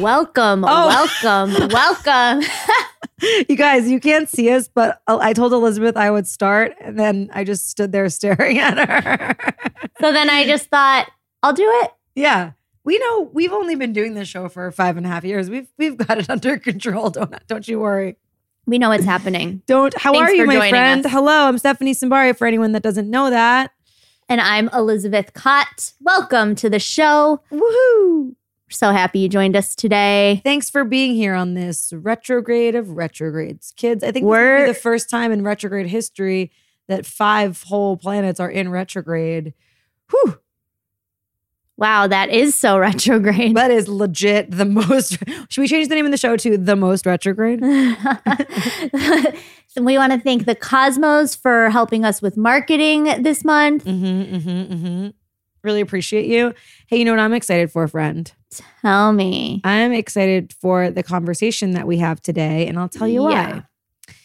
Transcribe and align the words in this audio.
Welcome, 0.00 0.64
oh. 0.66 0.86
welcome, 1.24 1.68
welcome. 1.72 2.42
You 3.48 3.56
guys, 3.56 3.90
you 3.90 3.98
can't 3.98 4.28
see 4.28 4.48
us, 4.50 4.68
but 4.68 5.02
uh, 5.08 5.18
I 5.20 5.32
told 5.32 5.52
Elizabeth 5.52 5.96
I 5.96 6.08
would 6.10 6.26
start, 6.26 6.72
and 6.80 6.96
then 6.98 7.30
I 7.32 7.42
just 7.42 7.68
stood 7.68 7.90
there 7.90 8.08
staring 8.10 8.58
at 8.58 8.78
her. 8.88 9.36
so 10.00 10.12
then 10.12 10.30
I 10.30 10.44
just 10.46 10.68
thought, 10.68 11.10
I'll 11.42 11.52
do 11.52 11.68
it. 11.82 11.90
yeah, 12.14 12.52
we 12.84 12.98
know 12.98 13.28
we've 13.32 13.52
only 13.52 13.74
been 13.74 13.92
doing 13.92 14.14
this 14.14 14.28
show 14.28 14.48
for 14.48 14.70
five 14.70 14.96
and 14.96 15.04
a 15.04 15.08
half 15.08 15.24
years. 15.24 15.50
We've 15.50 15.68
we've 15.78 15.96
got 15.96 16.18
it 16.18 16.30
under 16.30 16.58
control. 16.58 17.10
Don't 17.10 17.34
don't 17.48 17.66
you 17.66 17.80
worry. 17.80 18.16
We 18.66 18.78
know 18.78 18.90
what's 18.90 19.04
happening. 19.04 19.62
Don't. 19.66 19.96
How 19.98 20.12
Thanks 20.12 20.30
are 20.30 20.34
you, 20.34 20.46
my 20.46 20.68
friend? 20.68 21.04
us. 21.04 21.10
Hello, 21.10 21.48
I'm 21.48 21.58
Stephanie 21.58 21.94
Simbari. 21.94 22.36
For 22.36 22.46
anyone 22.46 22.72
that 22.72 22.82
doesn't 22.82 23.10
know 23.10 23.30
that, 23.30 23.72
And 24.28 24.40
I'm 24.40 24.68
Elizabeth 24.72 25.32
Kott. 25.32 25.92
Welcome 26.00 26.54
to 26.56 26.70
the 26.70 26.78
show. 26.78 27.40
woohoo! 27.50 28.34
We're 28.68 28.72
so 28.74 28.90
happy 28.90 29.20
you 29.20 29.30
joined 29.30 29.56
us 29.56 29.74
today. 29.74 30.42
Thanks 30.44 30.68
for 30.68 30.84
being 30.84 31.14
here 31.14 31.32
on 31.34 31.54
this 31.54 31.90
retrograde 31.96 32.74
of 32.74 32.90
retrogrades, 32.90 33.72
kids. 33.76 34.04
I 34.04 34.12
think 34.12 34.26
We're- 34.26 34.66
the 34.66 34.74
first 34.74 35.08
time 35.08 35.32
in 35.32 35.42
retrograde 35.42 35.86
history 35.86 36.50
that 36.86 37.06
five 37.06 37.62
whole 37.62 37.96
planets 37.96 38.38
are 38.40 38.50
in 38.50 38.68
retrograde. 38.70 39.54
Whew. 40.10 40.38
Wow, 41.78 42.08
that 42.08 42.28
is 42.28 42.54
so 42.56 42.78
retrograde. 42.78 43.56
That 43.56 43.70
is 43.70 43.88
legit 43.88 44.50
the 44.50 44.64
most. 44.66 45.16
Should 45.48 45.60
we 45.62 45.68
change 45.68 45.88
the 45.88 45.94
name 45.94 46.04
of 46.04 46.10
the 46.10 46.18
show 46.18 46.36
to 46.36 46.58
The 46.58 46.76
Most 46.76 47.06
Retrograde? 47.06 47.60
so 49.68 49.82
we 49.82 49.96
want 49.96 50.12
to 50.12 50.18
thank 50.18 50.44
the 50.44 50.56
Cosmos 50.56 51.34
for 51.36 51.70
helping 51.70 52.04
us 52.04 52.20
with 52.20 52.36
marketing 52.36 53.22
this 53.22 53.44
month. 53.44 53.84
Mm-hmm, 53.84 54.34
mm-hmm, 54.36 54.72
mm-hmm. 54.74 55.08
Really 55.68 55.82
appreciate 55.82 56.24
you. 56.24 56.54
Hey, 56.86 56.96
you 56.96 57.04
know 57.04 57.12
what 57.12 57.20
I'm 57.20 57.34
excited 57.34 57.70
for, 57.70 57.86
friend? 57.88 58.32
Tell 58.80 59.12
me. 59.12 59.60
I'm 59.64 59.92
excited 59.92 60.54
for 60.54 60.90
the 60.90 61.02
conversation 61.02 61.72
that 61.72 61.86
we 61.86 61.98
have 61.98 62.22
today, 62.22 62.66
and 62.66 62.78
I'll 62.78 62.88
tell 62.88 63.06
you 63.06 63.24
why. 63.24 63.64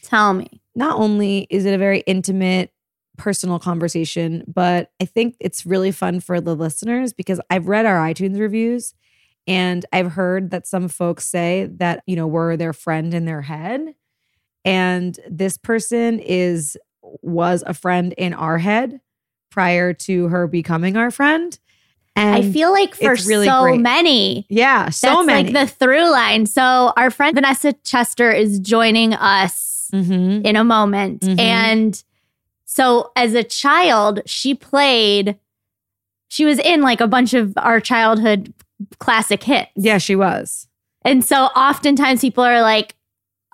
Tell 0.04 0.34
me. 0.34 0.62
Not 0.74 0.98
only 0.98 1.46
is 1.50 1.66
it 1.66 1.74
a 1.74 1.78
very 1.78 2.00
intimate, 2.08 2.72
personal 3.18 3.60
conversation, 3.60 4.46
but 4.48 4.92
I 5.02 5.06
think 5.06 5.36
it's 5.42 5.66
really 5.66 5.92
fun 5.92 6.22
for 6.22 6.40
the 6.40 6.56
listeners 6.56 7.12
because 7.12 7.42
I've 7.50 7.68
read 7.68 7.86
our 7.86 7.98
iTunes 7.98 8.40
reviews 8.40 8.94
and 9.46 9.86
I've 9.92 10.14
heard 10.14 10.52
that 10.52 10.66
some 10.66 10.88
folks 10.88 11.28
say 11.28 11.70
that, 11.74 12.04
you 12.08 12.16
know, 12.16 12.26
we're 12.26 12.56
their 12.56 12.72
friend 12.72 13.14
in 13.14 13.26
their 13.26 13.42
head. 13.42 13.96
And 14.64 15.20
this 15.30 15.58
person 15.58 16.20
is 16.20 16.78
was 17.22 17.66
a 17.68 17.74
friend 17.74 18.14
in 18.18 18.34
our 18.34 18.60
head 18.60 19.02
prior 19.54 19.94
to 19.94 20.28
her 20.30 20.48
becoming 20.48 20.98
our 20.98 21.12
friend. 21.12 21.58
And 22.16 22.36
I 22.36 22.52
feel 22.52 22.72
like 22.72 22.96
for 22.96 23.16
really 23.28 23.46
so 23.48 23.62
great. 23.64 23.80
many, 23.82 24.46
yeah, 24.50 24.90
so 24.90 25.08
that's 25.08 25.26
many. 25.28 25.52
like 25.52 25.54
the 25.54 25.72
through 25.72 26.12
line. 26.12 26.46
So 26.48 26.92
our 26.98 27.12
friend 27.12 27.36
Vanessa 27.36 27.74
Chester 27.84 28.32
is 28.32 28.60
joining 28.60 29.14
us 29.14 29.90
Mhm. 29.94 30.44
in 30.44 30.56
a 30.56 30.64
moment. 30.64 31.22
Mhm. 31.22 31.40
And 31.40 32.04
so 32.66 33.12
as 33.16 33.36
a 33.36 33.44
child, 33.44 34.22
she 34.26 34.56
played, 34.56 35.38
she 36.30 36.46
was 36.46 36.58
in 36.60 36.82
like 36.82 37.00
a 37.02 37.08
bunch 37.08 37.34
of 37.36 37.54
our 37.58 37.80
childhood 37.80 38.54
classic 39.00 39.44
hits. 39.44 39.70
Yeah, 39.76 40.00
she 40.00 40.16
was. 40.16 40.68
And 41.06 41.24
so 41.24 41.46
oftentimes 41.46 42.22
people 42.22 42.44
are 42.44 42.62
like, 42.62 42.96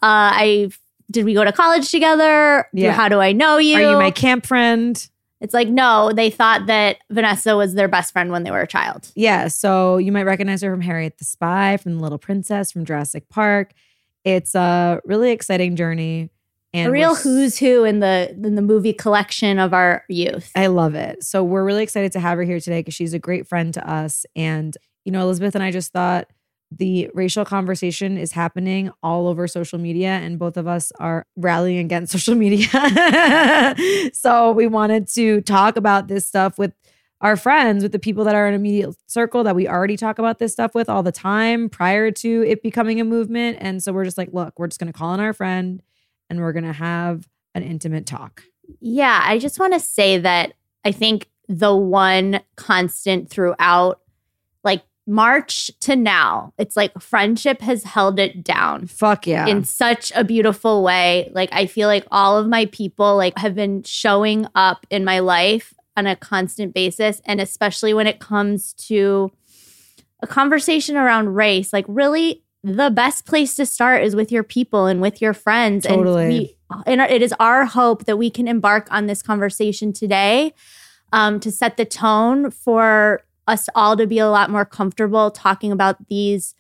uh, 0.02 0.32
I 0.36 0.70
did 1.12 1.26
we 1.26 1.34
go 1.34 1.44
to 1.44 1.52
college 1.52 1.90
together? 1.92 2.68
Yeah. 2.72 2.92
How 2.92 3.10
do 3.10 3.20
I 3.20 3.32
know 3.32 3.58
you? 3.58 3.76
Are 3.78 3.92
you 3.92 3.98
my 3.98 4.12
camp 4.12 4.46
friend? 4.46 4.96
It's 5.42 5.54
like, 5.54 5.70
no, 5.70 6.12
they 6.14 6.30
thought 6.30 6.66
that 6.66 6.98
Vanessa 7.10 7.56
was 7.56 7.74
their 7.74 7.88
best 7.88 8.12
friend 8.12 8.32
when 8.32 8.44
they 8.44 8.52
were 8.52 8.62
a 8.62 8.68
child. 8.68 9.12
Yeah, 9.16 9.48
so 9.48 9.98
you 9.98 10.12
might 10.12 10.26
recognize 10.26 10.62
her 10.62 10.72
from 10.72 10.82
Harriet 10.82 11.18
the 11.18 11.26
Spy, 11.26 11.78
from 11.78 11.96
The 11.96 12.02
Little 12.02 12.18
Princess, 12.18 12.72
from 12.72 12.86
Jurassic 12.86 13.30
Park. 13.30 13.72
It's 14.26 14.54
a 14.54 15.02
really 15.06 15.32
exciting 15.32 15.76
journey. 15.76 16.30
And 16.74 16.90
a 16.90 16.92
real 16.92 17.16
who's 17.16 17.58
who 17.58 17.84
in 17.84 18.00
the 18.00 18.30
in 18.32 18.54
the 18.54 18.62
movie 18.62 18.94
collection 18.94 19.58
of 19.58 19.74
our 19.74 20.04
youth. 20.08 20.52
I 20.56 20.68
love 20.68 20.94
it. 20.94 21.24
So 21.24 21.44
we're 21.44 21.64
really 21.64 21.82
excited 21.82 22.12
to 22.12 22.20
have 22.20 22.38
her 22.38 22.44
here 22.44 22.60
today 22.60 22.82
because 22.82 22.94
she's 22.94 23.14
a 23.14 23.20
great 23.20 23.48
friend 23.48 23.74
to 23.74 23.90
us. 23.90 24.26
And, 24.36 24.78
you 25.04 25.12
know, 25.12 25.22
Elizabeth 25.22 25.56
and 25.56 25.64
I 25.64 25.72
just 25.72 25.92
thought 25.92 26.28
the 26.72 27.10
racial 27.14 27.46
conversation 27.46 28.18
is 28.18 28.32
happening 28.32 28.92
all 29.02 29.28
over 29.28 29.48
social 29.48 29.80
media, 29.80 30.10
and 30.10 30.38
both 30.38 30.58
of 30.58 30.68
us 30.68 30.92
are 31.00 31.26
rallying 31.36 31.80
against 31.80 32.12
social 32.14 32.36
media. 32.36 32.68
so 34.14 34.52
we 34.52 34.68
wanted 34.68 35.08
to 35.10 35.42
talk 35.42 35.78
about 35.78 36.08
this 36.08 36.28
stuff 36.28 36.58
with 36.58 36.74
our 37.22 37.36
friends, 37.36 37.84
with 37.84 37.92
the 37.92 38.00
people 38.00 38.24
that 38.24 38.36
are 38.36 38.48
in 38.48 38.54
immediate 38.54 38.96
circle 39.08 39.44
that 39.44 39.56
we 39.56 39.68
already 39.68 39.98
talk 39.98 40.20
about 40.20 40.40
this 40.40 40.54
stuff 40.54 40.74
with 40.74 40.88
all 40.90 41.04
the 41.04 41.12
time 41.12 41.70
prior 41.70 42.12
to 42.12 42.44
it 42.48 42.64
becoming 42.64 43.02
a 43.02 43.04
movement. 43.04 43.58
And 43.60 43.84
so 43.84 43.92
we're 43.92 44.06
just 44.06 44.18
like, 44.18 44.30
look, 44.32 44.58
we're 44.58 44.68
just 44.68 44.80
going 44.80 44.92
to 44.92 44.98
call 44.98 45.10
on 45.10 45.20
our 45.20 45.34
friend 45.34 45.82
and 46.30 46.40
we're 46.40 46.54
going 46.54 46.64
to 46.64 46.74
have 46.74 47.28
an 47.56 47.64
intimate 47.64 48.06
talk. 48.06 48.44
Yeah, 48.80 49.22
I 49.24 49.38
just 49.40 49.60
want 49.60 49.74
to 49.74 49.80
say 49.80 50.18
that 50.20 50.54
I 50.86 50.92
think 50.92 51.28
the 51.48 51.76
one 51.76 52.42
constant 52.56 53.30
throughout, 53.30 54.00
March 55.10 55.72
to 55.82 55.96
now, 55.96 56.54
it's 56.58 56.78
like 56.78 56.94
friendship 57.02 57.62
has 57.62 57.84
held 57.84 58.20
it 58.20 58.44
down 58.44 58.86
Fuck 58.86 59.26
yeah. 59.26 59.48
in 59.48 59.64
such 59.64 60.12
a 60.16 60.24
beautiful 60.24 60.84
way. 60.84 61.32
Like 61.34 61.50
I 61.52 61.66
feel 61.66 61.88
like 61.88 62.06
all 62.12 62.38
of 62.38 62.48
my 62.48 62.68
people 62.68 63.18
like 63.18 63.38
have 63.38 63.56
been 63.56 63.84
showing 63.84 64.48
up 64.54 64.86
in 64.90 65.04
my 65.04 65.20
life 65.20 65.74
on 65.98 66.06
a 66.06 66.16
constant 66.16 66.74
basis 66.74 67.22
and 67.26 67.42
especially 67.42 67.94
when 67.94 68.08
it 68.08 68.20
comes 68.20 68.74
to 68.74 69.32
a 70.22 70.28
conversation 70.28 70.96
around 70.96 71.34
race, 71.34 71.74
like 71.74 71.86
really 71.88 72.44
the 72.64 72.92
best 72.92 73.26
place 73.26 73.56
to 73.56 73.66
start 73.66 74.04
is 74.04 74.16
with 74.16 74.32
your 74.32 74.44
people 74.44 74.86
and 74.86 75.02
with 75.02 75.22
your 75.22 75.34
friends. 75.34 75.86
Totally. 75.86 76.24
And 76.24 76.34
we 76.34 76.56
and 76.86 77.02
it 77.02 77.24
is 77.24 77.34
our 77.40 77.66
hope 77.66 78.06
that 78.06 78.18
we 78.18 78.30
can 78.30 78.48
embark 78.48 78.88
on 78.92 79.08
this 79.08 79.24
conversation 79.24 79.92
today 79.92 80.54
um, 81.12 81.40
to 81.40 81.52
set 81.52 81.78
the 81.78 81.86
tone 81.86 82.52
for 82.52 83.24
us 83.50 83.68
all 83.76 83.98
to 83.98 84.08
be 84.08 84.20
a 84.20 84.30
lot 84.30 84.50
more 84.50 84.66
comfortable 84.66 85.32
talking 85.32 85.72
about 85.72 86.08
these 86.08 86.56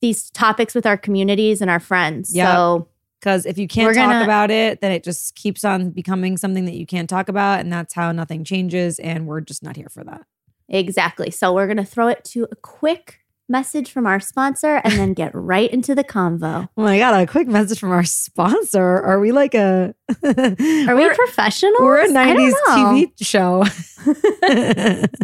these 0.00 0.30
topics 0.30 0.74
with 0.74 0.84
our 0.86 0.96
communities 0.98 1.60
and 1.62 1.70
our 1.70 1.80
friends. 1.80 2.34
Yep. 2.34 2.46
So 2.48 2.88
Because 3.20 3.46
if 3.46 3.56
you 3.56 3.66
can't 3.66 3.94
talk 3.94 4.10
gonna- 4.10 4.24
about 4.24 4.50
it, 4.50 4.80
then 4.82 4.92
it 4.92 5.02
just 5.02 5.34
keeps 5.34 5.64
on 5.64 5.90
becoming 5.90 6.36
something 6.36 6.66
that 6.66 6.74
you 6.74 6.84
can't 6.86 7.08
talk 7.08 7.28
about. 7.30 7.60
And 7.60 7.72
that's 7.72 7.94
how 7.94 8.12
nothing 8.12 8.44
changes. 8.44 8.98
And 8.98 9.26
we're 9.26 9.40
just 9.40 9.62
not 9.62 9.76
here 9.76 9.88
for 9.88 10.04
that. 10.04 10.22
exactly. 10.68 11.30
So 11.30 11.52
we're 11.54 11.66
gonna 11.66 11.84
throw 11.86 12.08
it 12.08 12.22
to 12.32 12.46
a 12.50 12.56
quick 12.56 13.20
message 13.48 13.90
from 13.92 14.06
our 14.06 14.20
sponsor 14.20 14.76
and 14.84 14.94
then 14.94 15.12
get 15.14 15.30
right 15.34 15.70
into 15.70 15.94
the 15.94 16.04
convo. 16.04 16.68
Oh 16.76 16.82
my 16.82 16.98
God, 16.98 17.14
a 17.22 17.26
quick 17.26 17.46
message 17.48 17.78
from 17.78 17.90
our 17.90 18.04
sponsor. 18.04 19.00
Are 19.02 19.20
we 19.20 19.32
like 19.32 19.54
a. 19.54 19.94
Are 20.22 20.96
we 20.96 21.14
professional? 21.14 21.74
We're 21.80 21.98
a 21.98 22.10
I 22.14 22.34
don't 22.34 22.54
90s. 22.54 23.10
TV 23.10 23.12
show. 23.22 23.64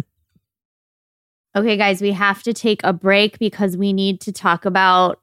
Okay, 1.53 1.75
guys, 1.75 2.01
we 2.01 2.13
have 2.13 2.43
to 2.43 2.53
take 2.53 2.81
a 2.83 2.93
break 2.93 3.37
because 3.37 3.75
we 3.75 3.91
need 3.91 4.21
to 4.21 4.31
talk 4.31 4.63
about 4.63 5.19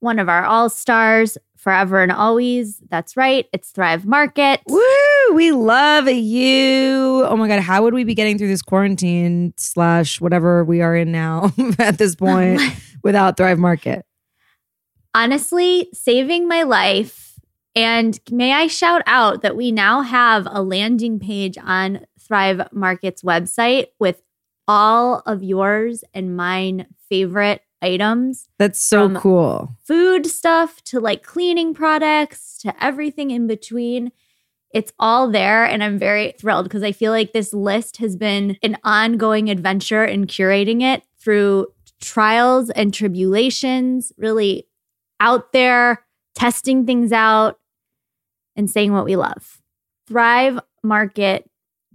one 0.00 0.18
of 0.18 0.28
our 0.28 0.44
all 0.44 0.68
stars 0.68 1.38
forever 1.56 2.02
and 2.02 2.10
always. 2.10 2.82
That's 2.88 3.16
right, 3.16 3.46
it's 3.52 3.70
Thrive 3.70 4.04
Market. 4.04 4.60
Woo! 4.66 5.34
We 5.34 5.52
love 5.52 6.08
you. 6.08 7.24
Oh 7.24 7.36
my 7.36 7.46
God, 7.46 7.60
how 7.60 7.84
would 7.84 7.94
we 7.94 8.02
be 8.02 8.16
getting 8.16 8.36
through 8.36 8.48
this 8.48 8.62
quarantine 8.62 9.54
slash 9.56 10.20
whatever 10.20 10.64
we 10.64 10.80
are 10.80 10.96
in 10.96 11.12
now 11.12 11.52
at 11.78 11.98
this 11.98 12.16
point 12.16 12.60
without 13.04 13.36
Thrive 13.36 13.60
Market? 13.60 14.04
Honestly, 15.14 15.88
saving 15.92 16.48
my 16.48 16.64
life. 16.64 17.38
And 17.76 18.18
may 18.28 18.52
I 18.52 18.66
shout 18.66 19.02
out 19.06 19.42
that 19.42 19.54
we 19.54 19.70
now 19.70 20.00
have 20.00 20.48
a 20.50 20.62
landing 20.62 21.20
page 21.20 21.56
on 21.62 22.06
Thrive 22.18 22.66
Market's 22.72 23.22
website 23.22 23.86
with 24.00 24.20
all 24.70 25.22
of 25.26 25.42
yours 25.42 26.04
and 26.14 26.36
mine 26.36 26.86
favorite 27.08 27.62
items 27.82 28.48
That's 28.58 28.80
so 28.80 29.06
From- 29.08 29.16
cool. 29.16 29.76
food 29.84 30.26
stuff 30.26 30.80
to 30.84 31.00
like 31.00 31.24
cleaning 31.24 31.74
products 31.74 32.56
to 32.58 32.72
everything 32.84 33.32
in 33.32 33.46
between. 33.48 34.12
It's 34.72 34.92
all 35.00 35.28
there. 35.28 35.64
And 35.64 35.82
I'm 35.82 35.98
very 35.98 36.32
thrilled 36.38 36.64
because 36.66 36.84
I 36.84 36.92
feel 36.92 37.10
like 37.10 37.32
this 37.32 37.52
list 37.52 37.96
has 37.96 38.14
been 38.14 38.56
an 38.62 38.76
ongoing 38.84 39.50
adventure 39.50 40.04
in 40.04 40.26
curating 40.28 40.82
it 40.82 41.02
through 41.18 41.66
trials 42.00 42.70
and 42.70 42.94
tribulations, 42.94 44.12
really 44.16 44.68
out 45.18 45.52
there 45.52 46.04
testing 46.36 46.86
things 46.86 47.10
out 47.12 47.58
and 48.54 48.70
saying 48.70 48.92
what 48.92 49.04
we 49.04 49.16
love. 49.16 49.60
Thrive 50.06 50.60
Market 50.84 51.49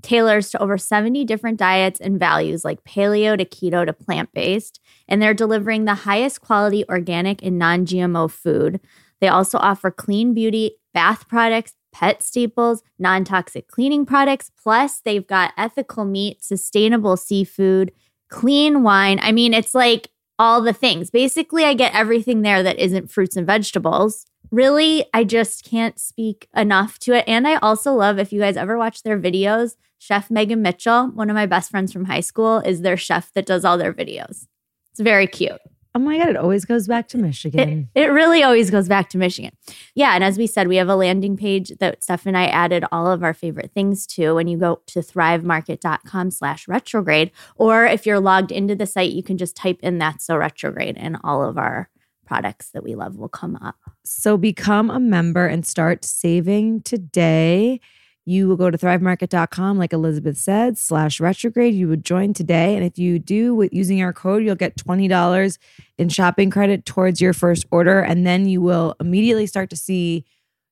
tailors 0.06 0.52
to 0.52 0.62
over 0.62 0.78
70 0.78 1.26
different 1.26 1.58
diets 1.58 2.00
and 2.00 2.20
values 2.20 2.64
like 2.64 2.84
paleo 2.84 3.38
to 3.38 3.44
keto 3.44 3.86
to 3.86 3.92
plant 3.92 4.30
based, 4.34 4.80
and 5.08 5.22
they're 5.22 5.34
delivering 5.34 5.86
the 5.86 5.96
highest 5.96 6.42
quality 6.42 6.86
organic 6.88 7.44
and 7.44 7.58
non 7.58 7.86
GMO 7.86 8.30
food. 8.30 8.80
They 9.20 9.28
also 9.28 9.58
offer 9.58 9.90
clean 9.92 10.34
beauty, 10.34 10.78
bath 10.94 11.28
products, 11.28 11.74
pet 11.92 12.22
staples, 12.22 12.84
non 13.00 13.24
toxic 13.24 13.68
cleaning 13.68 14.06
products. 14.06 14.52
Plus, 14.62 15.00
they've 15.00 15.26
got 15.26 15.54
ethical 15.58 16.06
meat, 16.06 16.44
sustainable 16.44 17.18
seafood, 17.18 17.92
clean 18.30 18.84
wine. 18.84 19.20
I 19.22 19.32
mean, 19.32 19.54
it's 19.54 19.74
like 19.74 20.10
all 20.38 20.62
the 20.62 20.74
things. 20.74 21.10
Basically, 21.10 21.64
I 21.64 21.74
get 21.74 21.96
everything 21.96 22.42
there 22.42 22.62
that 22.62 22.78
isn't 22.80 23.12
fruits 23.12 23.36
and 23.36 23.48
vegetables. 23.48 24.26
Really, 24.56 25.06
I 25.14 25.26
just 25.26 25.66
can't 25.66 26.00
speak 26.00 26.48
enough 26.56 26.98
to 27.00 27.12
it. 27.14 27.26
And 27.28 27.46
I 27.46 27.56
also 27.58 27.94
love 27.94 28.20
if 28.20 28.32
you 28.32 28.40
guys 28.40 28.56
ever 28.56 28.78
watch 28.78 29.04
their 29.04 29.20
videos, 29.20 29.76
Chef 29.98 30.32
Megan 30.32 30.62
Mitchell, 30.62 31.08
one 31.08 31.30
of 31.30 31.34
my 31.34 31.46
best 31.46 31.70
friends 31.70 31.92
from 31.92 32.06
high 32.06 32.22
school, 32.22 32.60
is 32.60 32.80
their 32.80 32.96
chef 32.96 33.34
that 33.34 33.46
does 33.46 33.66
all 33.66 33.78
their 33.78 33.92
videos. 33.92 34.48
It's 34.92 35.02
very 35.02 35.28
cute. 35.28 35.60
Oh 35.94 36.00
my 36.00 36.18
God, 36.18 36.30
it 36.30 36.38
always 36.38 36.64
goes 36.64 36.88
back 36.88 37.10
to 37.10 37.18
It, 37.18 37.22
Michigan. 37.22 37.90
it 37.96 38.06
really 38.06 38.44
always 38.44 38.72
goes 38.72 38.88
back 38.88 39.10
to 39.10 39.18
Michigan. 39.18 39.52
Yeah. 39.94 40.16
And 40.16 40.24
as 40.24 40.38
we 40.38 40.48
said, 40.48 40.70
we 40.70 40.78
have 40.78 40.88
a 40.88 40.96
landing 40.96 41.36
page 41.36 41.74
that 41.82 42.02
Steph 42.02 42.26
and 42.26 42.38
I 42.38 42.46
added 42.46 42.86
all 42.94 43.12
of 43.12 43.24
our 43.24 43.34
favorite 43.34 43.72
things 43.74 44.08
to 44.08 44.36
when 44.36 44.48
you 44.48 44.58
go 44.58 44.82
to 44.88 45.00
thrivemarket.com 45.00 46.32
slash 46.32 46.66
retrograde. 46.70 47.32
Or 47.58 47.86
if 47.86 48.06
you're 48.06 48.22
logged 48.22 48.54
into 48.54 48.76
the 48.76 48.86
site, 48.86 49.12
you 49.12 49.22
can 49.24 49.38
just 49.38 49.58
type 49.58 49.82
in 49.84 49.98
that's 49.98 50.26
so 50.26 50.38
retrograde 50.38 50.96
and 50.98 51.18
all 51.26 51.44
of 51.44 51.58
our 51.58 51.90
products 52.26 52.70
that 52.72 52.84
we 52.84 52.96
love 52.96 53.18
will 53.18 53.30
come 53.30 53.56
up. 53.58 53.76
So 54.04 54.38
become 54.38 54.90
a 54.90 55.00
member 55.00 55.46
and 55.46 55.66
start 55.66 56.04
saving 56.04 56.82
today. 56.82 57.80
You 58.28 58.48
will 58.48 58.58
go 58.58 58.72
to 58.72 58.78
thrivemarket.com, 58.78 59.78
like 59.78 59.94
Elizabeth 59.94 60.38
said, 60.38 60.80
slash 60.80 61.20
retrograde. 61.20 61.76
You 61.76 61.88
would 61.88 62.04
join 62.04 62.34
today. 62.34 62.76
And 62.76 62.84
if 62.84 62.98
you 62.98 63.20
do 63.20 63.54
with 63.54 63.72
using 63.72 64.02
our 64.02 64.14
code, 64.14 64.44
you'll 64.44 64.56
get 64.56 64.76
$20 64.78 65.58
in 66.00 66.10
shopping 66.10 66.50
credit 66.50 66.86
towards 66.86 67.22
your 67.22 67.34
first 67.34 67.66
order. 67.70 68.00
And 68.00 68.26
then 68.26 68.48
you 68.48 68.62
will 68.62 68.96
immediately 69.00 69.46
start 69.46 69.70
to 69.70 69.78
see 69.78 70.26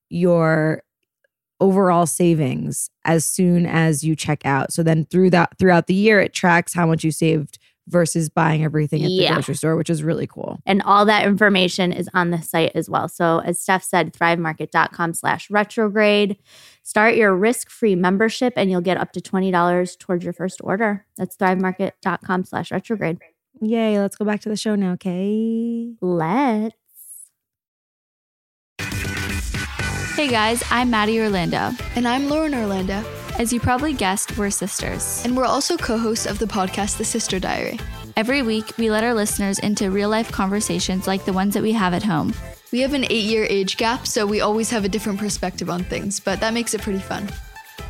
your 0.09 0.81
overall 1.59 2.05
savings 2.07 2.89
as 3.05 3.23
soon 3.23 3.65
as 3.65 4.03
you 4.03 4.15
check 4.15 4.45
out. 4.45 4.73
So 4.73 4.81
then 4.81 5.05
through 5.05 5.29
that 5.29 5.57
throughout 5.59 5.87
the 5.87 5.93
year, 5.93 6.19
it 6.19 6.33
tracks 6.33 6.73
how 6.73 6.87
much 6.87 7.03
you 7.03 7.11
saved 7.11 7.59
versus 7.87 8.29
buying 8.29 8.63
everything 8.63 9.03
at 9.03 9.07
the 9.07 9.13
Yeah. 9.13 9.33
grocery 9.33 9.55
store, 9.55 9.75
which 9.75 9.89
is 9.89 10.03
really 10.03 10.25
cool. 10.27 10.59
And 10.65 10.81
all 10.83 11.05
that 11.05 11.25
information 11.27 11.91
is 11.91 12.09
on 12.13 12.29
the 12.31 12.41
site 12.41 12.71
as 12.75 12.89
well. 12.89 13.09
So 13.09 13.39
as 13.39 13.59
Steph 13.59 13.83
said, 13.83 14.13
thrivemarket.com 14.13 15.13
slash 15.13 15.49
retrograde. 15.49 16.37
Start 16.83 17.15
your 17.15 17.35
risk-free 17.35 17.95
membership 17.95 18.53
and 18.55 18.71
you'll 18.71 18.81
get 18.81 18.97
up 18.97 19.11
to 19.13 19.19
$20 19.21 19.97
towards 19.97 20.23
your 20.23 20.33
first 20.33 20.59
order. 20.63 21.05
That's 21.17 21.35
thrivemarket.com 21.37 22.45
slash 22.45 22.71
retrograde. 22.71 23.19
Yay, 23.61 23.99
let's 23.99 24.15
go 24.15 24.25
back 24.25 24.41
to 24.41 24.49
the 24.49 24.57
show 24.57 24.75
now, 24.75 24.93
okay? 24.93 25.93
Let's. 26.01 26.75
Hey 30.15 30.27
guys, 30.27 30.63
I'm 30.69 30.89
Maddie 30.89 31.19
Orlando. 31.19 31.71
And 31.95 32.07
I'm 32.07 32.29
Lauren 32.29 32.53
Orlando, 32.53 33.03
As 33.39 33.51
you 33.51 33.59
probably 33.59 33.93
guessed, 33.93 34.37
we're 34.37 34.49
sisters. 34.49 35.21
and 35.25 35.35
we're 35.35 35.45
also 35.45 35.75
co 35.77 35.97
hosts 35.97 36.25
of 36.25 36.39
the 36.39 36.45
podcast 36.45 36.97
The 36.97 37.05
Sister 37.05 37.39
Diary. 37.39 37.79
Every 38.15 38.41
week, 38.43 38.77
we 38.77 38.91
let 38.91 39.03
our 39.03 39.13
listeners 39.13 39.57
into 39.59 39.89
real 39.89 40.09
life 40.09 40.31
conversations 40.31 41.07
like 41.07 41.25
the 41.25 41.33
ones 41.33 41.53
that 41.55 41.63
we 41.63 41.71
have 41.71 41.93
at 41.93 42.03
home. 42.03 42.33
We 42.71 42.81
have 42.81 42.93
an 42.93 43.05
eight 43.05 43.25
year 43.25 43.45
age 43.49 43.77
gap, 43.77 44.05
so 44.07 44.25
we 44.25 44.41
always 44.41 44.69
have 44.69 44.85
a 44.85 44.89
different 44.89 45.19
perspective 45.19 45.69
on 45.69 45.83
things, 45.83 46.19
but 46.19 46.39
that 46.41 46.53
makes 46.53 46.73
it 46.73 46.81
pretty 46.81 46.99
fun. 46.99 47.27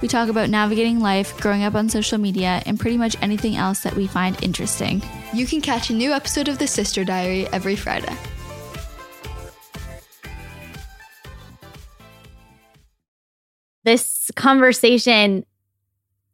We 0.02 0.08
talk 0.08 0.30
about 0.30 0.50
navigating 0.50 1.00
life, 1.00 1.38
growing 1.40 1.64
up 1.64 1.76
on 1.76 1.90
social 1.90 2.18
media, 2.18 2.62
and 2.66 2.80
pretty 2.80 2.98
much 2.98 3.16
anything 3.22 3.56
else 3.56 3.82
that 3.82 3.96
we 3.96 4.08
find 4.08 4.42
interesting. 4.44 5.02
You 5.34 5.46
can 5.46 5.62
catch 5.62 5.90
a 5.90 5.94
new 5.94 6.12
episode 6.14 6.48
of 6.48 6.58
The 6.58 6.68
Sister 6.68 7.04
Diary 7.04 7.48
every 7.48 7.76
Friday. 7.76 8.16
This 13.84 14.32
conversation, 14.36 15.46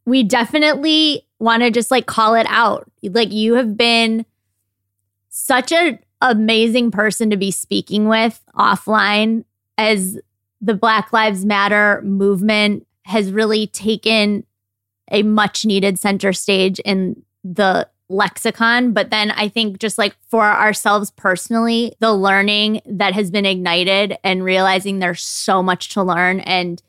we 0.04 0.22
definitely 0.22 1.26
want 1.38 1.62
to 1.62 1.70
just 1.70 1.90
like 1.90 2.06
call 2.06 2.34
it 2.34 2.46
out. 2.48 2.90
Like 3.02 3.32
you 3.32 3.54
have 3.54 3.76
been 3.76 4.24
such 5.28 5.72
an 5.72 5.98
amazing 6.20 6.90
person 6.90 7.30
to 7.30 7.36
be 7.36 7.50
speaking 7.50 8.08
with 8.08 8.40
offline 8.54 9.44
as 9.78 10.18
the 10.60 10.74
Black 10.74 11.12
Lives 11.12 11.44
Matter 11.44 12.02
movement 12.02 12.86
has 13.06 13.32
really 13.32 13.66
taken 13.66 14.44
a 15.10 15.22
much 15.22 15.64
needed 15.64 15.98
center 15.98 16.32
stage 16.32 16.78
in 16.80 17.22
the 17.42 17.88
lexicon. 18.08 18.92
But 18.92 19.10
then 19.10 19.30
I 19.30 19.48
think 19.48 19.78
just 19.78 19.96
like 19.96 20.14
for 20.28 20.44
ourselves 20.44 21.10
personally, 21.12 21.94
the 22.00 22.12
learning 22.12 22.82
that 22.84 23.14
has 23.14 23.30
been 23.30 23.46
ignited 23.46 24.18
and 24.22 24.44
realizing 24.44 24.98
there's 24.98 25.22
so 25.22 25.62
much 25.62 25.90
to 25.90 26.02
learn. 26.02 26.40
And 26.40 26.82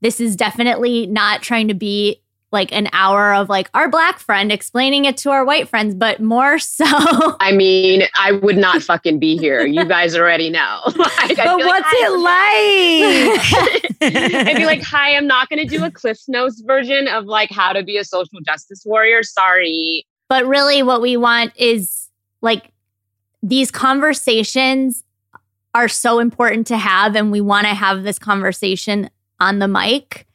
this 0.00 0.20
is 0.20 0.36
definitely 0.36 1.06
not 1.06 1.42
trying 1.42 1.68
to 1.68 1.74
be 1.74 2.20
like 2.52 2.72
an 2.72 2.88
hour 2.92 3.34
of 3.34 3.48
like 3.48 3.68
our 3.74 3.88
black 3.88 4.18
friend 4.18 4.52
explaining 4.52 5.04
it 5.04 5.16
to 5.18 5.30
our 5.30 5.44
white 5.44 5.68
friends, 5.68 5.94
but 5.94 6.20
more 6.20 6.58
so. 6.58 6.84
I 7.40 7.52
mean, 7.52 8.04
I 8.14 8.32
would 8.32 8.56
not 8.56 8.82
fucking 8.82 9.18
be 9.18 9.36
here. 9.36 9.66
You 9.66 9.84
guys 9.84 10.16
already 10.16 10.50
know. 10.50 10.80
Like, 10.96 11.36
But 11.36 11.56
be 11.56 11.64
like, 11.64 11.82
what's 11.82 11.88
it 11.92 12.10
like? 14.00 14.46
I'd 14.46 14.56
be 14.56 14.64
like, 14.64 14.82
hi, 14.82 15.16
I'm 15.16 15.26
not 15.26 15.48
going 15.48 15.58
to 15.58 15.66
do 15.66 15.84
a 15.84 15.90
Cliff 15.90 16.18
Notes 16.28 16.62
version 16.64 17.08
of 17.08 17.24
like 17.24 17.50
how 17.50 17.72
to 17.72 17.82
be 17.82 17.96
a 17.96 18.04
social 18.04 18.38
justice 18.44 18.84
warrior. 18.86 19.22
Sorry. 19.22 20.06
But 20.28 20.46
really, 20.46 20.82
what 20.82 21.02
we 21.02 21.16
want 21.16 21.52
is 21.56 22.08
like 22.42 22.72
these 23.42 23.70
conversations 23.70 25.02
are 25.74 25.88
so 25.88 26.20
important 26.20 26.66
to 26.68 26.78
have, 26.78 27.16
and 27.16 27.32
we 27.32 27.40
want 27.40 27.66
to 27.66 27.74
have 27.74 28.02
this 28.02 28.18
conversation 28.18 29.10
on 29.40 29.58
the 29.58 29.68
mic 29.68 30.26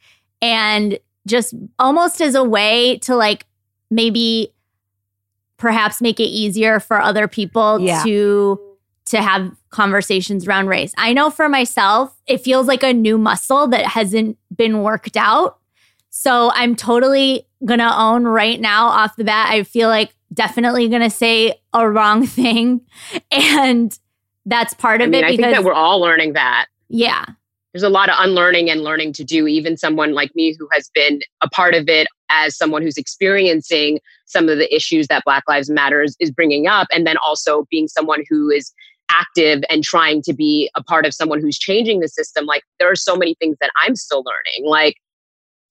and 0.41 0.99
just 1.27 1.53
almost 1.79 2.21
as 2.21 2.35
a 2.35 2.43
way 2.43 2.97
to 2.99 3.15
like 3.15 3.45
maybe 3.89 4.53
perhaps 5.57 6.01
make 6.01 6.19
it 6.19 6.23
easier 6.25 6.79
for 6.79 6.99
other 6.99 7.27
people 7.27 7.79
Yeah. 7.79 8.03
to 8.03 8.59
to 9.05 9.21
have 9.21 9.51
conversations 9.71 10.47
around 10.47 10.67
race. 10.67 10.93
I 10.97 11.11
know 11.13 11.29
for 11.29 11.49
myself, 11.49 12.15
it 12.27 12.37
feels 12.41 12.67
like 12.67 12.83
a 12.83 12.93
new 12.93 13.17
muscle 13.17 13.67
that 13.67 13.85
hasn't 13.85 14.37
been 14.55 14.83
worked 14.83 15.17
out. 15.17 15.57
So 16.09 16.51
I'm 16.53 16.75
totally 16.75 17.45
gonna 17.65 17.91
own 17.95 18.23
right 18.25 18.59
now 18.59 18.87
off 18.87 19.15
the 19.15 19.23
bat. 19.23 19.49
I 19.51 19.63
feel 19.63 19.89
like 19.89 20.13
definitely 20.33 20.87
gonna 20.87 21.09
say 21.09 21.55
a 21.73 21.89
wrong 21.89 22.25
thing, 22.25 22.81
and 23.31 23.97
that's 24.45 24.73
part 24.73 25.01
I 25.01 25.05
of 25.05 25.09
mean, 25.09 25.23
it 25.23 25.27
I 25.27 25.29
think 25.35 25.41
that 25.41 25.63
we're 25.63 25.73
all 25.73 25.99
learning 25.99 26.33
that. 26.33 26.67
yeah, 26.89 27.25
There's 27.73 27.83
a 27.83 27.89
lot 27.89 28.09
of 28.09 28.15
unlearning 28.19 28.69
and 28.69 28.81
learning 28.81 29.13
to 29.13 29.23
do. 29.23 29.47
Even 29.47 29.77
someone 29.77 30.13
like 30.13 30.35
me 30.35 30.55
who 30.57 30.67
has 30.71 30.89
been 30.93 31.21
a 31.41 31.49
part 31.49 31.73
of 31.73 31.87
it 31.87 32.07
as 32.29 32.57
someone 32.57 32.81
who's 32.81 32.97
experiencing 32.97 33.99
some 34.25 34.49
of 34.49 34.57
the 34.57 34.73
issues 34.73 35.07
that 35.07 35.23
Black 35.25 35.43
Lives 35.47 35.69
Matters 35.69 36.15
is 36.19 36.31
bringing 36.31 36.67
up, 36.67 36.87
and 36.91 37.07
then 37.07 37.17
also 37.17 37.65
being 37.69 37.87
someone 37.87 38.23
who 38.29 38.49
is 38.49 38.73
active 39.09 39.61
and 39.69 39.83
trying 39.83 40.21
to 40.21 40.33
be 40.33 40.69
a 40.75 40.83
part 40.83 41.05
of 41.05 41.13
someone 41.13 41.41
who's 41.41 41.57
changing 41.57 41.99
the 41.99 42.07
system. 42.07 42.45
Like 42.45 42.63
there 42.79 42.89
are 42.89 42.95
so 42.95 43.15
many 43.15 43.35
things 43.35 43.57
that 43.59 43.71
I'm 43.83 43.95
still 43.95 44.23
learning. 44.25 44.69
Like 44.69 44.95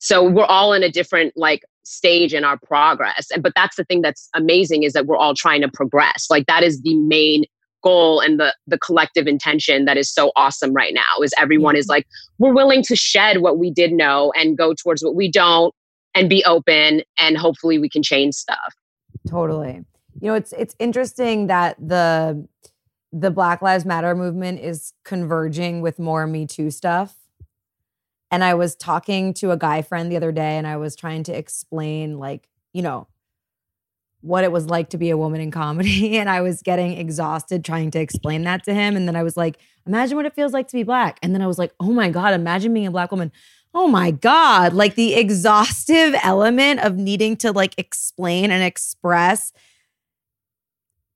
so 0.00 0.28
we're 0.28 0.44
all 0.44 0.72
in 0.72 0.82
a 0.82 0.90
different 0.90 1.34
like 1.36 1.62
stage 1.84 2.34
in 2.34 2.44
our 2.44 2.58
progress 2.58 3.30
and 3.32 3.42
but 3.42 3.52
that's 3.54 3.76
the 3.76 3.84
thing 3.84 4.02
that's 4.02 4.28
amazing 4.34 4.82
is 4.82 4.92
that 4.92 5.06
we're 5.06 5.16
all 5.16 5.34
trying 5.34 5.60
to 5.60 5.68
progress 5.68 6.26
like 6.28 6.46
that 6.46 6.62
is 6.62 6.82
the 6.82 6.94
main 6.96 7.44
goal 7.82 8.20
and 8.20 8.38
the 8.38 8.54
the 8.66 8.78
collective 8.78 9.26
intention 9.26 9.84
that 9.84 9.96
is 9.96 10.12
so 10.12 10.32
awesome 10.36 10.72
right 10.72 10.94
now 10.94 11.22
is 11.22 11.32
everyone 11.38 11.76
is 11.76 11.84
mm-hmm. 11.84 11.92
like 11.92 12.06
we're 12.38 12.54
willing 12.54 12.82
to 12.82 12.96
shed 12.96 13.40
what 13.40 13.58
we 13.58 13.70
did 13.70 13.92
know 13.92 14.32
and 14.36 14.56
go 14.56 14.74
towards 14.74 15.02
what 15.02 15.14
we 15.14 15.30
don't 15.30 15.74
and 16.14 16.28
be 16.28 16.44
open 16.44 17.02
and 17.18 17.36
hopefully 17.36 17.78
we 17.78 17.88
can 17.88 18.02
change 18.02 18.34
stuff 18.34 18.74
Totally. 19.28 19.84
You 20.20 20.28
know, 20.28 20.34
it's 20.34 20.52
it's 20.52 20.74
interesting 20.78 21.46
that 21.48 21.76
the 21.78 22.46
the 23.12 23.30
Black 23.30 23.60
Lives 23.62 23.84
Matter 23.84 24.14
movement 24.14 24.60
is 24.60 24.92
converging 25.04 25.80
with 25.80 25.98
more 25.98 26.26
Me 26.26 26.46
Too 26.46 26.70
stuff. 26.70 27.16
And 28.30 28.44
I 28.44 28.54
was 28.54 28.76
talking 28.76 29.34
to 29.34 29.50
a 29.50 29.56
guy 29.56 29.82
friend 29.82 30.10
the 30.10 30.16
other 30.16 30.30
day 30.30 30.56
and 30.56 30.66
I 30.66 30.76
was 30.76 30.94
trying 30.94 31.24
to 31.24 31.36
explain 31.36 32.18
like, 32.18 32.48
you 32.72 32.80
know, 32.80 33.08
what 34.22 34.44
it 34.44 34.52
was 34.52 34.66
like 34.66 34.90
to 34.90 34.98
be 34.98 35.10
a 35.10 35.16
woman 35.16 35.40
in 35.40 35.50
comedy 35.50 36.18
and 36.18 36.28
I 36.28 36.40
was 36.40 36.62
getting 36.62 36.92
exhausted 36.98 37.64
trying 37.64 37.90
to 37.92 37.98
explain 37.98 38.42
that 38.42 38.64
to 38.64 38.74
him 38.74 38.96
and 38.96 39.08
then 39.08 39.16
I 39.16 39.22
was 39.22 39.36
like, 39.36 39.58
imagine 39.86 40.16
what 40.16 40.26
it 40.26 40.34
feels 40.34 40.52
like 40.52 40.68
to 40.68 40.76
be 40.76 40.82
black. 40.82 41.18
And 41.22 41.34
then 41.34 41.42
I 41.42 41.46
was 41.46 41.58
like, 41.58 41.72
"Oh 41.80 41.92
my 41.92 42.10
god, 42.10 42.34
imagine 42.34 42.72
being 42.74 42.86
a 42.86 42.90
black 42.90 43.10
woman." 43.10 43.32
Oh 43.72 43.86
my 43.86 44.10
God. 44.10 44.72
Like 44.72 44.94
the 44.94 45.14
exhaustive 45.14 46.14
element 46.22 46.80
of 46.80 46.96
needing 46.96 47.36
to 47.38 47.52
like 47.52 47.74
explain 47.78 48.50
and 48.50 48.64
express 48.64 49.52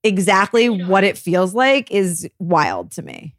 exactly 0.03 0.69
what 0.69 1.03
it 1.03 1.17
feels 1.17 1.53
like 1.53 1.91
is 1.91 2.29
wild 2.39 2.91
to 2.91 3.01
me. 3.01 3.35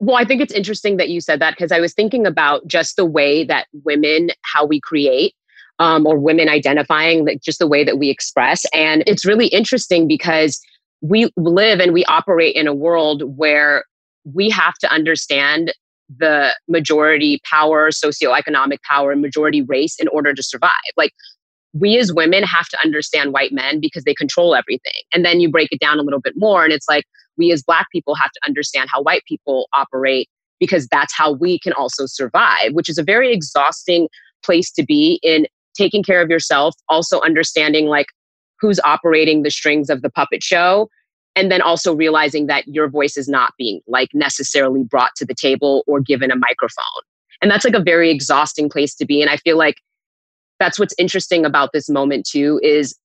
Well, 0.00 0.16
I 0.16 0.24
think 0.24 0.40
it's 0.40 0.52
interesting 0.52 0.96
that 0.96 1.08
you 1.08 1.20
said 1.20 1.40
that 1.40 1.52
because 1.52 1.70
I 1.70 1.80
was 1.80 1.94
thinking 1.94 2.26
about 2.26 2.66
just 2.66 2.96
the 2.96 3.04
way 3.04 3.44
that 3.44 3.68
women, 3.84 4.30
how 4.42 4.66
we 4.66 4.80
create, 4.80 5.34
um, 5.78 6.06
or 6.06 6.18
women 6.18 6.48
identifying, 6.48 7.24
like 7.24 7.40
just 7.42 7.58
the 7.58 7.66
way 7.66 7.84
that 7.84 7.98
we 7.98 8.10
express. 8.10 8.64
And 8.72 9.02
it's 9.06 9.24
really 9.24 9.48
interesting 9.48 10.06
because 10.06 10.60
we 11.00 11.30
live 11.36 11.80
and 11.80 11.92
we 11.92 12.04
operate 12.06 12.54
in 12.54 12.66
a 12.66 12.74
world 12.74 13.22
where 13.36 13.84
we 14.32 14.48
have 14.50 14.74
to 14.80 14.90
understand 14.90 15.72
the 16.18 16.54
majority 16.68 17.40
power, 17.48 17.90
socioeconomic 17.90 18.78
power, 18.88 19.12
and 19.12 19.20
majority 19.20 19.62
race 19.62 19.96
in 19.98 20.08
order 20.08 20.34
to 20.34 20.42
survive. 20.42 20.70
Like 20.96 21.12
we 21.72 21.98
as 21.98 22.12
women 22.12 22.44
have 22.44 22.68
to 22.68 22.78
understand 22.84 23.32
white 23.32 23.52
men 23.52 23.80
because 23.80 24.04
they 24.04 24.14
control 24.14 24.54
everything. 24.54 24.92
And 25.12 25.24
then 25.24 25.40
you 25.40 25.50
break 25.50 25.68
it 25.72 25.80
down 25.80 25.98
a 25.98 26.02
little 26.02 26.20
bit 26.20 26.34
more, 26.36 26.64
and 26.64 26.72
it's 26.72 26.88
like 26.88 27.04
we 27.36 27.50
as 27.52 27.62
black 27.62 27.86
people 27.90 28.14
have 28.14 28.30
to 28.30 28.40
understand 28.46 28.88
how 28.92 29.02
white 29.02 29.24
people 29.26 29.68
operate 29.74 30.28
because 30.60 30.86
that's 30.86 31.12
how 31.14 31.32
we 31.32 31.58
can 31.58 31.72
also 31.72 32.06
survive, 32.06 32.72
which 32.72 32.88
is 32.88 32.96
a 32.96 33.02
very 33.02 33.32
exhausting 33.32 34.08
place 34.44 34.70
to 34.72 34.84
be 34.84 35.18
in 35.22 35.46
taking 35.74 36.02
care 36.02 36.22
of 36.22 36.30
yourself, 36.30 36.74
also 36.88 37.20
understanding 37.20 37.86
like 37.86 38.06
who's 38.60 38.80
operating 38.84 39.42
the 39.42 39.50
strings 39.50 39.90
of 39.90 40.02
the 40.02 40.10
puppet 40.10 40.42
show 40.42 40.88
and 41.36 41.50
then 41.50 41.60
also 41.60 41.94
realizing 41.94 42.46
that 42.46 42.66
your 42.68 42.88
voice 42.88 43.16
is 43.16 43.28
not 43.28 43.52
being 43.58 43.80
like 43.86 44.08
necessarily 44.14 44.84
brought 44.84 45.10
to 45.16 45.24
the 45.24 45.34
table 45.34 45.82
or 45.86 46.00
given 46.00 46.30
a 46.30 46.36
microphone. 46.36 46.84
And 47.42 47.50
that's 47.50 47.64
like 47.64 47.74
a 47.74 47.82
very 47.82 48.10
exhausting 48.10 48.68
place 48.68 48.94
to 48.96 49.04
be 49.04 49.20
and 49.20 49.30
I 49.30 49.36
feel 49.38 49.58
like 49.58 49.76
that's 50.60 50.78
what's 50.78 50.94
interesting 50.98 51.44
about 51.44 51.70
this 51.72 51.90
moment 51.90 52.26
too 52.26 52.60
is 52.62 52.96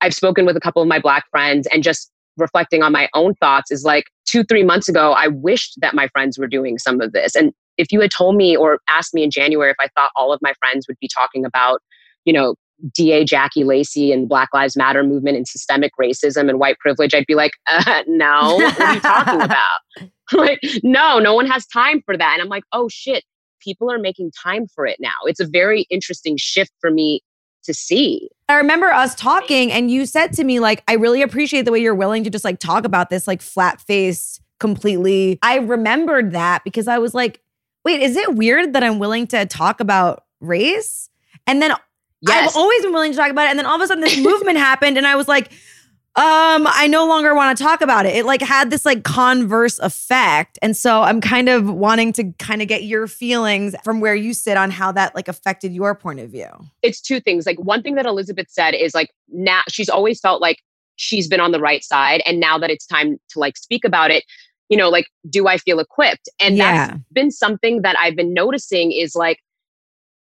I've 0.00 0.14
spoken 0.14 0.46
with 0.46 0.56
a 0.56 0.60
couple 0.60 0.82
of 0.82 0.88
my 0.88 0.98
black 0.98 1.24
friends 1.30 1.68
and 1.72 1.82
just 1.82 2.10
reflecting 2.36 2.82
on 2.82 2.92
my 2.92 3.08
own 3.14 3.34
thoughts 3.34 3.70
is 3.70 3.84
like 3.84 4.04
2 4.26 4.44
3 4.44 4.64
months 4.64 4.88
ago 4.88 5.12
I 5.12 5.28
wished 5.28 5.74
that 5.80 5.94
my 5.94 6.08
friends 6.08 6.38
were 6.38 6.46
doing 6.46 6.78
some 6.78 7.00
of 7.00 7.12
this 7.12 7.34
and 7.34 7.52
if 7.80 7.90
you 7.90 8.00
had 8.00 8.10
told 8.10 8.36
me 8.36 8.56
or 8.56 8.78
asked 8.88 9.14
me 9.14 9.22
in 9.22 9.30
January 9.30 9.70
if 9.70 9.76
I 9.80 9.88
thought 9.96 10.10
all 10.14 10.32
of 10.32 10.40
my 10.42 10.52
friends 10.60 10.86
would 10.86 10.98
be 11.00 11.08
talking 11.08 11.44
about, 11.44 11.80
you 12.24 12.32
know, 12.32 12.54
DA 12.94 13.24
Jackie 13.24 13.64
Lacey 13.64 14.12
and 14.12 14.28
Black 14.28 14.50
Lives 14.54 14.76
Matter 14.76 15.02
movement 15.02 15.36
and 15.36 15.48
systemic 15.48 15.92
racism 16.00 16.48
and 16.48 16.58
white 16.58 16.78
privilege, 16.78 17.14
I'd 17.14 17.26
be 17.26 17.34
like, 17.34 17.52
uh, 17.66 18.02
no, 18.06 18.56
what 18.56 18.80
are 18.80 18.94
you 18.94 19.00
talking 19.00 19.40
about? 19.40 19.80
like, 20.32 20.60
no, 20.82 21.18
no 21.18 21.34
one 21.34 21.46
has 21.46 21.66
time 21.66 22.02
for 22.04 22.16
that. 22.16 22.34
And 22.34 22.42
I'm 22.42 22.48
like, 22.48 22.64
oh 22.72 22.88
shit, 22.90 23.24
people 23.60 23.90
are 23.90 23.98
making 23.98 24.30
time 24.42 24.66
for 24.74 24.86
it 24.86 24.98
now. 25.00 25.16
It's 25.24 25.40
a 25.40 25.46
very 25.46 25.86
interesting 25.90 26.36
shift 26.38 26.72
for 26.80 26.90
me 26.90 27.22
to 27.64 27.74
see. 27.74 28.28
I 28.48 28.54
remember 28.56 28.86
us 28.86 29.14
talking, 29.14 29.70
and 29.70 29.90
you 29.90 30.06
said 30.06 30.32
to 30.34 30.44
me, 30.44 30.60
like, 30.60 30.82
I 30.88 30.94
really 30.94 31.20
appreciate 31.22 31.66
the 31.66 31.72
way 31.72 31.80
you're 31.80 31.94
willing 31.94 32.24
to 32.24 32.30
just 32.30 32.44
like 32.44 32.58
talk 32.58 32.84
about 32.84 33.10
this, 33.10 33.26
like 33.26 33.42
flat 33.42 33.80
faced, 33.82 34.40
completely. 34.60 35.38
I 35.42 35.56
remembered 35.56 36.32
that 36.32 36.62
because 36.62 36.86
I 36.86 36.98
was 36.98 37.14
like, 37.14 37.40
wait, 37.84 38.00
is 38.00 38.16
it 38.16 38.34
weird 38.34 38.72
that 38.72 38.84
I'm 38.84 38.98
willing 38.98 39.26
to 39.28 39.46
talk 39.46 39.80
about 39.80 40.24
race? 40.40 41.08
And 41.46 41.60
then 41.60 41.72
Yes. 42.22 42.50
I've 42.50 42.56
always 42.56 42.82
been 42.82 42.92
willing 42.92 43.12
to 43.12 43.16
talk 43.16 43.30
about 43.30 43.46
it. 43.46 43.50
And 43.50 43.58
then 43.58 43.66
all 43.66 43.76
of 43.76 43.80
a 43.80 43.86
sudden 43.86 44.02
this 44.02 44.18
movement 44.18 44.58
happened 44.68 44.98
and 44.98 45.06
I 45.06 45.16
was 45.16 45.26
like, 45.26 45.50
um, 46.16 46.66
I 46.68 46.88
no 46.90 47.06
longer 47.06 47.34
want 47.34 47.56
to 47.56 47.64
talk 47.64 47.80
about 47.80 48.04
it. 48.04 48.16
It 48.16 48.26
like 48.26 48.42
had 48.42 48.70
this 48.70 48.84
like 48.84 49.04
converse 49.04 49.78
effect. 49.78 50.58
And 50.60 50.76
so 50.76 51.02
I'm 51.02 51.20
kind 51.20 51.48
of 51.48 51.72
wanting 51.72 52.12
to 52.14 52.32
kind 52.38 52.60
of 52.60 52.68
get 52.68 52.82
your 52.82 53.06
feelings 53.06 53.76
from 53.84 54.00
where 54.00 54.14
you 54.14 54.34
sit 54.34 54.56
on 54.56 54.72
how 54.72 54.90
that 54.92 55.14
like 55.14 55.28
affected 55.28 55.72
your 55.72 55.94
point 55.94 56.18
of 56.18 56.30
view. 56.30 56.48
it's 56.82 57.00
two 57.00 57.20
things. 57.20 57.46
Like 57.46 57.58
one 57.60 57.80
thing 57.80 57.94
that 57.94 58.06
Elizabeth 58.06 58.48
said 58.50 58.74
is 58.74 58.92
like 58.94 59.10
now 59.28 59.62
she's 59.68 59.88
always 59.88 60.20
felt 60.20 60.42
like 60.42 60.58
she's 60.96 61.28
been 61.28 61.40
on 61.40 61.52
the 61.52 61.60
right 61.60 61.84
side. 61.84 62.22
And 62.26 62.40
now 62.40 62.58
that 62.58 62.70
it's 62.70 62.86
time 62.86 63.18
to 63.30 63.38
like 63.38 63.56
speak 63.56 63.84
about 63.84 64.10
it, 64.10 64.24
you 64.70 64.76
know, 64.76 64.88
like, 64.88 65.06
do 65.28 65.46
I 65.48 65.58
feel 65.58 65.80
equipped? 65.80 66.28
And 66.40 66.56
Yeah. 66.56 66.86
that's 66.86 67.00
been 67.12 67.30
something 67.30 67.82
that 67.82 67.96
I've 67.98 68.16
been 68.16 68.32
noticing 68.32 68.92
is 68.92 69.14
like, 69.14 69.38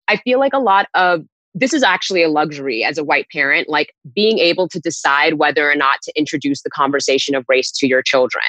I 0.07 0.17
feel 0.17 0.39
like 0.39 0.53
a 0.53 0.59
lot 0.59 0.87
of 0.93 1.23
this 1.57 1.73
is 1.73 1.83
actually 1.83 2.21
a 2.21 2.27
luxury 2.27 2.83
as 2.83 2.97
a 2.97 3.03
white 3.03 3.27
parent, 3.31 3.69
like 3.69 3.93
being 4.13 4.39
able 4.39 4.67
to 4.67 4.79
decide 4.79 5.35
whether 5.35 5.71
or 5.71 5.75
not 5.75 6.01
to 6.03 6.11
introduce 6.15 6.61
the 6.61 6.69
conversation 6.69 7.33
of 7.33 7.45
race 7.47 7.71
to 7.71 7.87
your 7.87 8.01
children. 8.01 8.43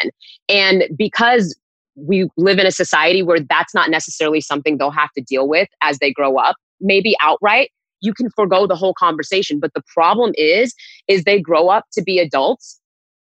And 0.49 0.85
because 0.99 1.57
we 1.95 2.29
live 2.37 2.59
in 2.59 2.67
a 2.67 2.73
society 2.73 3.23
where 3.23 3.39
that's 3.39 3.75
not 3.75 3.91
necessarily 3.91 4.41
something 4.41 4.77
they'll 4.77 4.91
have 4.91 5.13
to 5.13 5.23
deal 5.23 5.49
with 5.49 5.69
as 5.83 5.99
they 6.01 6.13
grow 6.13 6.37
up, 6.37 6.57
maybe 6.81 7.15
outright, 7.21 7.71
you 8.01 8.13
can 8.13 8.29
forego 8.31 8.67
the 8.67 8.75
whole 8.75 8.93
conversation. 8.93 9.61
But 9.61 9.73
the 9.73 9.83
problem 9.95 10.33
is, 10.37 10.75
is 11.07 11.23
they 11.23 11.41
grow 11.41 11.69
up 11.69 11.85
to 11.93 12.03
be 12.03 12.19
adults 12.19 12.81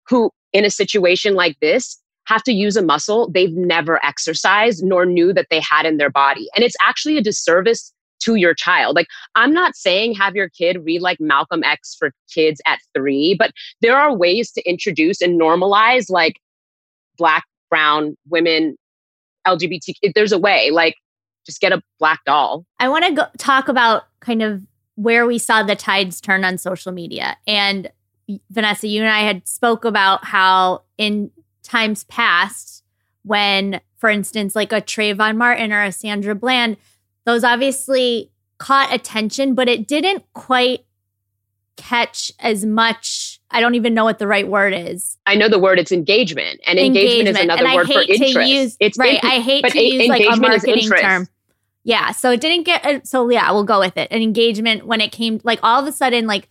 who, 0.07 0.31
in 0.53 0.63
a 0.63 0.69
situation 0.69 1.35
like 1.35 1.57
this, 1.61 1.99
have 2.25 2.43
to 2.43 2.53
use 2.53 2.77
a 2.77 2.81
muscle 2.81 3.29
they've 3.31 3.53
never 3.53 4.03
exercised 4.05 4.83
nor 4.83 5.05
knew 5.05 5.33
that 5.33 5.47
they 5.49 5.59
had 5.59 5.85
in 5.85 5.97
their 5.97 6.09
body. 6.09 6.47
And 6.55 6.63
it's 6.63 6.75
actually 6.81 7.17
a 7.17 7.21
disservice 7.21 7.91
to 8.21 8.35
your 8.35 8.53
child. 8.53 8.95
Like, 8.95 9.07
I'm 9.35 9.53
not 9.53 9.75
saying 9.75 10.15
have 10.15 10.35
your 10.35 10.49
kid 10.49 10.83
read 10.85 11.01
like 11.01 11.19
Malcolm 11.19 11.63
X 11.63 11.95
for 11.97 12.11
kids 12.33 12.61
at 12.65 12.79
three, 12.95 13.35
but 13.37 13.51
there 13.81 13.97
are 13.97 14.15
ways 14.15 14.51
to 14.51 14.61
introduce 14.69 15.21
and 15.21 15.39
normalize 15.39 16.09
like 16.09 16.39
Black, 17.17 17.43
brown, 17.69 18.17
women, 18.29 18.75
LGBT. 19.45 20.13
There's 20.15 20.31
a 20.31 20.39
way, 20.39 20.71
like, 20.71 20.95
just 21.45 21.59
get 21.59 21.73
a 21.73 21.81
black 21.99 22.21
doll. 22.25 22.65
I 22.79 22.89
want 22.89 23.05
to 23.05 23.13
go 23.13 23.25
talk 23.37 23.67
about 23.67 24.03
kind 24.19 24.41
of 24.41 24.61
where 24.95 25.25
we 25.25 25.37
saw 25.37 25.63
the 25.63 25.75
tides 25.75 26.21
turn 26.21 26.43
on 26.43 26.57
social 26.57 26.91
media. 26.91 27.37
And 27.45 27.91
Vanessa, 28.49 28.87
you 28.87 29.01
and 29.01 29.11
I 29.11 29.21
had 29.21 29.47
spoke 29.47 29.85
about 29.85 30.23
how 30.23 30.83
in 30.97 31.31
times 31.63 32.03
past, 32.05 32.83
when, 33.23 33.81
for 33.97 34.09
instance, 34.09 34.55
like 34.55 34.71
a 34.71 34.81
Trayvon 34.81 35.37
Martin 35.37 35.71
or 35.71 35.83
a 35.83 35.91
Sandra 35.91 36.35
Bland, 36.35 36.77
those 37.25 37.43
obviously 37.43 38.31
caught 38.57 38.93
attention, 38.93 39.55
but 39.55 39.67
it 39.67 39.87
didn't 39.87 40.23
quite 40.33 40.85
catch 41.75 42.31
as 42.39 42.65
much. 42.65 43.39
I 43.49 43.59
don't 43.61 43.75
even 43.75 43.93
know 43.93 44.03
what 44.03 44.19
the 44.19 44.27
right 44.27 44.47
word 44.47 44.73
is. 44.73 45.17
I 45.25 45.35
know 45.35 45.49
the 45.49 45.59
word 45.59 45.79
it's 45.79 45.91
engagement, 45.91 46.59
and 46.67 46.77
engagement, 46.77 47.29
is 47.29 47.43
another 47.43 47.59
and 47.63 47.67
I 47.67 47.75
word 47.75 47.87
for 47.87 48.01
interest. 48.01 48.33
to 48.33 48.43
use 48.45 48.77
it's 48.79 48.97
right. 48.97 49.19
I 49.23 49.39
hate 49.39 49.65
to 49.65 49.81
use 49.81 50.07
like 50.07 50.25
a 50.29 50.35
marketing 50.35 50.89
term. 50.89 51.27
Yeah, 51.85 52.11
so 52.11 52.31
it 52.31 52.39
didn't 52.41 52.63
get. 52.63 52.85
uh, 52.85 52.99
So 53.03 53.29
yeah, 53.29 53.51
we'll 53.51 53.63
go 53.63 53.79
with 53.79 53.97
it. 53.97 54.07
An 54.11 54.21
engagement 54.21 54.85
when 54.85 55.01
it 55.01 55.11
came, 55.11 55.41
like 55.43 55.59
all 55.63 55.81
of 55.81 55.87
a 55.87 55.91
sudden, 55.91 56.27
like 56.27 56.47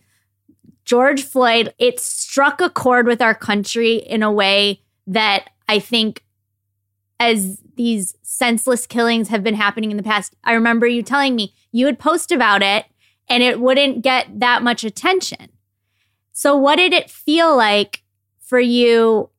George 0.85 1.23
Floyd, 1.23 1.73
it 1.79 1.99
struck 1.99 2.61
a 2.61 2.69
chord 2.69 3.07
with 3.07 3.21
our 3.21 3.33
country 3.33 3.95
in 3.95 4.21
a 4.21 4.31
way 4.31 4.81
that 5.07 5.49
I 5.67 5.79
think, 5.79 6.23
as 7.19 7.61
these 7.75 8.15
senseless 8.21 8.85
killings 8.85 9.29
have 9.29 9.43
been 9.43 9.55
happening 9.55 9.91
in 9.91 9.97
the 9.97 10.03
past, 10.03 10.35
I 10.43 10.53
remember 10.53 10.87
you 10.87 11.03
telling 11.03 11.35
me 11.35 11.53
you 11.71 11.85
would 11.85 11.99
post 11.99 12.31
about 12.31 12.61
it 12.61 12.85
and 13.29 13.41
it 13.41 13.59
wouldn't 13.59 14.01
get 14.01 14.39
that 14.39 14.61
much 14.61 14.83
attention. 14.83 15.49
So, 16.33 16.55
what 16.57 16.75
did 16.75 16.93
it 16.93 17.09
feel 17.09 17.55
like 17.55 18.03
for 18.39 18.59
you 18.59 19.29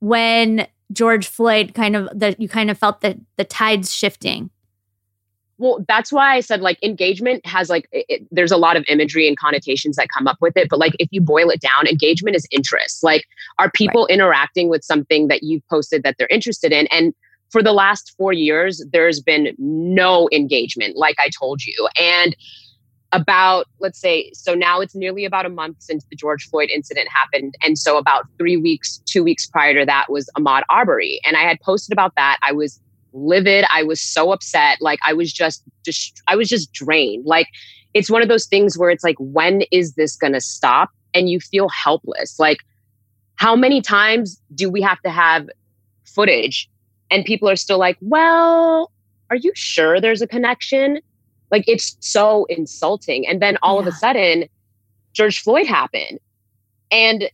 when 0.00 0.66
George 0.92 1.26
Floyd 1.26 1.74
kind 1.74 1.96
of 1.96 2.08
that 2.14 2.40
you 2.40 2.48
kind 2.48 2.70
of 2.70 2.78
felt 2.78 3.00
the 3.00 3.18
the 3.36 3.44
tides 3.44 3.94
shifting? 3.94 4.50
Well, 5.62 5.84
that's 5.86 6.10
why 6.10 6.34
I 6.34 6.40
said 6.40 6.60
like 6.60 6.76
engagement 6.82 7.46
has 7.46 7.70
like 7.70 7.88
it, 7.92 8.04
it- 8.08 8.26
there's 8.32 8.50
a 8.50 8.56
lot 8.56 8.76
of 8.76 8.84
imagery 8.88 9.28
and 9.28 9.38
connotations 9.38 9.94
that 9.94 10.08
come 10.12 10.26
up 10.26 10.38
with 10.40 10.56
it. 10.56 10.68
But 10.68 10.80
like 10.80 10.94
if 10.98 11.08
you 11.12 11.20
boil 11.20 11.50
it 11.50 11.60
down, 11.60 11.86
engagement 11.86 12.34
is 12.34 12.48
interest. 12.50 13.04
Like 13.04 13.26
are 13.60 13.70
people 13.70 14.08
interacting 14.08 14.68
with 14.68 14.82
something 14.82 15.28
that 15.28 15.44
you've 15.44 15.62
posted 15.68 16.02
that 16.02 16.16
they're 16.18 16.26
interested 16.32 16.72
in? 16.72 16.88
And 16.88 17.14
for 17.50 17.62
the 17.62 17.72
last 17.72 18.12
four 18.18 18.32
years, 18.32 18.84
there's 18.92 19.20
been 19.20 19.54
no 19.56 20.28
engagement, 20.32 20.96
like 20.96 21.14
I 21.20 21.28
told 21.38 21.62
you. 21.64 21.88
And 21.96 22.34
about 23.12 23.66
let's 23.78 24.00
say 24.00 24.32
so 24.34 24.54
now 24.54 24.80
it's 24.80 24.96
nearly 24.96 25.24
about 25.24 25.46
a 25.46 25.50
month 25.50 25.76
since 25.78 26.04
the 26.10 26.16
George 26.16 26.48
Floyd 26.48 26.70
incident 26.70 27.08
happened 27.08 27.54
and 27.62 27.78
so 27.78 27.98
about 27.98 28.26
3 28.38 28.56
weeks 28.56 29.00
2 29.04 29.22
weeks 29.22 29.46
prior 29.46 29.78
to 29.78 29.84
that 29.84 30.06
was 30.10 30.28
Ahmaud 30.36 30.62
Arbery 30.70 31.20
and 31.24 31.36
I 31.36 31.42
had 31.42 31.60
posted 31.60 31.92
about 31.92 32.14
that 32.16 32.38
I 32.42 32.52
was 32.52 32.80
livid. 33.12 33.64
I 33.72 33.82
was 33.82 34.00
so 34.00 34.32
upset. 34.32 34.78
Like 34.80 34.98
I 35.04 35.12
was 35.12 35.32
just 35.32 35.62
just 35.84 36.22
I 36.28 36.36
was 36.36 36.48
just 36.48 36.72
drained. 36.72 37.26
Like 37.26 37.48
it's 37.94 38.10
one 38.10 38.22
of 38.22 38.28
those 38.28 38.46
things 38.46 38.78
where 38.78 38.90
it's 38.90 39.04
like 39.04 39.16
when 39.18 39.62
is 39.70 39.94
this 39.94 40.16
going 40.16 40.32
to 40.32 40.40
stop? 40.40 40.90
And 41.14 41.28
you 41.28 41.40
feel 41.40 41.68
helpless. 41.68 42.38
Like 42.38 42.58
how 43.36 43.54
many 43.54 43.80
times 43.82 44.40
do 44.54 44.70
we 44.70 44.80
have 44.82 45.00
to 45.02 45.10
have 45.10 45.48
footage 46.04 46.68
and 47.10 47.24
people 47.24 47.48
are 47.48 47.56
still 47.56 47.78
like 47.78 47.96
well 48.00 48.90
are 49.32 49.36
you 49.36 49.52
sure 49.54 49.98
there's 49.98 50.20
a 50.20 50.26
connection? 50.26 51.00
Like 51.50 51.64
it's 51.66 51.96
so 52.00 52.44
insulting. 52.50 53.26
And 53.26 53.40
then 53.40 53.56
all 53.62 53.78
of 53.78 53.86
a 53.86 53.92
sudden, 53.92 54.44
George 55.14 55.40
Floyd 55.40 55.66
happened. 55.66 56.18
And 56.90 57.30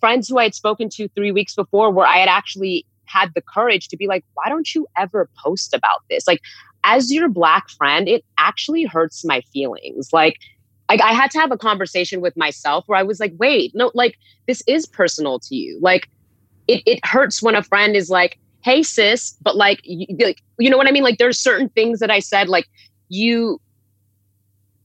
friends 0.00 0.28
who 0.28 0.38
I 0.38 0.44
had 0.44 0.54
spoken 0.56 0.88
to 0.90 1.06
three 1.08 1.30
weeks 1.30 1.54
before, 1.54 1.92
where 1.92 2.06
I 2.06 2.18
had 2.18 2.28
actually 2.28 2.84
had 3.06 3.32
the 3.34 3.42
courage 3.42 3.88
to 3.88 3.96
be 3.96 4.06
like, 4.06 4.24
why 4.34 4.48
don't 4.48 4.74
you 4.74 4.86
ever 4.96 5.28
post 5.42 5.74
about 5.74 6.02
this? 6.10 6.26
Like, 6.26 6.40
as 6.84 7.12
your 7.12 7.28
black 7.28 7.68
friend, 7.70 8.08
it 8.08 8.24
actually 8.38 8.84
hurts 8.84 9.24
my 9.24 9.40
feelings. 9.52 10.12
Like, 10.12 10.38
like 10.88 11.00
I 11.00 11.12
had 11.12 11.30
to 11.32 11.38
have 11.38 11.50
a 11.50 11.58
conversation 11.58 12.20
with 12.20 12.36
myself 12.36 12.84
where 12.86 12.98
I 12.98 13.02
was 13.02 13.18
like, 13.18 13.32
wait, 13.38 13.72
no, 13.74 13.90
like 13.94 14.16
this 14.46 14.62
is 14.66 14.86
personal 14.86 15.38
to 15.40 15.54
you. 15.54 15.78
Like 15.80 16.08
it, 16.68 16.82
it 16.86 17.04
hurts 17.04 17.42
when 17.42 17.54
a 17.56 17.62
friend 17.62 17.96
is 17.96 18.08
like, 18.08 18.38
hey 18.62 18.82
sis, 18.82 19.36
but 19.42 19.56
like 19.56 19.80
you, 19.84 20.06
like 20.20 20.42
you 20.58 20.70
know 20.70 20.76
what 20.76 20.86
I 20.86 20.92
mean? 20.92 21.02
Like 21.02 21.18
there's 21.18 21.38
certain 21.38 21.68
things 21.70 22.00
that 22.00 22.10
I 22.10 22.20
said 22.20 22.48
like 22.48 22.66
you 23.08 23.60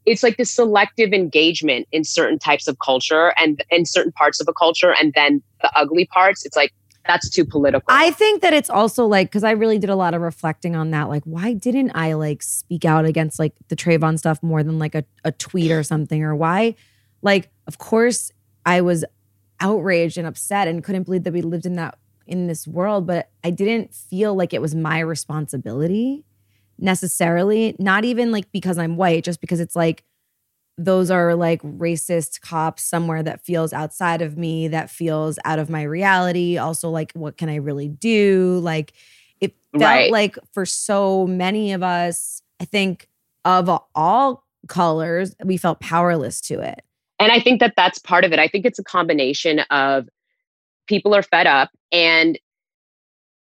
it's 0.05 0.23
like 0.23 0.37
the 0.37 0.45
selective 0.45 1.13
engagement 1.13 1.87
in 1.91 2.03
certain 2.03 2.39
types 2.39 2.67
of 2.67 2.79
culture 2.79 3.33
and 3.37 3.63
in 3.69 3.85
certain 3.85 4.11
parts 4.11 4.41
of 4.41 4.47
a 4.47 4.53
culture 4.53 4.95
and 4.99 5.13
then 5.13 5.43
the 5.61 5.71
ugly 5.75 6.05
parts 6.05 6.43
it's 6.45 6.55
like 6.55 6.73
that's 7.07 7.29
too 7.29 7.45
political 7.45 7.83
I 7.87 8.11
think 8.11 8.41
that 8.41 8.53
it's 8.53 8.69
also 8.69 9.05
like 9.05 9.27
because 9.27 9.43
I 9.43 9.51
really 9.51 9.79
did 9.79 9.89
a 9.89 9.95
lot 9.95 10.13
of 10.13 10.21
reflecting 10.21 10.75
on 10.75 10.91
that. 10.91 11.09
Like, 11.09 11.23
why 11.23 11.53
didn't 11.53 11.91
I 11.95 12.13
like 12.13 12.43
speak 12.43 12.85
out 12.85 13.05
against 13.05 13.39
like 13.39 13.53
the 13.67 13.75
Trayvon 13.75 14.17
stuff 14.19 14.41
more 14.43 14.63
than 14.63 14.79
like 14.79 14.95
a, 14.95 15.03
a 15.23 15.31
tweet 15.31 15.71
or 15.71 15.83
something? 15.83 16.23
Or 16.23 16.35
why, 16.35 16.75
like, 17.21 17.49
of 17.67 17.77
course, 17.77 18.31
I 18.65 18.81
was 18.81 19.03
outraged 19.59 20.17
and 20.17 20.27
upset 20.27 20.67
and 20.67 20.83
couldn't 20.83 21.03
believe 21.03 21.23
that 21.23 21.33
we 21.33 21.41
lived 21.41 21.65
in 21.65 21.75
that 21.75 21.97
in 22.27 22.47
this 22.47 22.67
world, 22.67 23.07
but 23.07 23.29
I 23.43 23.49
didn't 23.49 23.93
feel 23.93 24.35
like 24.35 24.53
it 24.53 24.61
was 24.61 24.73
my 24.73 24.99
responsibility 24.99 26.23
necessarily. 26.77 27.75
Not 27.79 28.05
even 28.05 28.31
like 28.31 28.51
because 28.51 28.77
I'm 28.77 28.95
white, 28.95 29.23
just 29.23 29.41
because 29.41 29.59
it's 29.59 29.75
like 29.75 30.03
those 30.83 31.11
are 31.11 31.35
like 31.35 31.61
racist 31.61 32.41
cops 32.41 32.83
somewhere 32.83 33.21
that 33.23 33.45
feels 33.45 33.73
outside 33.73 34.21
of 34.21 34.37
me, 34.37 34.67
that 34.67 34.89
feels 34.89 35.37
out 35.45 35.59
of 35.59 35.69
my 35.69 35.83
reality. 35.83 36.57
Also, 36.57 36.89
like, 36.89 37.11
what 37.13 37.37
can 37.37 37.49
I 37.49 37.55
really 37.55 37.87
do? 37.87 38.59
Like, 38.63 38.93
it 39.39 39.55
felt 39.71 39.83
Right. 39.83 40.11
like 40.11 40.37
for 40.53 40.65
so 40.65 41.27
many 41.27 41.71
of 41.73 41.83
us, 41.83 42.41
I 42.59 42.65
think 42.65 43.07
of 43.45 43.69
all 43.95 44.45
colors, 44.67 45.35
we 45.43 45.57
felt 45.57 45.79
powerless 45.79 46.41
to 46.41 46.59
it. 46.61 46.83
And 47.19 47.31
I 47.31 47.39
think 47.39 47.59
that 47.59 47.73
that's 47.75 47.99
part 47.99 48.23
of 48.23 48.31
it. 48.33 48.39
I 48.39 48.47
think 48.47 48.65
it's 48.65 48.79
a 48.79 48.83
combination 48.83 49.59
of 49.69 50.07
people 50.87 51.13
are 51.13 51.23
fed 51.23 51.47
up 51.47 51.69
and 51.91 52.39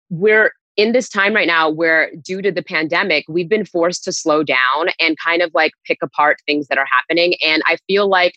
we're 0.09 0.51
in 0.75 0.91
this 0.91 1.09
time 1.09 1.33
right 1.33 1.47
now 1.47 1.69
where 1.69 2.11
due 2.23 2.41
to 2.41 2.51
the 2.51 2.63
pandemic 2.63 3.25
we've 3.27 3.49
been 3.49 3.65
forced 3.65 4.03
to 4.03 4.11
slow 4.11 4.43
down 4.43 4.87
and 4.99 5.17
kind 5.23 5.41
of 5.41 5.51
like 5.53 5.71
pick 5.85 5.99
apart 6.01 6.37
things 6.45 6.67
that 6.67 6.77
are 6.77 6.87
happening 6.91 7.35
and 7.43 7.61
I 7.67 7.77
feel 7.87 8.07
like 8.07 8.35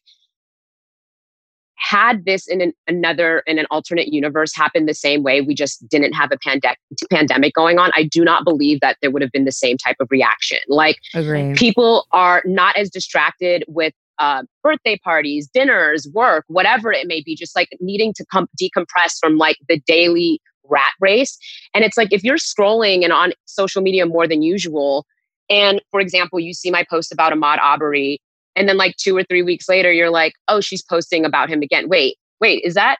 had 1.79 2.25
this 2.25 2.47
in 2.47 2.61
an, 2.61 2.73
another 2.87 3.43
in 3.47 3.59
an 3.59 3.67
alternate 3.71 4.09
universe 4.09 4.55
happened 4.55 4.89
the 4.89 4.95
same 4.95 5.23
way 5.23 5.41
we 5.41 5.55
just 5.55 5.87
didn't 5.89 6.15
have 6.15 6.33
a 6.33 6.39
pande- 6.39 6.75
pandemic 7.11 7.53
going 7.53 7.79
on 7.79 7.91
i 7.95 8.03
do 8.03 8.25
not 8.25 8.45
believe 8.45 8.81
that 8.81 8.97
there 9.03 9.11
would 9.11 9.21
have 9.21 9.31
been 9.31 9.45
the 9.45 9.53
same 9.53 9.77
type 9.77 9.97
of 10.01 10.09
reaction 10.11 10.59
like 10.69 10.97
Agree. 11.15 11.55
people 11.55 12.07
are 12.13 12.43
not 12.47 12.77
as 12.77 12.89
distracted 12.89 13.63
with 13.69 13.93
uh, 14.19 14.43
birthday 14.63 14.99
parties, 15.05 15.49
dinners, 15.53 16.09
work, 16.15 16.45
whatever 16.49 16.91
it 16.91 17.07
may 17.07 17.23
be, 17.23 17.37
just 17.37 17.55
like 17.55 17.69
needing 17.81 18.15
to 18.15 18.25
come 18.33 18.49
decompress 18.61 19.19
from 19.21 19.37
like 19.37 19.59
the 19.69 19.79
daily 19.87 20.41
rat 20.69 20.93
race. 21.01 21.39
And 21.75 21.85
it's 21.85 21.97
like 21.97 22.13
if 22.13 22.25
you're 22.25 22.37
scrolling 22.37 23.05
and 23.05 23.13
on 23.13 23.33
social 23.45 23.83
media 23.83 24.07
more 24.07 24.27
than 24.27 24.43
usual, 24.43 25.07
and 25.49 25.81
for 25.91 26.01
example, 26.01 26.41
you 26.41 26.55
see 26.55 26.71
my 26.71 26.85
post 26.89 27.13
about 27.13 27.33
Ahmaud 27.33 27.59
Arbery, 27.59 28.21
and 28.57 28.69
then 28.69 28.77
like 28.77 28.97
two 28.97 29.17
or 29.17 29.23
three 29.23 29.43
weeks 29.43 29.69
later, 29.69 29.93
you're 29.93 30.11
like, 30.11 30.33
oh, 30.49 30.61
she's 30.61 30.83
posting 30.83 31.25
about 31.25 31.49
him 31.49 31.63
again. 31.63 31.89
Wait, 31.89 32.17
wait, 32.41 32.63
is 32.65 32.75
that? 32.75 32.97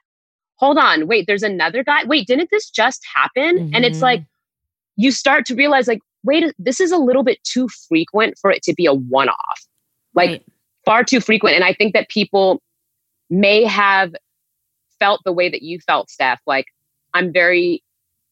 Hold 0.55 0.77
on, 0.77 1.07
wait, 1.07 1.27
there's 1.27 1.43
another 1.43 1.83
guy. 1.83 2.03
Wait, 2.05 2.25
didn't 2.25 2.49
this 2.51 2.69
just 2.69 3.05
happen? 3.13 3.71
And 3.73 3.85
it's 3.85 4.01
like 4.01 4.21
mm-hmm. 4.21 5.01
you 5.01 5.11
start 5.11 5.45
to 5.47 5.55
realize, 5.55 5.87
like, 5.87 5.99
wait, 6.23 6.51
this 6.57 6.79
is 6.79 6.91
a 6.91 6.97
little 6.97 7.23
bit 7.23 7.43
too 7.43 7.67
frequent 7.87 8.35
for 8.41 8.51
it 8.51 8.63
to 8.63 8.73
be 8.73 8.85
a 8.85 8.93
one 8.93 9.29
off. 9.29 9.65
Like, 10.15 10.29
Right. 10.29 10.43
far 10.85 11.03
too 11.03 11.19
frequent. 11.19 11.55
And 11.55 11.63
I 11.63 11.73
think 11.73 11.93
that 11.93 12.09
people 12.09 12.61
may 13.29 13.65
have 13.65 14.15
felt 14.99 15.21
the 15.25 15.33
way 15.33 15.47
that 15.49 15.61
you 15.61 15.79
felt, 15.79 16.09
Steph. 16.09 16.41
Like, 16.47 16.65
I'm 17.13 17.31
very 17.33 17.83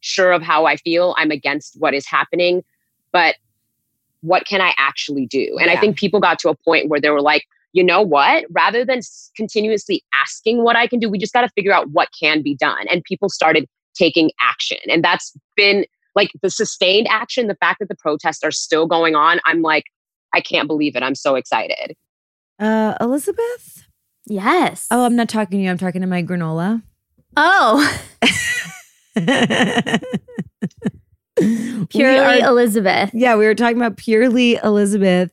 sure 0.01 0.31
of 0.31 0.41
how 0.41 0.65
I 0.65 0.75
feel. 0.77 1.15
I'm 1.17 1.31
against 1.31 1.75
what 1.79 1.93
is 1.93 2.05
happening, 2.05 2.63
but 3.11 3.35
what 4.21 4.45
can 4.45 4.61
I 4.61 4.73
actually 4.77 5.25
do? 5.27 5.57
And 5.59 5.69
I 5.69 5.75
think 5.79 5.97
people 5.97 6.19
got 6.19 6.39
to 6.39 6.49
a 6.49 6.55
point 6.55 6.89
where 6.89 6.99
they 6.99 7.09
were 7.09 7.21
like, 7.21 7.43
you 7.73 7.83
know 7.83 8.01
what? 8.01 8.45
Rather 8.51 8.85
than 8.85 8.99
s- 8.99 9.29
continuously 9.35 10.03
asking 10.13 10.63
what 10.63 10.75
I 10.75 10.87
can 10.87 10.99
do, 10.99 11.09
we 11.09 11.17
just 11.17 11.33
got 11.33 11.41
to 11.41 11.49
figure 11.49 11.73
out 11.73 11.89
what 11.91 12.09
can 12.19 12.41
be 12.41 12.55
done. 12.55 12.87
And 12.89 13.03
people 13.03 13.29
started 13.29 13.67
taking 13.95 14.31
action. 14.39 14.77
And 14.89 15.03
that's 15.03 15.33
been 15.55 15.85
like 16.15 16.31
the 16.41 16.49
sustained 16.49 17.07
action, 17.09 17.47
the 17.47 17.55
fact 17.55 17.79
that 17.79 17.89
the 17.89 17.95
protests 17.95 18.43
are 18.43 18.51
still 18.51 18.87
going 18.87 19.15
on. 19.15 19.39
I'm 19.45 19.61
like, 19.61 19.85
I 20.33 20.41
can't 20.41 20.67
believe 20.67 20.95
it. 20.95 21.03
I'm 21.03 21.15
so 21.15 21.35
excited. 21.35 21.95
Uh, 22.59 22.95
Elizabeth? 23.01 23.85
Yes. 24.25 24.87
Oh, 24.89 25.05
I'm 25.05 25.15
not 25.15 25.29
talking 25.29 25.59
to 25.59 25.63
you. 25.63 25.69
I'm 25.69 25.77
talking 25.77 26.01
to 26.01 26.07
my 26.07 26.23
granola. 26.23 26.81
Oh, 27.37 28.01
purely 31.89 32.41
are- 32.41 32.49
Elizabeth. 32.49 33.11
yeah, 33.13 33.35
we 33.35 33.45
were 33.45 33.55
talking 33.55 33.77
about 33.77 33.97
Purely 33.97 34.55
Elizabeth. 34.63 35.31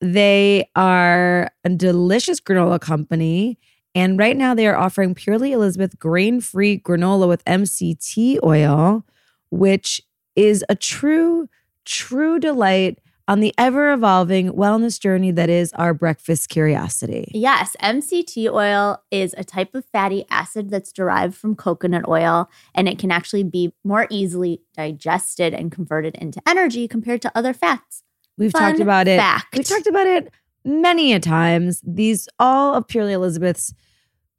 They 0.00 0.68
are 0.76 1.50
a 1.64 1.68
delicious 1.70 2.40
granola 2.40 2.80
company. 2.80 3.58
And 3.94 4.18
right 4.18 4.36
now 4.36 4.54
they 4.54 4.66
are 4.66 4.76
offering 4.76 5.14
Purely 5.14 5.52
Elizabeth 5.52 5.98
grain 5.98 6.40
free 6.40 6.78
granola 6.78 7.28
with 7.28 7.44
MCT 7.44 8.38
oil, 8.42 9.04
which 9.50 10.00
is 10.34 10.64
a 10.68 10.74
true, 10.74 11.48
true 11.84 12.38
delight 12.38 12.98
on 13.28 13.40
the 13.40 13.54
ever 13.56 13.92
evolving 13.92 14.52
wellness 14.52 14.98
journey 14.98 15.30
that 15.30 15.48
is 15.48 15.72
our 15.74 15.94
breakfast 15.94 16.48
curiosity. 16.48 17.30
Yes, 17.34 17.76
MCT 17.80 18.52
oil 18.52 19.02
is 19.10 19.34
a 19.38 19.44
type 19.44 19.74
of 19.74 19.84
fatty 19.86 20.24
acid 20.30 20.70
that's 20.70 20.92
derived 20.92 21.34
from 21.34 21.54
coconut 21.54 22.08
oil, 22.08 22.50
and 22.74 22.88
it 22.88 22.98
can 22.98 23.10
actually 23.10 23.44
be 23.44 23.72
more 23.84 24.06
easily 24.10 24.62
digested 24.74 25.54
and 25.54 25.70
converted 25.70 26.14
into 26.16 26.40
energy 26.46 26.88
compared 26.88 27.22
to 27.22 27.32
other 27.34 27.52
fats. 27.52 28.02
We've 28.36 28.52
Fun 28.52 28.62
talked 28.62 28.80
about 28.80 29.08
it. 29.08 29.18
fact. 29.18 29.56
We've 29.56 29.68
talked 29.68 29.86
about 29.86 30.06
it 30.06 30.30
many 30.64 31.12
a 31.12 31.20
times. 31.20 31.80
These 31.86 32.28
all 32.38 32.74
of 32.74 32.88
Purely 32.88 33.12
Elizabeth's 33.12 33.74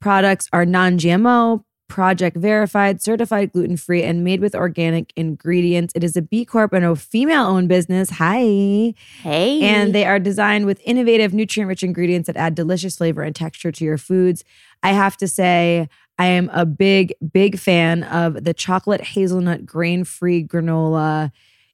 products 0.00 0.48
are 0.52 0.66
non-GMO, 0.66 1.64
project 1.88 2.36
verified, 2.36 3.02
certified 3.02 3.52
gluten-free, 3.52 4.02
and 4.02 4.24
made 4.24 4.40
with 4.40 4.54
organic 4.54 5.12
ingredients. 5.16 5.92
It 5.94 6.02
is 6.02 6.16
a 6.16 6.22
B 6.22 6.44
Corp 6.44 6.72
and 6.72 6.84
a 6.84 6.96
female-owned 6.96 7.68
business. 7.68 8.10
Hi. 8.10 8.94
Hey. 9.22 9.60
And 9.62 9.94
they 9.94 10.04
are 10.04 10.18
designed 10.18 10.66
with 10.66 10.80
innovative, 10.84 11.34
nutrient 11.34 11.68
rich 11.68 11.82
ingredients 11.82 12.26
that 12.26 12.36
add 12.36 12.54
delicious 12.54 12.96
flavor 12.96 13.22
and 13.22 13.34
texture 13.34 13.70
to 13.72 13.84
your 13.84 13.98
foods. 13.98 14.44
I 14.82 14.92
have 14.92 15.16
to 15.18 15.28
say, 15.28 15.88
I 16.18 16.26
am 16.26 16.48
a 16.52 16.64
big, 16.64 17.14
big 17.32 17.58
fan 17.58 18.04
of 18.04 18.44
the 18.44 18.54
chocolate 18.54 19.00
hazelnut 19.02 19.66
grain 19.66 20.04
free 20.04 20.42
granola. 20.42 21.32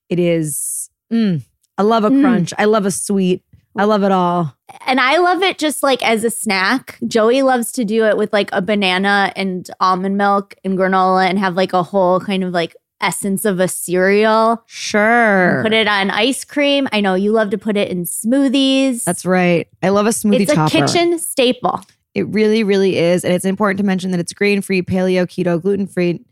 It 0.08 0.18
is, 0.18 0.90
mm, 1.12 1.42
I 1.78 1.82
love 1.82 2.04
a 2.04 2.10
Mm. 2.10 2.20
crunch. 2.20 2.52
I 2.58 2.64
love 2.64 2.84
a 2.84 2.90
sweet. 2.90 3.42
I 3.76 3.84
love 3.84 4.02
it 4.02 4.12
all. 4.12 4.56
and 4.86 5.00
I 5.00 5.18
love 5.18 5.42
it 5.42 5.58
just 5.58 5.82
like 5.82 6.02
as 6.02 6.24
a 6.24 6.30
snack. 6.30 6.98
Joey 7.06 7.42
loves 7.42 7.72
to 7.72 7.84
do 7.84 8.04
it 8.04 8.16
with 8.16 8.32
like 8.32 8.50
a 8.52 8.60
banana 8.60 9.32
and 9.36 9.68
almond 9.80 10.16
milk 10.16 10.54
and 10.64 10.76
granola 10.76 11.28
and 11.28 11.38
have 11.38 11.54
like 11.54 11.72
a 11.72 11.82
whole 11.82 12.20
kind 12.20 12.42
of 12.42 12.52
like 12.52 12.74
essence 13.00 13.44
of 13.44 13.60
a 13.60 13.68
cereal. 13.68 14.62
Sure. 14.66 15.60
Put 15.62 15.72
it 15.72 15.86
on 15.86 16.10
ice 16.10 16.44
cream. 16.44 16.88
I 16.92 17.00
know 17.00 17.14
you 17.14 17.32
love 17.32 17.50
to 17.50 17.58
put 17.58 17.76
it 17.76 17.88
in 17.88 18.04
smoothies. 18.04 19.04
That's 19.04 19.24
right. 19.24 19.68
I 19.82 19.88
love 19.90 20.06
a 20.06 20.10
smoothie 20.10 20.40
it's 20.40 20.52
a 20.52 20.56
topper. 20.56 20.70
kitchen 20.70 21.18
staple. 21.18 21.80
It 22.14 22.26
really, 22.28 22.64
really 22.64 22.98
is. 22.98 23.24
And 23.24 23.32
it's 23.32 23.44
important 23.44 23.78
to 23.78 23.84
mention 23.84 24.10
that 24.10 24.20
it's 24.20 24.32
grain 24.32 24.60
free, 24.62 24.82
paleo, 24.82 25.26
keto, 25.26 25.62
gluten 25.62 25.86
free, 25.86 26.24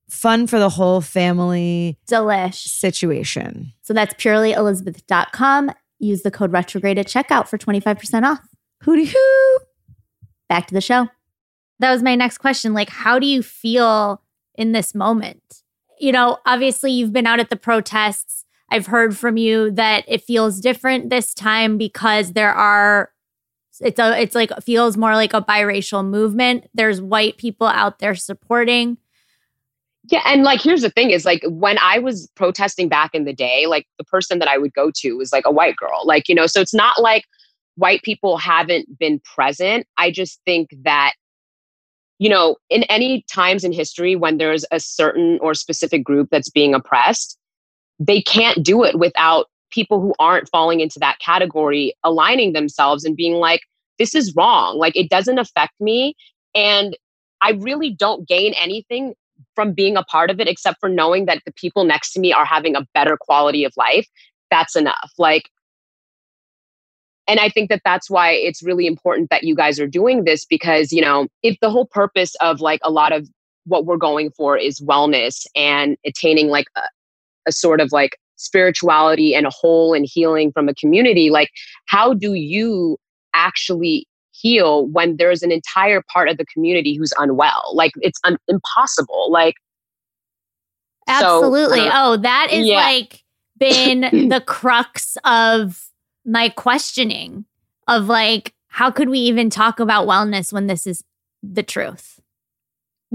fun 0.10 0.48
for 0.48 0.60
the 0.60 0.70
whole 0.70 1.02
family 1.02 1.98
Delish. 2.10 2.68
situation. 2.68 3.74
So 3.82 3.94
that's 3.94 4.14
purelyelizabeth.com. 4.16 5.72
Use 6.00 6.22
the 6.22 6.32
code 6.32 6.52
retrograde 6.52 6.98
at 6.98 7.08
checkout 7.08 7.48
for 7.48 7.58
25% 7.58 8.24
off. 8.24 8.40
Hooty 8.84 9.06
hoo. 9.06 9.60
Back 10.48 10.68
to 10.68 10.74
the 10.74 10.82
show. 10.82 11.08
That 11.80 11.92
was 11.92 12.04
my 12.04 12.16
next 12.16 12.38
question. 12.38 12.74
Like, 12.74 12.90
how 12.90 13.20
do 13.20 13.28
you 13.28 13.44
feel 13.44 14.22
in 14.56 14.72
this 14.72 14.96
moment? 14.96 15.64
You 16.00 16.12
know, 16.12 16.40
obviously, 16.46 16.92
you've 16.92 17.14
been 17.14 17.28
out 17.28 17.40
at 17.40 17.50
the 17.50 17.56
protests. 17.56 18.46
I've 18.70 18.88
heard 18.88 19.18
from 19.18 19.38
you 19.38 19.72
that 19.72 20.04
it 20.08 20.24
feels 20.24 20.60
different 20.60 21.10
this 21.10 21.34
time 21.34 21.78
because 21.78 22.34
there 22.34 22.54
are 22.54 23.12
it's 23.82 24.00
a 24.00 24.20
it's 24.22 24.36
like 24.36 24.52
feels 24.64 24.98
more 24.98 25.14
like 25.16 25.34
a 25.34 25.42
biracial 25.42 26.06
movement. 26.06 26.70
There's 26.74 27.02
white 27.02 27.38
people 27.38 27.68
out 27.68 28.00
there 28.00 28.16
supporting. 28.16 28.98
Yeah, 30.12 30.22
and 30.26 30.44
like 30.44 30.62
here's 30.62 30.82
the 30.82 30.90
thing 30.90 31.10
is 31.10 31.26
like 31.26 31.44
when 31.48 31.78
I 31.80 32.00
was 32.00 32.30
protesting 32.36 32.90
back 32.90 33.12
in 33.14 33.26
the 33.26 33.34
day, 33.34 33.66
like 33.66 33.88
the 33.98 34.04
person 34.04 34.40
that 34.40 34.48
I 34.48 34.58
would 34.58 34.74
go 34.74 34.92
to 34.98 35.14
was 35.14 35.32
like 35.32 35.46
a 35.46 35.52
white 35.52 35.76
girl. 35.76 36.04
Like, 36.06 36.30
you 36.30 36.36
know, 36.36 36.46
so 36.46 36.62
it's 36.62 36.74
not 36.74 37.02
like 37.02 37.26
white 37.76 38.04
people 38.04 38.38
haven't 38.38 39.00
been 39.00 39.20
present. 39.20 39.88
I 39.98 40.12
just 40.12 40.40
think 40.46 40.70
that, 40.84 41.14
you 42.20 42.30
know, 42.30 42.58
in 42.70 42.84
any 42.84 43.24
times 43.32 43.64
in 43.64 43.72
history 43.72 44.16
when 44.16 44.38
there's 44.38 44.66
a 44.72 44.80
certain 44.80 45.38
or 45.42 45.54
specific 45.54 46.04
group 46.04 46.30
that's 46.32 46.50
being 46.50 46.74
oppressed, 46.74 47.38
they 48.00 48.22
can't 48.22 48.64
do 48.64 48.84
it 48.84 48.98
without 48.98 49.48
people 49.72 50.00
who 50.00 50.14
aren't 50.20 50.50
falling 50.50 50.80
into 50.80 51.00
that 51.00 51.20
category 51.20 51.94
aligning 52.04 52.54
themselves 52.54 53.04
and 53.04 53.18
being 53.18 53.36
like, 53.36 53.62
this 54.00 54.16
is 54.16 54.34
wrong. 54.36 54.78
Like, 54.78 54.96
it 54.96 55.10
doesn't 55.10 55.38
affect 55.38 55.74
me. 55.80 56.16
And 56.54 56.98
I 57.42 57.52
really 57.52 57.92
don't 57.92 58.28
gain 58.28 58.54
anything 58.54 59.14
from 59.54 59.74
being 59.74 59.98
a 59.98 60.04
part 60.04 60.30
of 60.30 60.40
it 60.40 60.48
except 60.48 60.80
for 60.80 60.90
knowing 60.90 61.26
that 61.26 61.42
the 61.46 61.54
people 61.54 61.84
next 61.84 62.14
to 62.14 62.20
me 62.20 62.32
are 62.32 62.46
having 62.46 62.76
a 62.76 62.88
better 62.94 63.18
quality 63.20 63.64
of 63.66 63.74
life. 63.76 64.08
That's 64.50 64.76
enough. 64.76 65.12
Like, 65.18 65.50
and 67.28 67.40
I 67.40 67.50
think 67.50 67.70
that 67.70 67.82
that's 67.84 68.10
why 68.10 68.32
it's 68.32 68.62
really 68.62 68.86
important 68.86 69.30
that 69.30 69.44
you 69.44 69.56
guys 69.56 69.80
are 69.80 69.88
doing 69.88 70.26
this 70.26 70.46
because, 70.46 70.92
you 70.92 71.02
know, 71.02 71.28
if 71.42 71.58
the 71.60 71.70
whole 71.70 71.88
purpose 71.88 72.36
of 72.36 72.62
like 72.62 72.80
a 72.84 72.92
lot 72.92 73.12
of 73.12 73.28
what 73.66 73.86
we're 73.86 73.98
going 73.98 74.32
for 74.32 74.58
is 74.58 74.80
wellness 74.80 75.46
and 75.56 75.98
attaining 76.06 76.50
like 76.50 76.68
a, 76.76 76.82
a 77.48 77.52
sort 77.52 77.82
of 77.82 77.92
like 77.92 78.18
spirituality 78.36 79.34
and 79.34 79.48
a 79.48 79.50
whole 79.50 79.94
and 79.94 80.06
healing 80.08 80.52
from 80.52 80.70
a 80.70 80.76
community, 80.76 81.32
like, 81.32 81.50
how 81.88 82.14
do 82.14 82.36
you 82.36 82.98
actually 83.34 84.08
heal 84.32 84.88
when 84.88 85.18
there's 85.18 85.42
an 85.42 85.52
entire 85.52 86.04
part 86.14 86.30
of 86.30 86.38
the 86.38 86.46
community 86.46 86.96
who's 86.96 87.14
unwell? 87.18 87.72
Like, 87.74 87.92
it's 88.02 88.20
un- 88.24 88.38
impossible. 88.48 89.32
Like, 89.32 89.56
so, 91.08 91.38
Absolutely. 91.38 91.82
uh, 91.82 91.92
oh, 91.94 92.18
that 92.18 92.50
is 92.52 92.68
yeah. 92.68 92.76
like 92.76 93.24
been 93.58 94.02
the 94.30 94.44
crux 94.46 95.18
of 95.24 95.82
my 96.26 96.50
questioning 96.50 97.46
of 97.88 98.08
like, 98.08 98.54
how 98.68 98.92
could 98.92 99.10
we 99.10 99.20
even 99.20 99.50
talk 99.50 99.80
about 99.80 100.08
wellness 100.08 100.52
when 100.52 100.68
this 100.68 100.86
is 100.88 101.04
the 101.42 101.64
truth? 101.64 102.20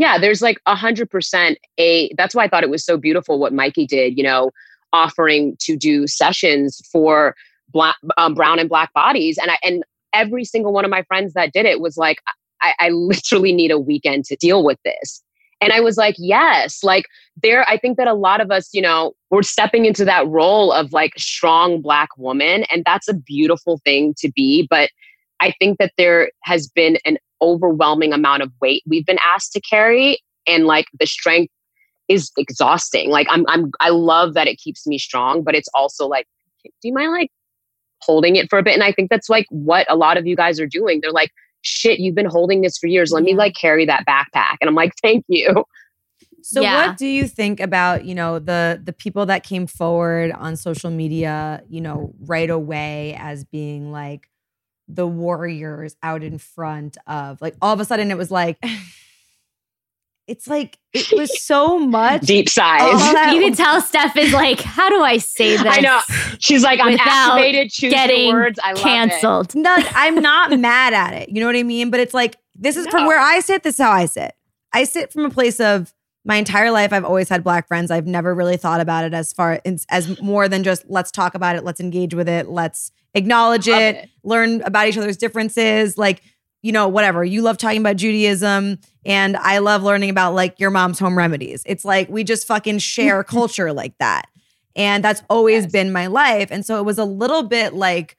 yeah, 0.01 0.19
there's 0.19 0.41
like 0.41 0.59
a 0.65 0.75
hundred 0.75 1.11
percent 1.11 1.59
a. 1.79 2.11
That's 2.17 2.35
why 2.35 2.45
I 2.45 2.49
thought 2.49 2.63
it 2.63 2.71
was 2.71 2.85
so 2.85 2.97
beautiful 2.97 3.39
what 3.39 3.53
Mikey 3.53 3.87
did. 3.87 4.17
You 4.17 4.25
know, 4.25 4.51
offering 4.95 5.57
to 5.61 5.77
do 5.77 6.07
sessions 6.07 6.81
for 6.91 7.35
black, 7.69 7.97
um, 8.17 8.35
brown 8.35 8.59
and 8.59 8.69
black 8.69 8.93
bodies, 8.95 9.37
and 9.37 9.51
I 9.51 9.59
and 9.63 9.85
every 10.15 10.45
single 10.45 10.73
one 10.73 10.87
of 10.87 10.91
my 10.91 11.03
friends 11.03 11.35
that 11.35 11.53
did 11.53 11.67
it 11.67 11.81
was 11.81 11.99
like, 11.99 12.19
I, 12.63 12.73
I 12.79 12.89
literally 12.89 13.53
need 13.53 13.71
a 13.71 13.79
weekend 13.79 14.25
to 14.27 14.37
deal 14.37 14.65
with 14.65 14.79
this. 14.85 15.23
And 15.61 15.73
I 15.73 15.81
was 15.81 15.97
like, 15.97 16.15
yes, 16.19 16.83
like 16.83 17.05
there, 17.43 17.69
I 17.69 17.77
think 17.77 17.99
that 17.99 18.07
a 18.07 18.15
lot 18.15 18.41
of 18.41 18.51
us, 18.51 18.71
you 18.73 18.81
know, 18.81 19.13
we're 19.31 19.43
stepping 19.43 19.85
into 19.85 20.05
that 20.07 20.27
role 20.27 20.73
of 20.73 20.93
like 20.93 21.13
strong 21.19 21.83
black 21.83 22.09
woman. 22.17 22.65
And 22.71 22.83
that's 22.85 23.09
a 23.09 23.15
beautiful 23.15 23.81
thing 23.85 24.15
to 24.19 24.31
be. 24.33 24.67
But 24.71 24.91
I 25.41 25.53
think 25.59 25.79
that 25.79 25.93
there 25.99 26.31
has 26.45 26.69
been 26.69 26.99
an 27.05 27.19
overwhelming 27.43 28.13
amount 28.13 28.43
of 28.43 28.53
weight 28.61 28.83
we've 28.87 29.07
been 29.07 29.19
asked 29.25 29.53
to 29.53 29.61
carry. 29.61 30.19
And 30.47 30.67
like 30.67 30.87
the 30.99 31.07
strength 31.07 31.53
is 32.09 32.33
exhausting. 32.37 33.11
Like 33.11 33.27
I'm, 33.31 33.45
I'm, 33.49 33.71
I 33.81 33.91
love 33.91 34.35
that 34.35 34.49
it 34.49 34.57
keeps 34.57 34.87
me 34.87 34.99
strong, 34.99 35.43
but 35.43 35.55
it's 35.55 35.69
also 35.75 36.07
like, 36.07 36.27
do 36.65 36.89
you 36.89 36.93
mind 36.93 37.13
like 37.13 37.31
holding 38.03 38.37
it 38.37 38.49
for 38.51 38.59
a 38.59 38.63
bit? 38.63 38.75
And 38.75 38.83
I 38.83 38.93
think 38.93 39.11
that's 39.11 39.29
like 39.29 39.47
what 39.51 39.87
a 39.91 39.97
lot 39.97 40.17
of 40.17 40.27
you 40.27 40.37
guys 40.37 40.59
are 40.59 40.67
doing. 40.67 41.01
They're 41.01 41.13
like, 41.13 41.31
shit, 41.63 42.01
you've 42.01 42.15
been 42.15 42.27
holding 42.27 42.61
this 42.63 42.79
for 42.79 42.87
years. 42.87 43.13
Let 43.13 43.23
me 43.23 43.35
like 43.35 43.55
carry 43.55 43.85
that 43.87 44.05
backpack. 44.07 44.57
And 44.61 44.69
I'm 44.69 44.75
like, 44.75 44.93
thank 45.03 45.25
you. 45.29 45.65
So 46.43 46.63
Yeah. 46.63 46.89
what 46.89 46.97
do 46.97 47.07
you 47.07 47.29
think 47.29 47.61
about, 47.61 48.05
you 48.05 48.15
know, 48.15 48.39
the 48.39 48.81
the 48.83 48.93
people 48.93 49.27
that 49.27 49.43
came 49.45 49.67
forward 49.67 50.33
on 50.33 50.57
social 50.57 50.91
media, 50.91 51.63
you 51.69 51.81
know, 51.81 52.15
right 52.21 52.49
away 52.49 53.15
as 53.19 53.45
being 53.45 53.93
like 53.93 54.29
the 54.89 55.07
warriors 55.07 55.97
out 56.03 56.23
in 56.23 56.39
front 56.39 56.97
of 57.07 57.41
like 57.41 57.55
all 57.63 57.73
of 57.73 57.79
a 57.79 57.85
sudden 57.85 58.11
it 58.11 58.17
was 58.19 58.31
like 58.31 58.59
it's 60.31 60.47
like 60.47 60.79
it 60.93 61.13
was 61.13 61.43
so 61.43 61.77
much 61.77 62.23
Deep 62.23 62.49
sighs. 62.49 63.35
You 63.35 63.41
can 63.41 63.55
tell 63.55 63.81
Steph 63.81 64.17
is 64.17 64.33
like, 64.33 64.61
how 64.61 64.89
do 64.89 65.03
I 65.03 65.19
say 65.19 65.57
this? 65.57 65.67
I 65.67 65.81
know. 65.81 66.01
She's 66.39 66.63
like, 66.63 66.79
I'm 66.79 66.93
Without 66.93 67.09
activated. 67.09 67.73
Choose 67.73 67.93
Getting 67.93 68.29
your 68.29 68.37
words. 68.37 68.61
I 68.63 68.73
love 68.73 68.79
it. 68.79 68.83
canceled. 68.83 69.55
No, 69.57 69.77
I'm 69.91 70.15
not 70.23 70.57
mad 70.59 70.95
at 70.95 71.15
it. 71.15 71.31
You 71.31 71.41
know 71.41 71.47
what 71.47 71.57
I 71.57 71.65
mean? 71.65 71.91
But 71.91 71.99
it's 71.99 72.15
like 72.15 72.37
this 72.55 72.77
is 72.77 72.87
from 72.87 73.07
where 73.07 73.19
I 73.19 73.41
sit. 73.41 73.65
This 73.65 73.75
is 73.75 73.81
how 73.81 73.91
I 73.91 74.07
sit. 74.07 74.33
I 74.73 74.85
sit 74.85 75.13
from 75.13 75.25
a 75.25 75.31
place 75.31 75.59
of 75.59 75.93
my 76.25 76.37
entire 76.37 76.71
life. 76.71 76.93
I've 76.93 77.05
always 77.05 77.29
had 77.29 77.43
black 77.43 77.67
friends. 77.67 77.91
I've 77.91 78.07
never 78.07 78.33
really 78.33 78.57
thought 78.57 78.81
about 78.81 79.05
it 79.05 79.13
as 79.13 79.33
far 79.33 79.61
as, 79.65 79.85
as 79.91 80.21
more 80.21 80.49
than 80.49 80.63
just 80.63 80.85
let's 80.89 81.11
talk 81.11 81.35
about 81.35 81.57
it, 81.57 81.65
let's 81.65 81.81
engage 81.81 82.15
with 82.15 82.29
it, 82.29 82.49
let's 82.49 82.93
acknowledge 83.15 83.67
it, 83.67 83.97
it. 83.97 84.11
learn 84.23 84.61
about 84.63 84.87
each 84.87 84.97
other's 84.97 85.17
differences. 85.17 85.99
Like 85.99 86.23
you 86.63 86.73
know, 86.73 86.89
whatever. 86.89 87.25
You 87.25 87.43
love 87.43 87.57
talking 87.59 87.81
about 87.81 87.97
Judaism, 87.97 88.79
and 89.05 89.37
I 89.37 89.59
love 89.59 89.83
learning 89.83 90.11
about 90.11 90.35
like 90.35 90.59
your 90.61 90.71
mom's 90.71 90.99
home 90.99 91.17
remedies. 91.17 91.63
It's 91.67 91.85
like 91.85 92.09
we 92.09 92.25
just 92.25 92.47
fucking 92.47 92.79
share 92.79 93.25
culture 93.37 93.73
like 93.73 93.97
that. 93.99 94.27
And 94.77 95.03
that's 95.03 95.23
always 95.29 95.65
Yes. 95.65 95.73
been 95.73 95.93
my 95.93 96.07
life. 96.07 96.49
And 96.51 96.65
so 96.65 96.79
it 96.79 96.85
was 96.85 96.99
a 96.99 97.05
little 97.05 97.43
bit 97.43 97.75
like 97.75 98.17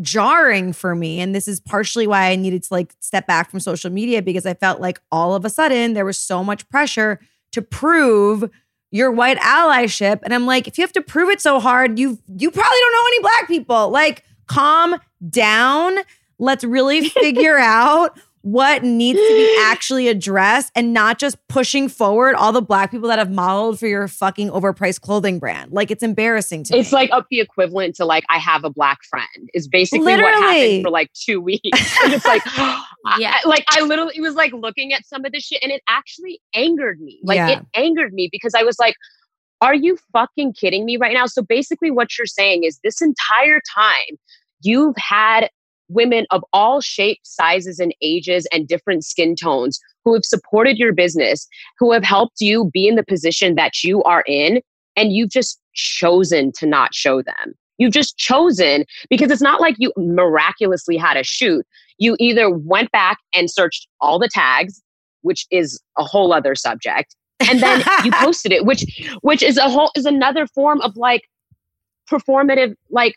jarring 0.00 0.72
for 0.72 0.94
me. 0.94 1.20
And 1.20 1.34
this 1.34 1.46
is 1.48 1.60
partially 1.60 2.06
why 2.06 2.30
I 2.30 2.36
needed 2.36 2.62
to 2.64 2.74
like 2.74 2.94
step 3.00 3.26
back 3.26 3.50
from 3.50 3.60
social 3.60 3.90
media 3.90 4.22
because 4.22 4.46
I 4.46 4.54
felt 4.54 4.80
like 4.80 5.00
all 5.12 5.34
of 5.34 5.44
a 5.44 5.50
sudden 5.50 5.92
there 5.94 6.04
was 6.06 6.16
so 6.16 6.42
much 6.42 6.66
pressure 6.68 7.20
to 7.52 7.60
prove 7.60 8.48
your 8.90 9.10
white 9.10 9.38
allyship. 9.38 10.20
And 10.22 10.32
I'm 10.32 10.46
like, 10.46 10.66
if 10.66 10.78
you 10.78 10.82
have 10.82 10.92
to 10.92 11.02
prove 11.02 11.28
it 11.28 11.40
so 11.40 11.60
hard, 11.60 11.98
you 11.98 12.18
you 12.28 12.50
probably 12.50 12.78
don't 12.80 12.92
know 12.92 13.06
any 13.08 13.20
black 13.20 13.46
people. 13.48 13.90
Like, 13.90 14.24
calm 14.46 14.96
down. 15.28 15.98
Let's 16.40 16.64
really 16.64 17.08
figure 17.08 17.58
out 17.58 18.18
what 18.42 18.82
needs 18.82 19.18
to 19.18 19.34
be 19.34 19.58
actually 19.60 20.08
addressed 20.08 20.72
and 20.74 20.94
not 20.94 21.18
just 21.18 21.36
pushing 21.48 21.88
forward 21.90 22.34
all 22.34 22.52
the 22.52 22.62
black 22.62 22.90
people 22.90 23.06
that 23.08 23.18
have 23.18 23.30
modeled 23.30 23.78
for 23.78 23.86
your 23.86 24.08
fucking 24.08 24.48
overpriced 24.48 25.02
clothing 25.02 25.38
brand. 25.38 25.72
Like 25.72 25.90
it's 25.90 26.02
embarrassing 26.02 26.64
to 26.64 26.72
me. 26.72 26.80
It's 26.80 26.90
me. 26.90 26.96
like 26.96 27.10
up 27.12 27.26
the 27.30 27.40
equivalent 27.40 27.94
to 27.96 28.06
like 28.06 28.24
I 28.30 28.38
have 28.38 28.64
a 28.64 28.70
black 28.70 28.98
friend 29.08 29.50
is 29.52 29.68
basically 29.68 30.16
what 30.16 30.34
happened 30.34 30.82
for 30.82 30.90
like 30.90 31.12
two 31.12 31.40
weeks. 31.42 31.96
And 32.02 32.12
it's 32.14 32.24
like, 32.24 32.42
Yeah. 32.56 32.84
yeah, 33.18 33.38
like 33.44 33.64
I 33.70 33.82
literally 33.82 34.18
was 34.20 34.34
like 34.34 34.52
looking 34.54 34.92
at 34.94 35.06
some 35.06 35.24
of 35.24 35.32
this 35.32 35.44
shit 35.44 35.62
and 35.62 35.70
it 35.70 35.82
actually 35.88 36.40
angered 36.54 37.00
me. 37.00 37.20
Like 37.22 37.36
Yeah. 37.36 37.50
it 37.50 37.66
angered 37.74 38.14
me 38.14 38.28
because 38.32 38.54
I 38.54 38.62
was 38.62 38.78
like, 38.78 38.94
are 39.60 39.74
you 39.74 39.98
fucking 40.14 40.54
kidding 40.54 40.86
me 40.86 40.96
right 40.96 41.12
now? 41.12 41.26
So 41.26 41.42
basically, 41.42 41.90
what 41.90 42.16
you're 42.16 42.26
saying 42.26 42.64
is 42.64 42.80
this 42.82 43.02
entire 43.02 43.60
time 43.74 44.18
you've 44.62 44.96
had 44.96 45.50
women 45.90 46.26
of 46.30 46.44
all 46.52 46.80
shapes, 46.80 47.34
sizes, 47.34 47.78
and 47.78 47.94
ages 48.00 48.46
and 48.52 48.66
different 48.68 49.04
skin 49.04 49.34
tones 49.34 49.80
who 50.04 50.14
have 50.14 50.24
supported 50.24 50.78
your 50.78 50.92
business, 50.92 51.46
who 51.78 51.92
have 51.92 52.04
helped 52.04 52.40
you 52.40 52.70
be 52.72 52.86
in 52.88 52.94
the 52.96 53.04
position 53.04 53.54
that 53.56 53.82
you 53.82 54.02
are 54.04 54.24
in, 54.26 54.60
and 54.96 55.12
you've 55.12 55.30
just 55.30 55.60
chosen 55.74 56.52
to 56.52 56.66
not 56.66 56.94
show 56.94 57.22
them. 57.22 57.54
You've 57.78 57.92
just 57.92 58.16
chosen 58.18 58.84
because 59.08 59.30
it's 59.30 59.42
not 59.42 59.60
like 59.60 59.74
you 59.78 59.92
miraculously 59.96 60.96
had 60.96 61.16
a 61.16 61.24
shoot. 61.24 61.66
You 61.98 62.16
either 62.18 62.50
went 62.50 62.92
back 62.92 63.18
and 63.34 63.50
searched 63.50 63.88
all 64.00 64.18
the 64.18 64.28
tags, 64.32 64.82
which 65.22 65.46
is 65.50 65.80
a 65.98 66.04
whole 66.04 66.32
other 66.32 66.54
subject, 66.54 67.14
and 67.48 67.60
then 67.60 67.82
you 68.04 68.12
posted 68.12 68.52
it, 68.52 68.64
which 68.66 68.84
which 69.22 69.42
is 69.42 69.56
a 69.56 69.68
whole 69.70 69.90
is 69.96 70.04
another 70.06 70.46
form 70.46 70.80
of 70.82 70.96
like 70.96 71.22
performative 72.10 72.74
like 72.90 73.14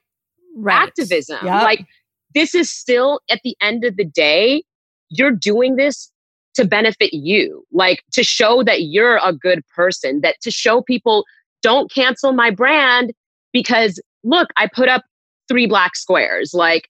Right. 0.56 0.84
activism. 0.84 1.40
Yep. 1.44 1.64
Like 1.64 1.86
this 2.34 2.56
is 2.56 2.70
still 2.70 3.22
at 3.30 3.42
the 3.44 3.56
end 3.62 3.84
of 3.84 3.98
the 3.98 4.06
day, 4.06 4.64
you're 5.10 5.32
doing 5.32 5.76
this 5.76 6.12
to 6.56 6.66
benefit 6.66 7.14
you, 7.14 7.66
like 7.72 8.04
to 8.12 8.24
show 8.24 8.64
that 8.64 8.84
you're 8.84 9.20
a 9.24 9.34
good 9.34 9.66
person, 9.76 10.22
that 10.22 10.36
to 10.42 10.52
show 10.52 10.82
people 10.82 11.26
don't 11.62 11.92
cancel 11.92 12.34
my 12.34 12.52
brand 12.52 13.14
because 13.52 14.00
look, 14.24 14.50
I 14.58 14.68
put 14.74 14.90
up 14.90 15.04
three 15.48 15.68
black 15.68 15.96
squares. 15.96 16.54
Like 16.54 16.90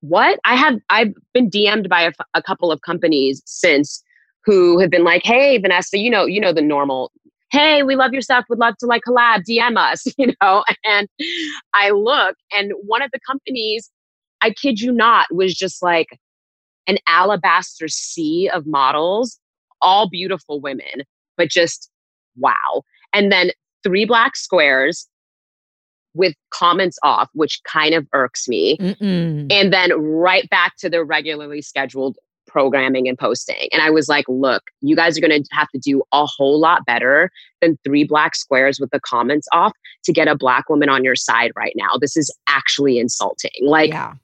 what? 0.00 0.38
I 0.44 0.56
have 0.56 0.78
I've 0.90 1.14
been 1.32 1.50
DM'd 1.50 1.88
by 1.88 2.10
a, 2.34 2.42
couple 2.42 2.70
of 2.70 2.80
companies 2.82 3.42
since 3.46 4.02
who 4.44 4.78
have 4.78 4.90
been 4.90 5.04
like, 5.04 5.22
"Hey, 5.24 5.58
Vanessa, 5.58 5.98
you 5.98 6.10
know, 6.10 6.26
you 6.26 6.40
know 6.40 6.52
the 6.52 6.62
normal 6.62 7.10
hey, 7.50 7.82
we 7.82 7.96
love 7.96 8.12
your 8.12 8.22
stuff, 8.22 8.44
would 8.48 8.58
love 8.58 8.76
to 8.78 8.86
like 8.86 9.02
collab, 9.06 9.42
DM 9.48 9.76
us, 9.76 10.06
you 10.18 10.32
know. 10.40 10.64
And 10.84 11.08
I 11.74 11.90
look, 11.90 12.36
and 12.52 12.72
one 12.84 13.02
of 13.02 13.10
the 13.12 13.20
companies, 13.26 13.90
I 14.46 14.50
kid 14.50 14.80
you 14.80 14.92
not, 14.92 15.26
was 15.32 15.54
just 15.54 15.82
like 15.82 16.20
an 16.86 16.98
alabaster 17.08 17.88
sea 17.88 18.48
of 18.54 18.64
models, 18.64 19.40
all 19.82 20.08
beautiful 20.08 20.60
women, 20.60 21.02
but 21.36 21.50
just 21.50 21.90
wow. 22.36 22.82
And 23.12 23.32
then 23.32 23.50
three 23.82 24.04
black 24.04 24.36
squares 24.36 25.08
with 26.14 26.34
comments 26.50 26.96
off, 27.02 27.28
which 27.34 27.60
kind 27.64 27.92
of 27.92 28.06
irks 28.12 28.46
me. 28.46 28.76
Mm-mm. 28.78 29.52
And 29.52 29.72
then 29.72 29.92
right 30.00 30.48
back 30.48 30.76
to 30.78 30.88
their 30.88 31.04
regularly 31.04 31.60
scheduled 31.60 32.16
programming 32.46 33.08
and 33.08 33.18
posting. 33.18 33.68
And 33.72 33.82
I 33.82 33.90
was 33.90 34.08
like, 34.08 34.24
look, 34.28 34.62
you 34.80 34.94
guys 34.94 35.18
are 35.18 35.20
going 35.20 35.42
to 35.42 35.48
have 35.50 35.68
to 35.70 35.78
do 35.78 36.04
a 36.12 36.24
whole 36.24 36.60
lot 36.60 36.86
better 36.86 37.30
than 37.60 37.76
three 37.84 38.04
black 38.04 38.36
squares 38.36 38.78
with 38.78 38.90
the 38.90 39.00
comments 39.00 39.48
off 39.52 39.72
to 40.04 40.12
get 40.12 40.28
a 40.28 40.36
black 40.36 40.68
woman 40.70 40.88
on 40.88 41.02
your 41.02 41.16
side 41.16 41.50
right 41.56 41.74
now. 41.76 41.98
This 42.00 42.16
is 42.16 42.32
actually 42.46 43.00
insulting. 43.00 43.50
Like, 43.62 43.90
yeah. 43.90 44.14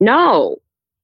No. 0.00 0.56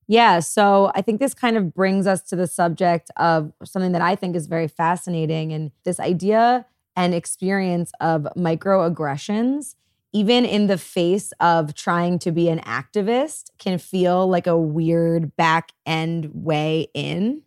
Yeah, 0.09 0.41
so 0.41 0.93
I 0.95 1.03
think 1.03 1.21
this 1.21 1.35
kind 1.35 1.57
of 1.57 1.75
brings 1.75 2.07
us 2.07 2.23
to 2.25 2.37
the 2.37 2.47
subject 2.47 3.11
of 3.17 3.53
something 3.65 3.93
that 3.93 4.03
I 4.03 4.15
think 4.15 4.37
is 4.37 4.47
very 4.47 4.69
fascinating 4.69 5.53
and 5.53 5.73
this 5.85 5.99
idea 5.99 6.65
and 6.95 7.13
experience 7.13 7.91
of 8.01 8.27
microaggressions, 8.37 9.75
even 10.13 10.45
in 10.45 10.69
the 10.69 10.79
face 10.79 11.33
of 11.41 11.75
trying 11.75 12.21
to 12.21 12.31
be 12.31 12.49
an 12.49 12.61
activist, 12.61 13.51
can 13.59 13.79
feel 13.79 14.29
like 14.29 14.47
a 14.47 14.57
weird 14.57 15.37
back 15.37 15.73
end 15.87 16.31
way 16.33 16.87
in. 16.95 17.43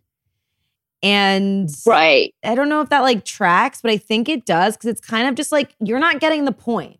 And 1.02 1.70
Right. 1.86 2.34
I 2.44 2.54
don't 2.54 2.68
know 2.68 2.82
if 2.82 2.90
that 2.90 3.00
like 3.00 3.24
tracks, 3.24 3.80
but 3.80 3.90
I 3.90 3.96
think 3.96 4.28
it 4.28 4.44
does 4.44 4.76
because 4.76 4.90
it's 4.90 5.00
kind 5.00 5.28
of 5.28 5.34
just 5.34 5.50
like 5.52 5.74
you're 5.80 5.98
not 5.98 6.20
getting 6.20 6.44
the 6.44 6.52
point. 6.52 6.99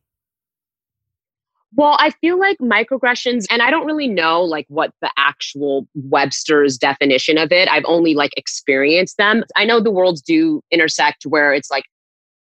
Well, 1.75 1.97
I 2.01 2.11
feel 2.11 2.39
like 2.39 2.59
microaggressions, 2.59 3.47
and 3.51 3.63
I 3.63 3.71
don't 3.71 3.87
really 3.87 4.09
know 4.09 4.43
like 4.43 4.67
what 4.69 4.93
the 5.01 5.11
actual 5.17 5.87
Webster's 5.95 6.77
definition 6.77 7.39
of 7.39 7.53
it. 7.53 7.69
I've 7.69 7.85
only 7.87 8.15
like 8.15 8.33
experienced 8.37 9.17
them. 9.19 9.45
I 9.57 9.65
know 9.65 9.81
the 9.81 9.91
worlds 9.91 10.21
do 10.21 10.63
intersect 10.73 11.25
where 11.27 11.55
it's 11.55 11.71
like 11.71 11.85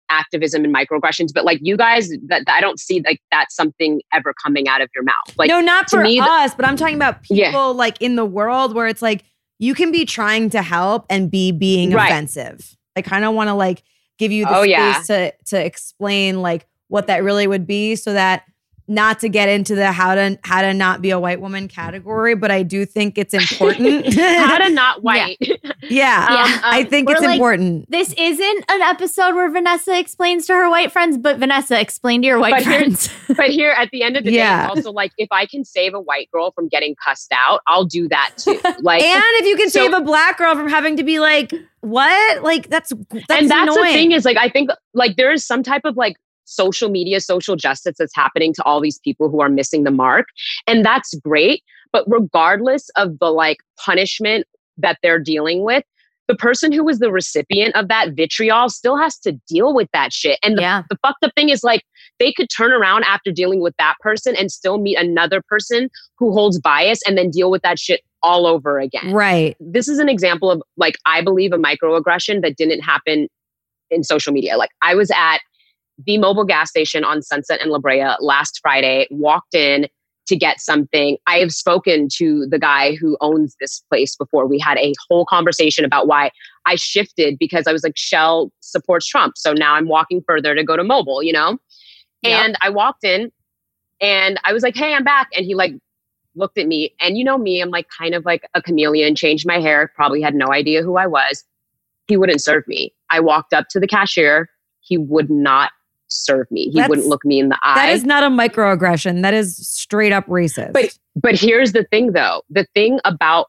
activism 0.10 0.64
and 0.66 0.74
microaggressions, 0.76 1.30
but 1.34 1.46
like 1.46 1.60
you 1.62 1.78
guys, 1.78 2.10
that, 2.28 2.44
I 2.48 2.62
don't 2.62 2.80
see 2.80 3.02
like 3.06 3.20
that's 3.32 3.56
something 3.56 4.02
ever 4.14 4.34
coming 4.44 4.68
out 4.68 4.82
of 4.82 4.90
your 4.94 5.04
mouth. 5.04 5.16
Like 5.38 5.50
no, 5.50 5.62
not 5.62 5.90
for 5.90 6.02
me, 6.02 6.20
us, 6.20 6.54
but 6.54 6.66
I'm 6.66 6.76
talking 6.76 6.96
about 6.96 7.24
people 7.24 7.38
Yeah. 7.40 7.58
like 7.58 8.02
in 8.02 8.16
the 8.18 8.26
world 8.26 8.76
where 8.76 8.88
it's 8.88 9.02
like 9.02 9.24
you 9.60 9.74
can 9.74 9.92
be 9.92 10.04
trying 10.06 10.50
to 10.52 10.62
help 10.62 11.06
and 11.10 11.32
be 11.32 11.52
being 11.54 11.92
Right. 11.92 12.10
offensive. 12.12 12.76
I 12.98 13.02
kind 13.02 13.24
of 13.26 13.34
want 13.34 13.48
to 13.48 13.54
like 13.54 13.82
give 14.20 14.32
you 14.32 14.46
the 14.46 14.58
Oh, 14.58 14.64
space 14.64 14.70
yeah. 14.70 15.02
to 15.08 15.34
to 15.46 15.66
explain 15.66 16.42
like 16.42 16.68
what 16.90 17.08
that 17.08 17.24
really 17.24 17.48
would 17.48 17.66
be 17.66 17.96
so 17.96 18.14
that 18.14 18.44
not 18.88 19.20
to 19.22 19.30
get 19.30 19.50
into 19.50 19.74
the 19.74 19.92
how 19.92 20.14
to 20.14 20.38
how 20.44 20.62
to 20.62 20.74
not 20.74 21.02
be 21.02 21.10
a 21.10 21.20
white 21.20 21.42
woman 21.42 21.68
category, 21.68 22.36
but 22.36 22.52
I 22.52 22.62
do 22.64 22.86
think 22.86 23.18
it's 23.18 23.34
important. 23.34 24.14
how 24.14 24.58
to 24.60 24.70
not 24.70 25.02
white. 25.04 25.38
yeah, 25.42 25.66
Yeah. 25.90 26.60
I 26.64 26.82
um, 26.82 26.88
think 26.88 27.10
it's 27.10 27.22
like- 27.22 27.34
important. 27.36 27.90
This 27.90 28.14
isn't 28.18 28.66
an 28.70 28.82
episode 28.82 29.34
where 29.36 29.50
Vanessa 29.50 29.98
explains 29.98 30.46
to 30.48 30.54
her 30.54 30.70
white 30.70 30.92
friends, 30.92 31.18
but 31.18 31.38
Vanessa, 31.40 31.80
explain 31.80 32.22
to 32.22 32.28
your 32.28 32.40
white 32.40 32.52
But 32.52 32.64
here- 32.64 32.80
friends. 32.80 33.10
but 33.36 33.50
here 33.50 33.72
at 33.72 33.90
the 33.92 34.04
end 34.04 34.18
of 34.18 34.24
the 34.24 34.32
Yeah. 34.34 34.64
day, 34.64 34.68
also 34.70 34.92
like 34.92 35.12
if 35.18 35.30
I 35.32 35.46
can 35.46 35.64
save 35.66 35.94
a 35.94 36.00
white 36.02 36.30
girl 36.32 36.52
from 36.52 36.68
getting 36.68 36.96
cussed 37.04 37.32
out, 37.34 37.62
I'll 37.68 37.86
do 37.86 38.08
that 38.10 38.34
too. 38.38 38.60
Like 38.82 39.04
And 39.04 39.24
if 39.38 39.46
you 39.48 39.56
can 39.58 39.70
so- 39.70 39.80
save 39.82 39.94
a 39.94 40.02
black 40.02 40.38
girl 40.38 40.54
from 40.56 40.68
having 40.70 40.98
to 40.98 41.04
be 41.04 41.20
like, 41.20 41.52
what? 41.82 42.44
Like 42.44 42.70
that's 42.70 42.92
that's 43.12 43.26
and 43.30 43.50
that's 43.50 43.76
annoying. 43.76 43.88
the 43.88 43.94
thing 43.94 44.12
is 44.12 44.26
like 44.26 44.38
I 44.38 44.50
think 44.50 44.70
like 44.94 45.18
there 45.18 45.32
is 45.32 45.46
some 45.46 45.62
type 45.64 45.82
of 45.86 45.96
like 45.98 46.16
social 46.46 46.90
media 46.90 47.20
social 47.20 47.56
justice 47.56 47.96
that's 47.98 48.16
happening 48.16 48.54
to 48.54 48.64
all 48.64 48.80
these 48.80 49.00
people 49.00 49.30
who 49.30 49.42
are 49.42 49.50
missing 49.50 49.84
the 49.84 49.92
mark 49.92 50.28
and 50.68 50.86
that's 50.86 51.14
great 51.16 51.64
but 51.92 52.06
regardless 52.08 52.90
of 52.96 53.18
the 53.20 53.32
like 53.32 53.58
punishment 53.78 54.46
that 54.78 54.98
they're 55.02 55.20
dealing 55.20 55.64
with 55.64 55.84
the 56.28 56.36
person 56.36 56.72
who 56.72 56.84
was 56.84 57.00
the 57.00 57.12
recipient 57.12 57.76
of 57.76 57.88
that 57.88 58.14
vitriol 58.14 58.70
still 58.70 58.98
has 58.98 59.18
to 59.18 59.34
deal 59.48 59.74
with 59.74 59.90
that 59.94 60.14
shit 60.14 60.40
and 60.44 60.58
the, 60.58 60.62
yeah. 60.62 60.84
the 60.90 60.98
fucked 61.02 61.24
up 61.24 61.32
thing 61.36 61.50
is 61.50 61.64
like 61.64 61.84
they 62.20 62.32
could 62.32 62.48
turn 62.56 62.72
around 62.72 63.04
after 63.04 63.32
dealing 63.32 63.62
with 63.62 63.74
that 63.78 63.96
person 64.00 64.36
and 64.36 64.52
still 64.52 64.80
meet 64.80 64.98
another 64.98 65.42
person 65.50 65.90
who 66.18 66.32
holds 66.32 66.60
bias 66.60 67.00
and 67.08 67.18
then 67.18 67.30
deal 67.30 67.52
with 67.52 67.62
that 67.62 67.80
shit 67.80 68.02
all 68.24 68.48
over 68.48 68.80
again 68.80 69.14
right. 69.14 69.56
this 69.60 69.88
is 69.88 70.00
an 70.00 70.10
example 70.10 70.50
of 70.50 70.62
like 70.78 70.96
I 71.06 71.22
believe 71.22 71.54
a 71.54 71.58
microaggression 71.58 72.42
that 72.42 72.56
didn't 72.58 72.82
happen 72.82 73.28
in 73.92 74.04
social 74.04 74.34
media. 74.34 74.58
Like 74.58 74.72
I 74.82 74.96
was 74.96 75.12
at 75.12 75.40
the 76.04 76.18
Mobil 76.18 76.48
gas 76.48 76.70
station 76.70 77.04
on 77.04 77.22
Sunset 77.22 77.62
and 77.62 77.72
La 77.72 77.80
Brea 77.80 78.16
last 78.20 78.60
Friday, 78.62 79.08
walked 79.12 79.56
in 79.56 79.88
to 80.28 80.36
get 80.36 80.60
something. 80.60 81.18
I 81.28 81.38
have 81.38 81.52
spoken 81.52 82.08
to 82.16 82.48
the 82.50 82.58
guy 82.58 82.96
who 82.96 83.16
owns 83.22 83.56
this 83.60 83.84
place 83.90 84.16
before. 84.16 84.48
We 84.48 84.60
had 84.60 84.78
a 84.80 84.94
whole 85.08 85.26
conversation 85.26 85.86
about 85.86 86.08
why 86.08 86.32
I 86.66 86.76
shifted 86.76 87.38
because 87.40 87.68
I 87.68 87.72
was 87.72 87.84
like 87.84 87.96
Shell 87.96 88.52
supports 88.60 89.08
Trump. 89.08 89.38
So 89.38 89.54
now 89.54 89.76
I'm 89.76 89.88
walking 89.88 90.24
further 90.28 90.56
to 90.56 90.64
go 90.64 90.76
to 90.76 90.84
Mobil, 90.84 91.24
you 91.24 91.32
know? 91.32 91.60
Yep. 92.24 92.44
And 92.44 92.58
I 92.62 92.70
walked 92.70 93.04
in 93.04 93.32
and 94.02 94.40
I 94.44 94.52
was 94.52 94.64
like, 94.64 94.76
"Hey, 94.76 94.94
I'm 94.94 95.04
back." 95.04 95.28
And 95.36 95.46
he 95.46 95.54
like 95.54 95.76
looked 96.36 96.58
at 96.58 96.68
me 96.68 96.94
and 97.00 97.18
you 97.18 97.24
know 97.24 97.38
me 97.38 97.62
i'm 97.62 97.70
like 97.70 97.88
kind 97.98 98.14
of 98.14 98.26
like 98.26 98.48
a 98.54 98.62
chameleon 98.62 99.16
changed 99.16 99.48
my 99.48 99.60
hair 99.60 99.92
probably 99.96 100.22
had 100.22 100.36
no 100.36 100.52
idea 100.52 100.82
who 100.82 100.98
i 100.98 101.08
was 101.08 101.44
he 102.08 102.18
wouldn't 102.18 102.42
serve 102.42 102.68
me 102.68 102.94
i 103.10 103.20
walked 103.20 103.54
up 103.54 103.68
to 103.70 103.80
the 103.80 103.88
cashier 103.88 104.50
he 104.82 104.98
would 104.98 105.30
not 105.30 105.72
serve 106.08 106.50
me. 106.52 106.66
He 106.66 106.72
That's- 106.72 106.90
wouldn't 106.90 107.08
look 107.08 107.26
me 107.26 107.40
in 107.40 107.50
the 107.50 107.58
eye. 107.64 107.88
That 107.88 107.94
is 107.94 108.04
not 108.04 108.24
a 108.24 108.28
microaggression. 108.28 109.22
That 109.22 109.34
is 109.34 109.56
straight 109.68 110.12
up 110.12 110.26
racist. 110.28 110.74
But- 110.74 110.98
but 111.16 111.36
here's 111.40 111.72
the 111.72 111.86
thing 111.86 112.12
though. 112.12 112.42
The 112.50 112.66
thing 112.76 113.00
about 113.06 113.48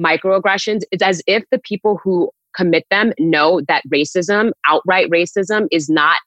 microaggressions 0.00 0.82
is 0.90 1.02
as 1.02 1.22
if 1.26 1.44
the 1.50 1.58
people 1.58 2.00
who 2.02 2.30
commit 2.56 2.84
them 2.90 3.12
know 3.18 3.60
that 3.68 3.82
racism 3.92 4.52
outright 4.66 5.08
racism 5.10 5.68
is 5.70 5.88
not 5.88 6.18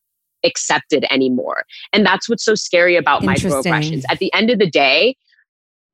accepted 0.44 1.06
anymore. 1.12 1.64
And 1.92 2.06
that's 2.06 2.30
what's 2.30 2.44
so 2.46 2.56
scary 2.56 2.96
about 2.96 3.24
microaggressions. 3.24 4.04
At 4.10 4.20
the 4.20 4.34
end 4.34 4.50
of 4.50 4.60
the 4.60 4.70
day 4.70 5.16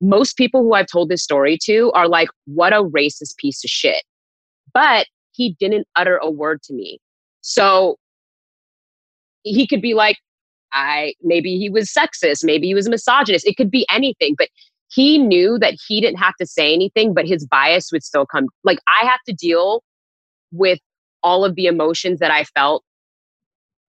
most 0.02 0.36
people 0.36 0.64
who 0.64 0.74
i've 0.74 0.88
told 0.88 1.10
this 1.10 1.24
story 1.24 1.58
to 1.64 1.92
are 1.94 2.08
like 2.08 2.28
what 2.46 2.74
a 2.74 2.84
racist 2.84 3.38
piece 3.38 3.64
of 3.64 3.70
shit. 3.70 4.04
But 4.74 5.06
he 5.32 5.56
didn't 5.60 5.88
utter 5.96 6.18
a 6.18 6.30
word 6.30 6.62
to 6.64 6.74
me. 6.74 7.00
So 7.42 7.98
he 9.44 9.68
could 9.68 9.82
be 9.82 9.94
like 9.94 10.18
I 10.74 11.14
maybe 11.22 11.58
he 11.58 11.70
was 11.70 11.92
sexist, 11.92 12.44
maybe 12.44 12.68
he 12.68 12.74
was 12.74 12.88
a 12.88 12.90
misogynist. 12.90 13.48
It 13.48 13.58
could 13.58 13.72
be 13.72 13.86
anything, 13.90 14.36
but 14.38 14.50
he 14.90 15.18
knew 15.18 15.58
that 15.60 15.76
he 15.88 16.02
didn't 16.02 16.20
have 16.20 16.36
to 16.36 16.46
say 16.46 16.74
anything, 16.74 17.14
but 17.14 17.26
his 17.26 17.46
bias 17.46 17.92
would 17.92 18.04
still 18.04 18.26
come. 18.26 18.48
Like 18.64 18.80
I 18.88 19.06
have 19.06 19.20
to 19.28 19.34
deal 19.34 19.84
with 20.52 20.80
all 21.24 21.46
of 21.46 21.56
the 21.56 21.66
emotions 21.66 22.20
that 22.20 22.32
I 22.32 22.44
felt 22.44 22.84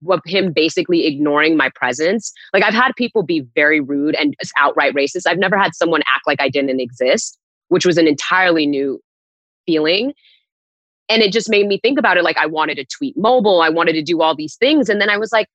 with 0.02 0.20
him 0.26 0.52
basically 0.52 1.06
ignoring 1.06 1.56
my 1.56 1.70
presence. 1.74 2.32
Like 2.52 2.64
I've 2.64 2.74
had 2.74 2.92
people 2.96 3.22
be 3.22 3.44
very 3.54 3.80
rude 3.80 4.14
and 4.16 4.34
just 4.40 4.52
outright 4.56 4.94
racist. 4.94 5.22
I've 5.26 5.38
never 5.38 5.56
had 5.56 5.74
someone 5.74 6.02
act 6.06 6.26
like 6.26 6.40
I 6.40 6.48
didn't 6.48 6.80
exist, 6.80 7.38
which 7.68 7.86
was 7.86 7.98
an 7.98 8.06
entirely 8.06 8.66
new 8.66 9.00
feeling. 9.66 10.12
And 11.12 11.22
it 11.22 11.32
just 11.32 11.50
made 11.50 11.66
me 11.66 11.78
think 11.78 11.98
about 11.98 12.16
it 12.16 12.24
like 12.24 12.38
I 12.38 12.46
wanted 12.46 12.76
to 12.76 12.84
tweet 12.86 13.16
Mobil, 13.16 13.62
I 13.62 13.68
wanted 13.68 13.92
to 13.92 14.02
do 14.02 14.22
all 14.22 14.34
these 14.34 14.56
things. 14.56 14.88
And 14.88 15.00
then 15.00 15.10
I 15.10 15.18
was 15.18 15.30
like, 15.32 15.46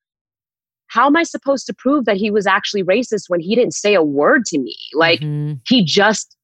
how 0.86 1.06
am 1.06 1.16
I 1.16 1.22
supposed 1.24 1.66
to 1.66 1.74
prove 1.74 2.04
that 2.04 2.16
he 2.16 2.30
was 2.30 2.46
actually 2.46 2.82
racist 2.84 3.24
when 3.28 3.40
he 3.40 3.54
didn't 3.54 3.74
say 3.74 3.94
a 3.94 4.02
word 4.02 4.44
to 4.46 4.58
me? 4.58 4.76
Like 4.94 5.20
Mhm. 5.20 5.60
he 5.68 5.84
just 5.84 6.36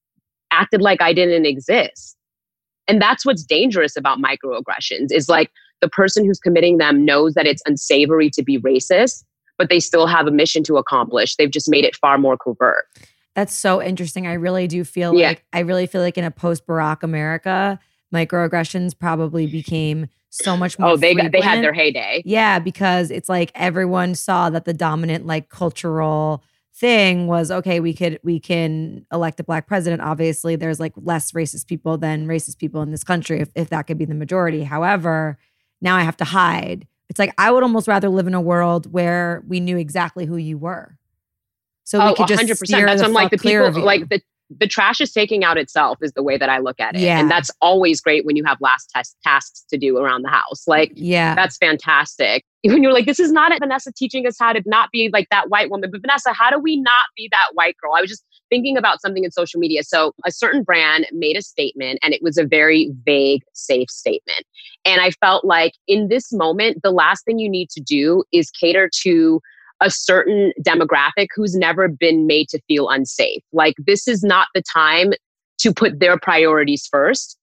acted 0.51 0.83
like 0.83 1.01
I 1.01 1.13
didn't 1.13 1.47
exist. 1.47 2.17
And 2.89 3.01
that's 3.01 3.25
what's 3.25 3.45
dangerous 3.45 3.97
about 3.97 4.19
microaggressions 4.19 5.13
is 5.13 5.29
like 5.29 5.51
the 5.81 5.89
person 5.89 6.25
who's 6.25 6.39
committing 6.41 6.79
them 6.79 7.05
knows 7.05 7.35
that 7.35 7.47
it's 7.47 7.63
unsavory 7.67 8.29
to 8.31 8.43
be 8.43 8.59
racist, 8.59 9.25
but 9.59 9.69
they 9.71 9.81
still 9.81 10.07
have 10.07 10.27
a 10.27 10.31
mission 10.31 10.63
to 10.65 10.77
accomplish. 10.77 11.37
They've 11.37 11.51
just 11.51 11.71
made 11.71 11.85
it 11.85 11.97
far 11.97 12.19
more 12.19 12.37
covert. 12.37 12.85
That's 13.35 13.55
so 13.55 13.83
interesting. 13.83 14.27
I 14.27 14.35
really 14.35 14.67
do 14.69 14.85
feel 14.85 15.15
Yeah. 15.15 15.29
like 15.29 15.45
I 15.53 15.61
really 15.61 15.87
feel 15.87 16.03
like 16.03 16.19
in 16.19 16.25
a 16.25 16.31
post 16.31 16.67
Barack 16.67 17.03
America, 17.03 17.79
microaggressions 18.15 18.99
probably 18.99 19.47
became 19.47 20.09
so 20.31 20.57
much 20.57 20.79
more. 20.79 20.91
Oh, 20.91 20.97
they 20.97 21.15
got, 21.15 21.33
they 21.33 21.41
had 21.41 21.63
their 21.63 21.73
heyday. 21.73 22.23
Yeah, 22.25 22.59
because 22.59 23.11
it's 23.11 23.29
like 23.29 23.53
everyone 23.55 24.15
saw 24.15 24.51
that 24.51 24.65
the 24.65 24.73
dominant 24.75 25.27
like 25.27 25.49
cultural 25.49 26.43
thing 26.75 27.27
was 27.27 27.51
okay, 27.51 27.79
we 27.81 27.95
could 27.95 28.19
we 28.23 28.41
can 28.41 29.07
elect 29.13 29.39
a 29.39 29.45
black 29.45 29.67
president. 29.67 30.03
Obviously, 30.03 30.57
there's 30.57 30.81
like 30.81 30.93
less 30.97 31.33
racist 31.33 31.67
people 31.67 31.99
than 31.99 32.27
racist 32.27 32.59
people 32.59 32.83
in 32.83 32.91
this 32.91 33.05
country 33.05 33.41
if, 33.41 33.51
if 33.55 33.71
that 33.71 33.83
could 33.83 33.99
be 33.99 34.05
the 34.05 34.15
majority. 34.15 34.65
However, 34.65 35.39
now 35.81 35.97
I 35.97 36.03
have 36.03 36.17
to 36.19 36.25
hide. 36.25 36.87
It's 37.09 37.19
like 37.19 37.33
I 37.39 37.51
would 37.51 37.63
almost 37.63 37.87
rather 37.87 38.09
live 38.09 38.27
in 38.27 38.35
a 38.35 38.41
world 38.41 38.93
where 38.93 39.43
we 39.47 39.61
knew 39.61 39.77
exactly 39.77 40.27
who 40.27 40.37
you 40.37 40.59
were. 40.59 40.99
So 41.85 41.99
we 41.99 42.07
oh, 42.07 42.15
could 42.15 42.29
just 42.29 42.43
100%. 42.43 42.67
steer 42.67 42.87
That's 42.87 43.03
the 43.03 43.09
when 43.09 43.15
like 43.15 43.31
the 43.31 43.37
fuck 43.37 43.43
clear 43.43 43.65
of 43.65 43.75
people 43.75 43.87
like 43.87 44.09
the 44.09 44.21
the 44.51 44.67
trash 44.67 45.01
is 45.01 45.13
taking 45.13 45.43
out 45.43 45.57
itself 45.57 45.99
is 46.03 46.13
the 46.13 46.23
way 46.23 46.37
that 46.37 46.49
I 46.49 46.59
look 46.59 46.79
at 46.79 46.95
it. 46.95 47.01
Yeah. 47.01 47.19
And 47.19 47.31
that's 47.31 47.51
always 47.61 48.01
great 48.01 48.27
when 48.27 48.37
you 48.37 48.45
have 48.45 48.59
last 48.61 48.91
test 48.95 49.17
tasks 49.25 49.65
to 49.71 49.79
do 49.79 49.97
around 49.99 50.23
the 50.23 50.29
house. 50.29 50.67
Like 50.67 50.93
yeah. 50.95 51.35
that's 51.35 51.57
fantastic. 51.57 52.45
When 52.67 52.83
you're 52.83 52.95
like, 52.95 53.05
this 53.05 53.21
is 53.21 53.31
not 53.31 53.53
it. 53.53 53.59
Vanessa 53.59 53.93
teaching 53.95 54.27
us 54.27 54.37
how 54.41 54.55
to 54.55 54.63
not 54.65 54.91
be 54.91 55.11
like 55.13 55.29
that 55.31 55.51
white 55.51 55.71
woman, 55.71 55.91
but 55.93 56.01
Vanessa, 56.01 56.33
how 56.33 56.49
do 56.49 56.59
we 56.59 56.79
not 56.79 57.05
be 57.15 57.29
that 57.31 57.49
white 57.53 57.77
girl? 57.77 57.93
I 57.95 58.01
was 58.01 58.09
just 58.09 58.25
thinking 58.49 58.79
about 58.79 59.03
something 59.03 59.23
in 59.23 59.31
social 59.31 59.61
media. 59.61 59.83
So 59.83 60.15
a 60.25 60.33
certain 60.33 60.63
brand 60.63 61.07
made 61.13 61.37
a 61.37 61.43
statement 61.43 61.99
and 62.03 62.15
it 62.15 62.23
was 62.23 62.39
a 62.39 62.47
very 62.47 62.91
vague, 63.05 63.43
safe 63.53 63.91
statement. 63.91 64.45
And 64.87 65.03
I 65.03 65.11
felt 65.11 65.45
like 65.45 65.73
in 65.87 66.09
this 66.09 66.33
moment, 66.33 66.79
the 66.83 66.91
last 66.91 67.27
thing 67.27 67.39
you 67.39 67.51
need 67.51 67.69
to 67.69 67.83
do 67.83 68.25
is 68.33 68.51
cater 68.51 68.89
to 69.03 69.43
a 69.81 69.91
certain 69.91 70.53
demographic 70.67 71.29
who's 71.35 71.55
never 71.55 71.89
been 71.89 72.27
made 72.27 72.49
to 72.49 72.61
feel 72.69 72.89
unsafe. 72.89 73.43
Like 73.53 73.75
this 73.79 74.07
is 74.09 74.23
not 74.23 74.49
the 74.55 74.63
time 74.63 75.13
to 75.59 75.73
put 75.73 76.01
their 76.01 76.19
priorities 76.19 76.87
first. 76.91 77.39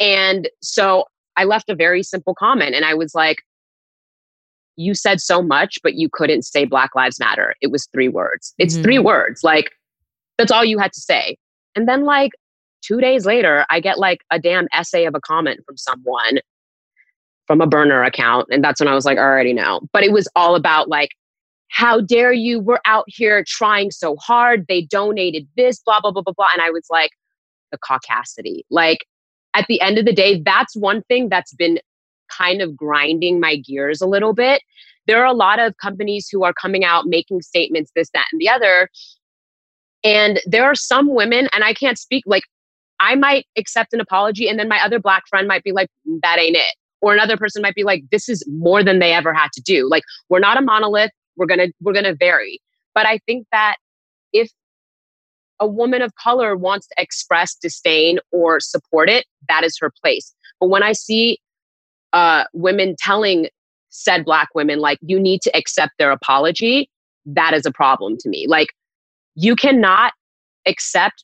And 0.00 0.48
so 0.62 1.04
I 1.36 1.44
left 1.44 1.68
a 1.68 1.74
very 1.74 2.02
simple 2.02 2.34
comment 2.34 2.74
and 2.74 2.84
I 2.84 2.94
was 2.94 3.14
like, 3.14 3.38
you 4.76 4.94
said 4.94 5.20
so 5.20 5.40
much, 5.40 5.78
but 5.82 5.94
you 5.94 6.08
couldn't 6.12 6.42
say 6.42 6.64
Black 6.64 6.94
Lives 6.96 7.20
Matter. 7.20 7.54
It 7.60 7.70
was 7.70 7.86
three 7.92 8.08
words. 8.08 8.54
It's 8.58 8.76
Mhm. 8.76 8.82
three 8.82 8.98
words. 8.98 9.44
Like, 9.44 9.70
that's 10.36 10.50
all 10.50 10.64
you 10.64 10.78
had 10.78 10.92
to 10.94 11.00
say. 11.00 11.36
And 11.76 11.88
then 11.88 12.04
like 12.04 12.32
two 12.82 13.00
days 13.00 13.24
later, 13.24 13.64
I 13.70 13.78
get 13.78 13.98
like 13.98 14.24
a 14.32 14.38
damn 14.38 14.66
essay 14.72 15.04
of 15.04 15.14
a 15.14 15.20
comment 15.20 15.60
from 15.64 15.76
someone 15.76 16.40
from 17.46 17.60
a 17.60 17.66
burner 17.66 18.02
account. 18.02 18.48
And 18.50 18.64
that's 18.64 18.80
when 18.80 18.88
I 18.88 18.94
was 18.94 19.04
like, 19.04 19.18
I 19.18 19.22
already 19.22 19.52
know. 19.52 19.82
But 19.92 20.02
it 20.02 20.12
was 20.12 20.26
all 20.34 20.54
about 20.56 20.88
like, 20.88 21.10
how 21.74 22.00
dare 22.00 22.32
you? 22.32 22.60
We're 22.60 22.78
out 22.84 23.04
here 23.08 23.44
trying 23.44 23.90
so 23.90 24.14
hard. 24.16 24.66
They 24.68 24.82
donated 24.82 25.48
this, 25.56 25.80
blah, 25.80 26.00
blah, 26.00 26.12
blah, 26.12 26.22
blah, 26.22 26.32
blah. 26.32 26.46
And 26.52 26.62
I 26.62 26.70
was 26.70 26.86
like, 26.88 27.10
the 27.72 27.78
caucasity. 27.78 28.60
Like 28.70 29.04
at 29.54 29.66
the 29.68 29.80
end 29.80 29.98
of 29.98 30.04
the 30.04 30.12
day, 30.12 30.40
that's 30.40 30.76
one 30.76 31.02
thing 31.08 31.28
that's 31.28 31.52
been 31.54 31.80
kind 32.28 32.62
of 32.62 32.76
grinding 32.76 33.40
my 33.40 33.56
gears 33.56 34.00
a 34.00 34.06
little 34.06 34.34
bit. 34.34 34.62
There 35.08 35.20
are 35.20 35.26
a 35.26 35.32
lot 35.32 35.58
of 35.58 35.76
companies 35.78 36.28
who 36.30 36.44
are 36.44 36.52
coming 36.52 36.84
out 36.84 37.06
making 37.06 37.42
statements, 37.42 37.90
this, 37.96 38.08
that, 38.14 38.26
and 38.30 38.40
the 38.40 38.48
other. 38.48 38.88
And 40.04 40.40
there 40.46 40.64
are 40.64 40.76
some 40.76 41.12
women, 41.12 41.48
and 41.52 41.64
I 41.64 41.74
can't 41.74 41.98
speak, 41.98 42.22
like, 42.24 42.44
I 43.00 43.16
might 43.16 43.46
accept 43.58 43.92
an 43.92 44.00
apology, 44.00 44.48
and 44.48 44.60
then 44.60 44.68
my 44.68 44.82
other 44.82 45.00
black 45.00 45.24
friend 45.28 45.48
might 45.48 45.64
be 45.64 45.72
like, 45.72 45.88
mm, 46.08 46.20
that 46.22 46.38
ain't 46.38 46.56
it. 46.56 46.76
Or 47.00 47.12
another 47.12 47.36
person 47.36 47.62
might 47.62 47.74
be 47.74 47.82
like, 47.82 48.04
this 48.12 48.28
is 48.28 48.46
more 48.48 48.84
than 48.84 49.00
they 49.00 49.12
ever 49.12 49.34
had 49.34 49.48
to 49.54 49.60
do. 49.60 49.88
Like, 49.90 50.04
we're 50.28 50.38
not 50.38 50.56
a 50.56 50.62
monolith. 50.62 51.10
We're 51.36 51.46
gonna, 51.46 51.68
we're 51.80 51.92
gonna 51.92 52.14
vary. 52.14 52.60
But 52.94 53.06
I 53.06 53.18
think 53.18 53.46
that 53.52 53.76
if 54.32 54.50
a 55.60 55.66
woman 55.66 56.02
of 56.02 56.14
color 56.16 56.56
wants 56.56 56.88
to 56.88 56.94
express 56.98 57.54
disdain 57.54 58.18
or 58.32 58.60
support 58.60 59.08
it, 59.08 59.26
that 59.48 59.64
is 59.64 59.78
her 59.80 59.90
place. 60.02 60.34
But 60.60 60.68
when 60.68 60.82
I 60.82 60.92
see 60.92 61.38
uh, 62.12 62.44
women 62.52 62.96
telling 62.98 63.48
said 63.90 64.24
black 64.24 64.48
women, 64.54 64.80
like, 64.80 64.98
you 65.02 65.20
need 65.20 65.40
to 65.42 65.56
accept 65.56 65.92
their 65.98 66.10
apology, 66.10 66.90
that 67.26 67.54
is 67.54 67.64
a 67.64 67.72
problem 67.72 68.16
to 68.18 68.28
me. 68.28 68.46
Like, 68.48 68.68
you 69.36 69.54
cannot 69.54 70.12
accept 70.66 71.22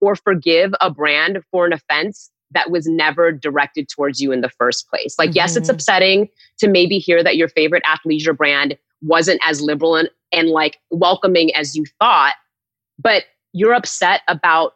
or 0.00 0.16
forgive 0.16 0.72
a 0.80 0.90
brand 0.90 1.40
for 1.50 1.66
an 1.66 1.72
offense 1.72 2.30
that 2.50 2.70
was 2.70 2.86
never 2.86 3.32
directed 3.32 3.88
towards 3.88 4.20
you 4.20 4.32
in 4.32 4.40
the 4.40 4.48
first 4.48 4.88
place. 4.88 5.14
Like, 5.18 5.34
yes, 5.34 5.56
it's 5.56 5.68
Mhm. 5.68 5.74
upsetting 5.74 6.28
to 6.58 6.68
maybe 6.68 6.98
hear 6.98 7.22
that 7.22 7.36
your 7.36 7.48
favorite 7.48 7.82
athleisure 7.84 8.36
brand 8.36 8.76
wasn't 9.02 9.40
as 9.44 9.60
liberal 9.60 9.96
and, 9.96 10.08
and 10.32 10.48
like 10.48 10.78
welcoming 10.90 11.54
as 11.54 11.76
you 11.76 11.84
thought, 12.00 12.34
but 12.98 13.24
you're 13.52 13.74
upset 13.74 14.22
about 14.28 14.74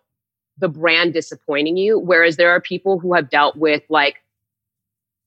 the 0.59 0.69
brand 0.69 1.13
disappointing 1.13 1.77
you. 1.77 1.99
Whereas 1.99 2.37
there 2.37 2.51
are 2.51 2.61
people 2.61 2.99
who 2.99 3.15
have 3.15 3.31
dealt 3.31 3.57
with 3.57 3.83
like 3.89 4.17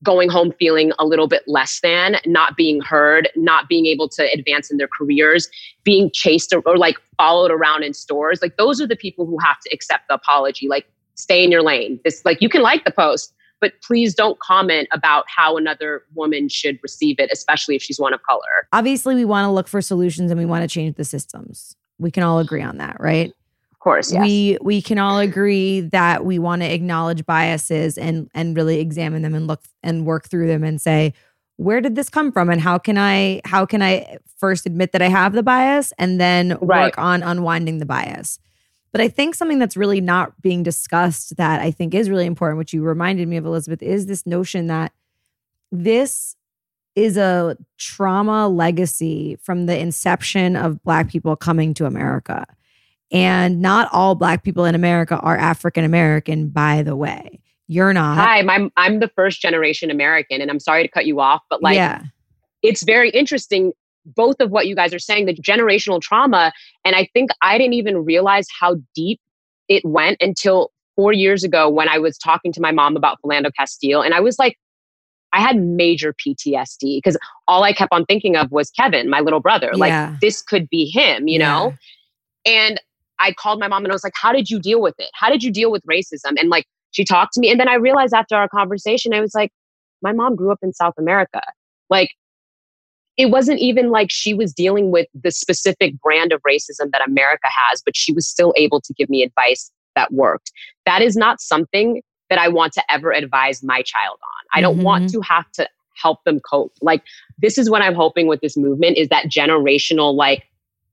going 0.01 0.29
home 0.29 0.53
feeling 0.57 0.91
a 0.97 1.05
little 1.05 1.27
bit 1.27 1.43
less 1.45 1.79
than, 1.81 2.15
not 2.25 2.55
being 2.55 2.79
heard, 2.81 3.29
not 3.35 3.67
being 3.67 3.85
able 3.85 4.07
to 4.07 4.31
advance 4.31 4.71
in 4.71 4.77
their 4.77 4.87
careers, 4.87 5.49
being 5.83 6.09
chased 6.13 6.53
or, 6.53 6.61
or 6.65 6.77
like 6.77 6.97
followed 7.17 7.51
around 7.51 7.83
in 7.83 7.93
stores. 7.93 8.41
Like 8.41 8.55
those 8.57 8.79
are 8.79 8.87
the 8.87 8.95
people 8.95 9.25
who 9.25 9.37
have 9.39 9.59
to 9.61 9.69
accept 9.73 10.07
the 10.07 10.15
apology. 10.15 10.67
Like 10.67 10.85
stay 11.15 11.43
in 11.43 11.51
your 11.51 11.61
lane. 11.61 11.99
This 12.03 12.23
like 12.23 12.41
you 12.41 12.49
can 12.49 12.61
like 12.61 12.85
the 12.85 12.91
post, 12.91 13.33
but 13.61 13.73
please 13.81 14.13
don't 14.13 14.39
comment 14.39 14.87
about 14.91 15.25
how 15.27 15.57
another 15.57 16.03
woman 16.13 16.49
should 16.49 16.79
receive 16.83 17.19
it, 17.19 17.29
especially 17.31 17.75
if 17.75 17.81
she's 17.81 17.99
one 17.99 18.13
of 18.13 18.21
color. 18.23 18.67
Obviously, 18.73 19.15
we 19.15 19.25
want 19.25 19.45
to 19.45 19.51
look 19.51 19.67
for 19.67 19.81
solutions 19.81 20.31
and 20.31 20.39
we 20.39 20.45
want 20.45 20.63
to 20.63 20.67
change 20.67 20.95
the 20.95 21.05
systems. 21.05 21.75
We 21.97 22.11
can 22.11 22.23
all 22.23 22.39
agree 22.39 22.61
on 22.61 22.77
that, 22.77 22.97
right? 22.99 23.31
Of 23.71 23.79
course, 23.79 24.11
yes. 24.11 24.21
we 24.21 24.57
we 24.61 24.81
can 24.81 24.99
all 24.99 25.19
agree 25.19 25.81
that 25.81 26.25
we 26.25 26.37
want 26.37 26.61
to 26.63 26.73
acknowledge 26.73 27.25
biases 27.25 27.97
and 27.97 28.29
and 28.33 28.55
really 28.55 28.79
examine 28.79 29.21
them 29.21 29.33
and 29.35 29.47
look 29.47 29.61
and 29.83 30.05
work 30.05 30.27
through 30.29 30.47
them 30.47 30.63
and 30.63 30.81
say 30.81 31.13
where 31.55 31.81
did 31.81 31.95
this 31.95 32.09
come 32.09 32.31
from 32.31 32.49
and 32.49 32.61
how 32.61 32.77
can 32.77 32.97
i 32.97 33.41
how 33.45 33.65
can 33.65 33.81
i 33.81 34.17
first 34.37 34.65
admit 34.65 34.93
that 34.93 35.01
i 35.01 35.07
have 35.07 35.33
the 35.33 35.43
bias 35.43 35.91
and 35.97 36.19
then 36.19 36.57
Right. 36.61 36.85
work 36.85 36.97
on 36.97 37.21
unwinding 37.21 37.79
the 37.79 37.85
bias 37.85 38.39
but 38.91 39.01
i 39.01 39.07
think 39.07 39.35
something 39.35 39.59
that's 39.59 39.77
really 39.77 40.01
not 40.01 40.39
being 40.41 40.63
discussed 40.63 41.35
that 41.37 41.61
i 41.61 41.71
think 41.71 41.93
is 41.93 42.09
really 42.09 42.25
important 42.25 42.57
which 42.57 42.73
you 42.73 42.81
reminded 42.83 43.27
me 43.27 43.37
of 43.37 43.45
elizabeth 43.45 43.81
is 43.81 44.05
this 44.05 44.25
notion 44.25 44.67
that 44.67 44.91
this 45.71 46.35
is 46.95 47.17
a 47.17 47.55
trauma 47.77 48.47
legacy 48.47 49.37
from 49.41 49.65
the 49.65 49.77
inception 49.77 50.55
of 50.55 50.83
black 50.83 51.09
people 51.09 51.35
coming 51.35 51.73
to 51.73 51.85
america 51.85 52.45
and 53.11 53.61
not 53.61 53.89
all 53.91 54.15
black 54.15 54.43
people 54.43 54.65
in 54.65 54.75
America 54.75 55.17
are 55.17 55.37
African 55.37 55.83
American, 55.83 56.49
by 56.49 56.83
the 56.83 56.95
way. 56.95 57.39
You're 57.67 57.93
not. 57.93 58.17
Hi, 58.17 58.39
I'm 58.39 58.71
I'm 58.77 58.99
the 58.99 59.07
first 59.09 59.41
generation 59.41 59.91
American, 59.91 60.41
and 60.41 60.49
I'm 60.49 60.59
sorry 60.59 60.83
to 60.83 60.89
cut 60.89 61.05
you 61.05 61.19
off, 61.19 61.41
but 61.49 61.61
like 61.61 61.75
yeah. 61.75 62.03
it's 62.63 62.83
very 62.83 63.09
interesting 63.11 63.73
both 64.15 64.37
of 64.39 64.51
what 64.51 64.67
you 64.67 64.75
guys 64.75 64.93
are 64.93 64.99
saying 64.99 65.25
the 65.25 65.33
generational 65.35 66.01
trauma 66.01 66.51
and 66.85 66.95
i 66.95 67.07
think 67.13 67.29
i 67.41 67.57
didn't 67.57 67.73
even 67.73 68.03
realize 68.03 68.47
how 68.59 68.75
deep 68.95 69.19
it 69.67 69.83
went 69.85 70.17
until 70.19 70.71
four 70.95 71.13
years 71.13 71.43
ago 71.43 71.69
when 71.69 71.89
i 71.89 71.97
was 71.97 72.17
talking 72.17 72.51
to 72.51 72.61
my 72.61 72.71
mom 72.71 72.95
about 72.95 73.17
philando 73.23 73.49
castile 73.57 74.01
and 74.01 74.13
i 74.13 74.19
was 74.19 74.37
like 74.39 74.57
i 75.33 75.39
had 75.39 75.57
major 75.57 76.13
ptsd 76.13 76.97
because 76.97 77.17
all 77.47 77.63
i 77.63 77.71
kept 77.73 77.91
on 77.91 78.05
thinking 78.05 78.35
of 78.35 78.51
was 78.51 78.69
kevin 78.71 79.09
my 79.09 79.19
little 79.19 79.39
brother 79.39 79.71
like 79.75 79.91
this 80.21 80.41
could 80.41 80.69
be 80.69 80.85
him 80.85 81.27
you 81.27 81.39
know 81.39 81.73
and 82.45 82.79
I 83.19 83.33
called 83.33 83.59
my 83.59 83.67
mom 83.67 83.83
and 83.83 83.91
I 83.91 83.95
was 83.95 84.03
like, 84.03 84.13
How 84.15 84.31
did 84.31 84.49
you 84.49 84.59
deal 84.59 84.81
with 84.81 84.95
it? 84.97 85.09
How 85.13 85.29
did 85.29 85.43
you 85.43 85.51
deal 85.51 85.71
with 85.71 85.83
racism? 85.83 86.39
And 86.39 86.49
like, 86.49 86.65
she 86.91 87.03
talked 87.03 87.33
to 87.33 87.39
me. 87.39 87.51
And 87.51 87.59
then 87.59 87.67
I 87.67 87.75
realized 87.75 88.13
after 88.13 88.35
our 88.35 88.47
conversation, 88.47 89.13
I 89.13 89.21
was 89.21 89.35
like, 89.35 89.51
My 90.01 90.13
mom 90.13 90.35
grew 90.35 90.51
up 90.51 90.59
in 90.61 90.73
South 90.73 90.95
America. 90.97 91.41
Like, 91.89 92.11
it 93.19 93.29
wasn't 93.29 93.59
even 93.59 93.91
like 93.91 94.09
she 94.09 94.33
was 94.33 94.53
dealing 94.53 94.91
with 94.91 95.05
the 95.13 95.29
specific 95.29 95.99
brand 96.01 96.31
of 96.31 96.41
racism 96.43 96.89
that 96.93 97.05
America 97.05 97.47
has, 97.49 97.81
but 97.83 97.95
she 97.95 98.13
was 98.13 98.25
still 98.25 98.53
able 98.55 98.79
to 98.79 98.93
give 98.93 99.09
me 99.09 99.23
advice 99.23 99.69
that 99.97 100.13
worked. 100.13 100.53
That 100.85 101.01
is 101.01 101.17
not 101.17 101.41
something 101.41 102.01
that 102.29 102.39
I 102.39 102.47
want 102.47 102.71
to 102.73 102.83
ever 102.89 103.11
advise 103.11 103.61
my 103.61 103.81
child 103.81 104.17
on. 104.23 104.57
I 104.57 104.61
don't 104.61 104.83
want 104.83 105.07
mm-hmm. 105.07 105.19
to 105.19 105.27
have 105.27 105.51
to 105.53 105.67
help 106.01 106.23
them 106.23 106.39
cope. 106.39 106.71
Like, 106.81 107.03
this 107.39 107.57
is 107.57 107.69
what 107.69 107.81
I'm 107.81 107.93
hoping 107.93 108.27
with 108.27 108.39
this 108.39 108.55
movement 108.55 108.97
is 108.97 109.09
that 109.09 109.25
generational, 109.25 110.15
like, 110.15 110.45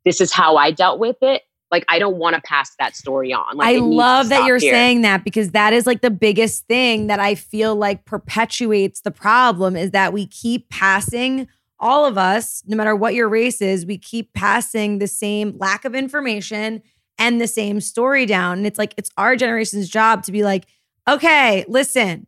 this 0.04 0.20
is 0.20 0.32
how 0.32 0.56
I 0.56 0.72
dealt 0.72 0.98
with 0.98 1.18
it. 1.22 1.42
Like, 1.70 1.84
I 1.88 2.00
don't 2.00 2.16
want 2.16 2.34
to 2.34 2.42
pass 2.42 2.74
that 2.80 2.96
story 2.96 3.32
on. 3.32 3.56
Like, 3.56 3.68
I 3.68 3.70
it 3.72 3.80
needs 3.82 3.92
to 3.92 3.96
love 3.96 4.28
that 4.30 4.46
you're 4.46 4.58
here. 4.58 4.72
saying 4.72 5.02
that 5.02 5.22
because 5.22 5.52
that 5.52 5.72
is 5.72 5.86
like 5.86 6.00
the 6.00 6.10
biggest 6.10 6.66
thing 6.66 7.06
that 7.06 7.20
I 7.20 7.36
feel 7.36 7.76
like 7.76 8.04
perpetuates 8.04 9.02
the 9.02 9.12
problem 9.12 9.76
is 9.76 9.92
that 9.92 10.12
we 10.12 10.26
keep 10.26 10.68
passing 10.70 11.46
all 11.78 12.04
of 12.04 12.16
us, 12.18 12.62
no 12.66 12.76
matter 12.76 12.96
what 12.96 13.14
your 13.14 13.28
race 13.28 13.60
is, 13.60 13.86
we 13.86 13.98
keep 13.98 14.32
passing 14.32 14.98
the 14.98 15.06
same 15.06 15.56
lack 15.58 15.84
of 15.84 15.94
information 15.94 16.82
and 17.18 17.40
the 17.40 17.46
same 17.48 17.80
story 17.80 18.26
down. 18.26 18.58
And 18.58 18.66
it's 18.66 18.78
like, 18.78 18.94
it's 18.96 19.10
our 19.16 19.36
generation's 19.36 19.88
job 19.88 20.22
to 20.24 20.32
be 20.32 20.42
like, 20.42 20.66
okay, 21.08 21.64
listen, 21.68 22.26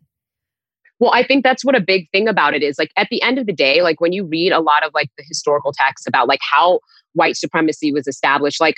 Well, 1.01 1.13
I 1.15 1.23
think 1.23 1.45
that's 1.45 1.65
what 1.65 1.77
a 1.77 1.81
big 1.81 2.11
thing 2.11 2.27
about 2.27 2.55
it 2.55 2.63
is. 2.63 2.77
Like 2.79 2.91
at 2.97 3.09
the 3.11 3.23
end 3.23 3.39
of 3.39 3.47
the 3.47 3.53
day, 3.53 3.83
like 3.83 4.01
when 4.01 4.13
you 4.13 4.25
read 4.25 4.53
a 4.53 4.61
lot 4.61 4.85
of 4.85 4.93
like 4.95 5.11
the 5.17 5.25
historical 5.27 5.73
texts 5.73 6.07
about 6.07 6.27
like 6.27 6.41
how 6.43 6.81
white 7.13 7.37
supremacy 7.37 7.93
was 7.93 8.09
established, 8.09 8.61
like 8.61 8.77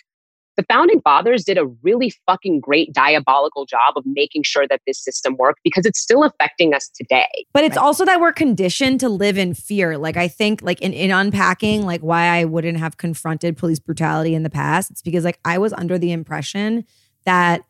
the 0.61 0.67
founding 0.73 1.01
fathers 1.01 1.43
did 1.45 1.57
a 1.57 1.65
really 1.83 2.13
fucking 2.27 2.61
great 2.61 2.93
diabolical 2.93 3.65
job 3.65 3.97
of 3.97 4.05
making 4.05 4.43
sure 4.43 4.67
that 4.69 4.83
this 4.87 5.03
system 5.03 5.37
worked 5.39 5.61
because 5.65 5.87
it's 5.87 5.99
still 5.99 6.23
affecting 6.23 6.75
us 6.75 6.89
today. 6.91 7.47
But 7.55 7.65
it's 7.65 7.79
also 7.79 8.05
that 8.05 8.21
we're 8.21 8.33
conditioned 8.33 9.01
to 9.01 9.09
live 9.09 9.39
in 9.39 9.55
fear. 9.55 9.97
Like 9.97 10.19
I 10.19 10.29
think 10.29 10.61
like 10.61 10.83
in, 10.83 10.93
in 10.93 11.11
unpacking 11.11 11.87
like 11.87 12.03
why 12.03 12.27
I 12.27 12.45
wouldn't 12.45 12.79
have 12.79 12.99
confronted 12.99 13.57
police 13.57 13.79
brutality 13.79 14.35
in 14.35 14.43
the 14.43 14.51
past, 14.51 14.91
it's 14.91 15.01
because 15.01 15.25
like 15.25 15.39
I 15.47 15.57
was 15.57 15.73
under 15.73 15.97
the 15.99 16.13
impression 16.13 16.85
that 17.25 17.63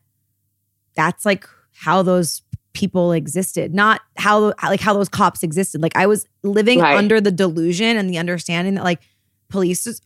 that's 0.95 1.25
like 1.25 1.47
how 1.73 2.01
those 2.01 2.41
people 2.73 3.13
existed, 3.13 3.73
not 3.73 4.01
how 4.17 4.53
like 4.63 4.81
how 4.81 4.93
those 4.93 5.09
cops 5.09 5.43
existed. 5.43 5.81
Like 5.81 5.95
I 5.95 6.07
was 6.07 6.25
living 6.43 6.79
Right. 6.79 6.97
under 6.97 7.21
the 7.21 7.31
delusion 7.31 7.95
and 7.95 8.09
the 8.09 8.17
understanding 8.17 8.75
that 8.75 8.83
like 8.83 8.99
police 9.47 10.01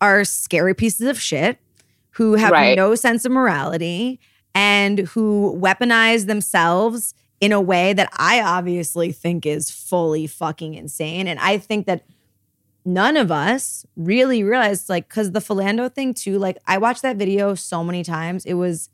are 0.00 0.24
scary 0.24 0.74
pieces 0.74 1.08
of 1.08 1.20
shit 1.20 1.58
who 2.12 2.34
have 2.34 2.52
Right. 2.52 2.76
no 2.76 2.94
sense 2.94 3.24
of 3.24 3.32
morality 3.32 4.20
and 4.54 5.00
who 5.00 5.58
weaponize 5.60 6.26
themselves 6.26 7.14
in 7.40 7.52
a 7.52 7.60
way 7.60 7.92
that 7.92 8.08
I 8.16 8.40
obviously 8.40 9.12
think 9.12 9.46
is 9.46 9.70
fully 9.70 10.26
fucking 10.26 10.74
insane. 10.74 11.26
And 11.26 11.40
I 11.40 11.58
think 11.58 11.86
that 11.86 12.04
none 12.84 13.16
of 13.16 13.32
us 13.32 13.84
really 13.96 14.44
realized, 14.44 14.88
like, 14.88 15.08
because 15.08 15.32
the 15.32 15.40
Philando 15.40 15.92
thing 15.92 16.14
too, 16.14 16.38
like, 16.38 16.58
I 16.66 16.78
watched 16.78 17.02
that 17.02 17.16
video 17.16 17.54
so 17.54 17.82
many 17.82 18.04
times. 18.04 18.44
It 18.44 18.54
was, 18.54 18.90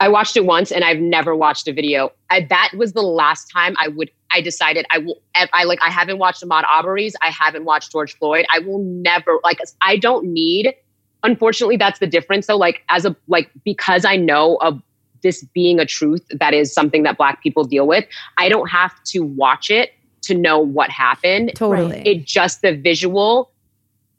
I 0.00 0.08
watched 0.08 0.36
it 0.36 0.44
once 0.46 0.70
and 0.72 0.84
I've 0.84 1.00
never 1.00 1.34
watched 1.36 1.68
a 1.68 1.72
video. 1.72 2.10
I, 2.30 2.46
that 2.48 2.70
was 2.76 2.92
the 2.92 3.02
last 3.02 3.50
time 3.50 3.74
I 3.78 3.88
would. 3.88 4.10
I 4.30 4.40
decided 4.40 4.86
I 4.90 4.98
will. 4.98 5.20
I 5.34 5.64
like. 5.64 5.78
I 5.82 5.90
haven't 5.90 6.18
watched 6.18 6.42
Ahmaud 6.42 6.64
Arbery's. 6.66 7.14
I 7.22 7.30
haven't 7.30 7.64
watched 7.64 7.92
George 7.92 8.16
Floyd. 8.16 8.44
I 8.52 8.58
will 8.58 8.82
never 8.82 9.38
like. 9.44 9.60
I 9.82 9.98
don't 9.98 10.26
need. 10.26 10.74
Unfortunately, 11.22 11.76
that's 11.76 11.98
the 11.98 12.06
difference. 12.06 12.46
though. 12.46 12.56
like 12.56 12.82
as 12.88 13.04
a 13.04 13.16
like 13.28 13.50
because 13.64 14.04
I 14.04 14.16
know 14.16 14.56
of 14.56 14.80
this 15.22 15.44
being 15.54 15.80
a 15.80 15.86
truth 15.86 16.24
that 16.30 16.54
is 16.54 16.72
something 16.72 17.02
that 17.02 17.18
Black 17.18 17.42
people 17.42 17.64
deal 17.64 17.86
with. 17.86 18.04
I 18.38 18.48
don't 18.48 18.68
have 18.68 18.92
to 19.04 19.20
watch 19.20 19.70
it 19.70 19.92
to 20.22 20.34
know 20.34 20.58
what 20.58 20.90
happened. 20.90 21.52
totally. 21.54 22.02
It 22.06 22.24
just 22.24 22.62
the 22.62 22.76
visual. 22.76 23.50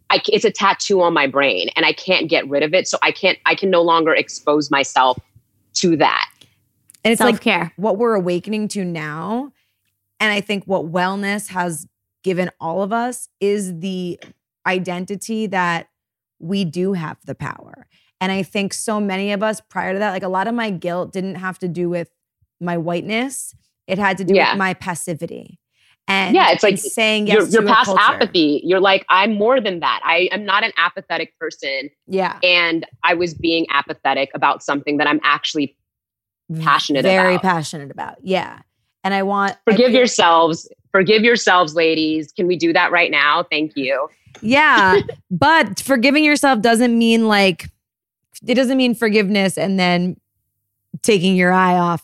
I, 0.10 0.18
c- 0.18 0.34
it's 0.34 0.46
a 0.46 0.52
tattoo 0.52 1.02
on 1.02 1.14
my 1.14 1.28
brain 1.28 1.70
and 1.76 1.86
I 1.86 1.92
can't 1.92 2.30
get 2.30 2.48
rid 2.48 2.64
of 2.64 2.74
it. 2.74 2.88
So 2.88 2.98
I 3.02 3.12
can't, 3.12 3.38
I 3.46 3.56
can 3.56 3.70
no 3.70 3.82
longer 3.82 4.14
expose 4.14 4.72
myself 4.72 5.18
to 5.76 5.98
that. 5.98 6.30
And 7.04 7.12
it's 7.12 7.20
Self 7.20 7.46
like 7.46 7.74
what 7.76 7.98
we're 7.98 8.16
awakening 8.16 8.70
to 8.70 8.86
now. 8.86 9.52
And 10.20 10.32
I 10.32 10.42
think 10.42 10.64
what 10.66 10.92
wellness 10.92 11.50
has 11.50 11.88
given 12.24 12.50
all 12.60 12.84
of 12.84 12.92
us 12.92 13.30
is 13.40 13.80
the 13.80 14.20
identity 14.66 15.48
that 15.48 15.88
we 16.40 16.66
do 16.66 16.94
have 16.94 17.18
the 17.26 17.36
power. 17.36 17.88
And 18.20 18.32
I 18.32 18.44
think 18.44 18.74
so 18.74 19.00
many 19.00 19.32
of 19.32 19.44
us 19.44 19.62
prior 19.62 19.94
to 19.94 20.00
that, 20.00 20.12
like 20.12 20.24
a 20.24 20.28
lot 20.28 20.48
of 20.48 20.56
my 20.56 20.70
guilt 20.72 21.14
didn't 21.14 21.36
have 21.36 21.60
to 21.60 21.68
do 21.68 21.90
with 21.90 22.10
my 22.60 22.78
whiteness, 22.78 23.54
it 23.88 24.00
had 24.00 24.18
to 24.18 24.24
do 24.24 24.34
Yeah. 24.34 24.52
with 24.54 24.58
my 24.60 24.74
passivity. 24.74 25.60
And 26.08 26.34
Yeah, 26.36 26.52
it's 26.52 26.64
like 26.64 26.78
saying 26.78 27.28
yes 27.28 27.52
you're, 27.52 27.62
to 27.64 27.68
past 27.68 27.92
apathy. 28.00 28.62
You're 28.64 28.80
like, 28.80 29.06
I'm 29.10 29.34
more 29.36 29.60
than 29.60 29.82
that. 29.82 30.00
I 30.04 30.30
am 30.32 30.46
not 30.46 30.64
an 30.64 30.72
apathetic 30.78 31.38
person. 31.38 31.90
Yeah. 32.08 32.40
And 32.44 32.86
I 33.04 33.14
was 33.14 33.34
being 33.34 33.66
apathetic 33.72 34.30
about 34.34 34.64
something 34.64 34.98
that 34.98 35.08
I'm 35.08 35.20
actually 35.24 35.76
mm, 36.52 36.64
passionate 36.64 37.04
Very 37.04 37.36
about. 37.36 37.42
passionate 37.44 37.92
about. 37.92 38.16
Yeah. 38.24 38.60
And 39.04 39.14
I 39.14 39.24
want 39.24 39.58
forgive 39.66 39.88
feel- 39.88 39.96
yourselves. 39.98 40.70
Forgive 40.94 41.24
yourselves, 41.24 41.76
ladies. 41.76 42.32
Can 42.32 42.48
we 42.48 42.56
do 42.56 42.72
that 42.74 42.92
right 42.92 43.12
now? 43.12 43.44
Thank 43.44 43.74
you. 43.76 44.08
Yeah. 44.42 45.00
but 45.32 45.80
forgiving 45.82 46.24
yourself 46.24 46.62
doesn't 46.62 46.98
mean 46.98 47.28
like 47.28 47.70
it 48.46 48.56
doesn't 48.56 48.78
mean 48.78 48.94
forgiveness 48.96 49.58
and 49.58 49.80
then 49.80 50.18
taking 51.02 51.36
your 51.36 51.52
eye 51.52 51.78
off 51.78 52.04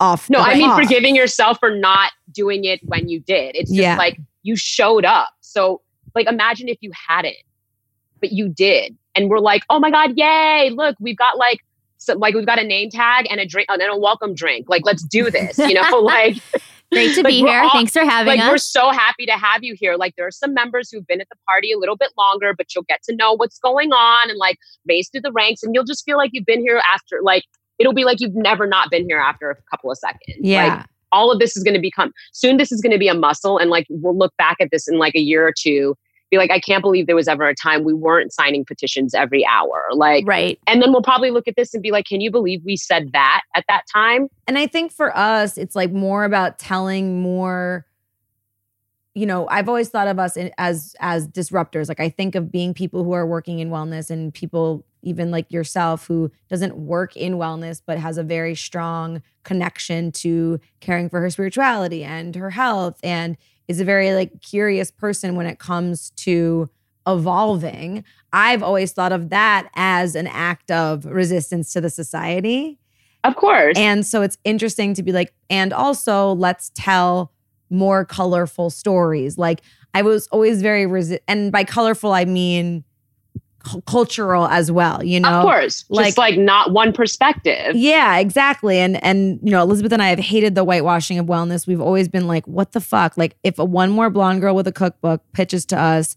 off. 0.00 0.28
No, 0.30 0.38
I 0.40 0.54
mean 0.54 0.70
off. 0.70 0.80
forgiving 0.80 1.16
yourself 1.16 1.58
for 1.58 1.74
not 1.74 2.12
doing 2.32 2.64
it 2.64 2.80
when 2.84 3.08
you 3.08 3.20
did. 3.20 3.56
It's 3.56 3.70
just 3.70 3.80
Yeah. 3.80 3.96
like 3.96 4.18
you 4.42 4.56
showed 4.56 5.04
up. 5.04 5.30
So, 5.40 5.80
like, 6.14 6.26
imagine 6.28 6.68
if 6.68 6.78
you 6.80 6.90
hadn't, 7.08 7.36
but 8.20 8.32
you 8.32 8.48
did, 8.48 8.96
and 9.14 9.28
we're 9.28 9.40
like, 9.40 9.62
oh 9.70 9.78
my 9.80 9.90
god, 9.90 10.12
yay! 10.16 10.70
Look, 10.74 10.96
we've 11.00 11.16
got 11.16 11.38
like. 11.38 11.60
So, 11.98 12.12
like 12.14 12.34
we've 12.34 12.46
got 12.46 12.58
a 12.58 12.64
name 12.64 12.90
tag 12.90 13.26
and 13.30 13.40
a 13.40 13.46
drink 13.46 13.68
and 13.70 13.80
a 13.82 13.96
welcome 13.98 14.34
drink. 14.34 14.68
Like, 14.68 14.82
let's 14.84 15.02
do 15.02 15.30
this. 15.30 15.58
You 15.58 15.74
know, 15.74 15.98
like 16.00 16.36
Great 16.92 17.14
to 17.14 17.22
Like, 17.22 17.30
be 17.32 17.38
here. 17.38 17.60
all- 17.62 17.70
Thanks 17.72 17.92
for 17.92 18.04
having 18.04 18.38
like 18.38 18.50
we're 18.50 18.58
so 18.58 18.90
happy 18.90 19.26
to 19.26 19.32
have 19.32 19.64
you 19.64 19.74
here. 19.78 19.96
Like 19.96 20.14
there 20.16 20.26
are 20.26 20.30
some 20.32 20.54
members 20.54 20.90
who've 20.90 21.06
been 21.06 21.20
at 21.20 21.28
the 21.28 21.36
party 21.48 21.72
a 21.72 21.78
little 21.78 21.96
bit 21.96 22.10
longer, 22.16 22.54
but 22.56 22.74
you'll 22.74 22.84
get 22.88 23.02
to 23.04 23.14
know 23.16 23.32
what's 23.34 23.58
going 23.58 23.92
on 23.92 24.30
and 24.30 24.38
like 24.38 24.58
raise 24.88 25.08
through 25.08 25.22
the 25.22 25.32
ranks, 25.32 25.62
and 25.62 25.74
you'll 25.74 25.84
just 25.84 26.04
feel 26.04 26.16
like 26.16 26.30
you've 26.32 26.46
been 26.46 26.60
here 26.60 26.80
after 26.92 27.20
like 27.22 27.42
it'll 27.78 27.92
be 27.92 28.04
like 28.04 28.20
you've 28.20 28.34
never 28.34 28.66
not 28.66 28.90
been 28.90 29.04
here 29.08 29.18
after 29.18 29.50
a 29.50 29.56
couple 29.70 29.90
of 29.90 29.98
seconds. 29.98 30.20
Yeah. 30.40 30.76
Like 30.76 30.86
all 31.12 31.30
of 31.32 31.38
this 31.38 31.56
is 31.56 31.62
going 31.62 31.74
to 31.74 31.80
become 31.80 32.12
soon. 32.32 32.56
This 32.56 32.70
is 32.72 32.80
going 32.80 32.92
to 32.92 32.98
be 32.98 33.08
a 33.08 33.14
muscle, 33.14 33.58
and 33.58 33.70
like 33.70 33.86
we'll 33.90 34.16
look 34.16 34.36
back 34.38 34.56
at 34.60 34.68
this 34.70 34.88
in 34.88 34.98
like 34.98 35.14
a 35.14 35.20
year 35.20 35.46
or 35.46 35.52
two. 35.56 35.96
Be 36.30 36.38
like, 36.38 36.50
I 36.50 36.58
can't 36.58 36.82
believe 36.82 37.06
there 37.06 37.16
was 37.16 37.28
ever 37.28 37.48
a 37.48 37.54
time 37.54 37.84
we 37.84 37.94
weren't 37.94 38.32
signing 38.32 38.64
petitions 38.64 39.14
every 39.14 39.46
hour. 39.46 39.88
Like, 39.92 40.24
right. 40.26 40.58
and 40.66 40.82
then 40.82 40.92
we'll 40.92 41.02
probably 41.02 41.30
look 41.30 41.46
at 41.46 41.54
this 41.56 41.72
and 41.72 41.82
be 41.82 41.90
like, 41.90 42.06
can 42.06 42.20
you 42.20 42.30
believe 42.30 42.62
we 42.64 42.76
said 42.76 43.12
that 43.12 43.42
at 43.54 43.64
that 43.68 43.82
time? 43.92 44.28
And 44.46 44.58
I 44.58 44.66
think 44.66 44.92
for 44.92 45.16
us, 45.16 45.56
it's 45.56 45.76
like 45.76 45.92
more 45.92 46.24
about 46.24 46.58
telling 46.58 47.20
more. 47.20 47.86
You 49.14 49.24
know, 49.24 49.48
I've 49.48 49.66
always 49.66 49.88
thought 49.88 50.08
of 50.08 50.18
us 50.18 50.36
in, 50.36 50.50
as 50.58 50.94
as 51.00 51.26
disruptors. 51.26 51.88
Like 51.88 52.00
I 52.00 52.10
think 52.10 52.34
of 52.34 52.52
being 52.52 52.74
people 52.74 53.02
who 53.02 53.12
are 53.12 53.26
working 53.26 53.60
in 53.60 53.70
wellness 53.70 54.10
and 54.10 54.34
people 54.34 54.84
even 55.06 55.30
like 55.30 55.50
yourself 55.52 56.06
who 56.06 56.30
doesn't 56.48 56.76
work 56.76 57.16
in 57.16 57.34
wellness 57.34 57.80
but 57.86 57.98
has 57.98 58.18
a 58.18 58.24
very 58.24 58.54
strong 58.54 59.22
connection 59.44 60.10
to 60.10 60.60
caring 60.80 61.08
for 61.08 61.20
her 61.20 61.30
spirituality 61.30 62.02
and 62.02 62.34
her 62.34 62.50
health 62.50 62.98
and 63.02 63.36
is 63.68 63.80
a 63.80 63.84
very 63.84 64.14
like 64.14 64.42
curious 64.42 64.90
person 64.90 65.36
when 65.36 65.46
it 65.46 65.58
comes 65.58 66.10
to 66.10 66.68
evolving. 67.06 68.04
I've 68.32 68.62
always 68.62 68.92
thought 68.92 69.12
of 69.12 69.30
that 69.30 69.68
as 69.74 70.14
an 70.14 70.26
act 70.26 70.70
of 70.70 71.04
resistance 71.06 71.72
to 71.72 71.80
the 71.80 71.90
society. 71.90 72.78
Of 73.24 73.36
course. 73.36 73.76
And 73.76 74.06
so 74.06 74.22
it's 74.22 74.38
interesting 74.44 74.94
to 74.94 75.02
be 75.02 75.12
like, 75.12 75.32
and 75.50 75.72
also 75.72 76.32
let's 76.34 76.70
tell 76.74 77.32
more 77.70 78.04
colorful 78.04 78.70
stories. 78.70 79.38
Like 79.38 79.62
I 79.94 80.02
was 80.02 80.26
always 80.28 80.62
very 80.62 80.84
resi- 80.84 81.20
and 81.26 81.50
by 81.50 81.64
colorful 81.64 82.12
I 82.12 82.24
mean 82.24 82.84
cu- 83.66 83.80
cultural 83.82 84.46
as 84.48 84.70
well. 84.70 85.02
You 85.04 85.20
know, 85.20 85.28
of 85.28 85.42
course. 85.44 85.84
like- 85.88 86.06
just 86.06 86.18
like 86.18 86.36
not 86.38 86.72
one 86.72 86.92
perspective. 86.92 87.74
yeah, 87.74 88.18
exactly. 88.18 88.78
And 88.78 89.02
and 89.04 89.38
you 89.42 89.50
know, 89.50 89.62
Elizabeth 89.62 89.92
and 89.92 90.02
I 90.02 90.08
have 90.08 90.18
hated 90.18 90.54
the 90.54 90.64
whitewashing 90.64 91.18
of 91.18 91.26
wellness. 91.26 91.66
We've 91.66 91.80
always 91.80 92.08
been 92.08 92.26
like, 92.26 92.46
what 92.46 92.72
the 92.72 92.80
fuck? 92.80 93.16
Like 93.16 93.36
if 93.42 93.58
a 93.58 93.64
one 93.64 93.90
more 93.90 94.10
blonde 94.10 94.40
girl 94.40 94.54
with 94.54 94.66
a 94.66 94.72
cookbook 94.72 95.22
pitches 95.32 95.64
to 95.66 95.78
us, 95.78 96.16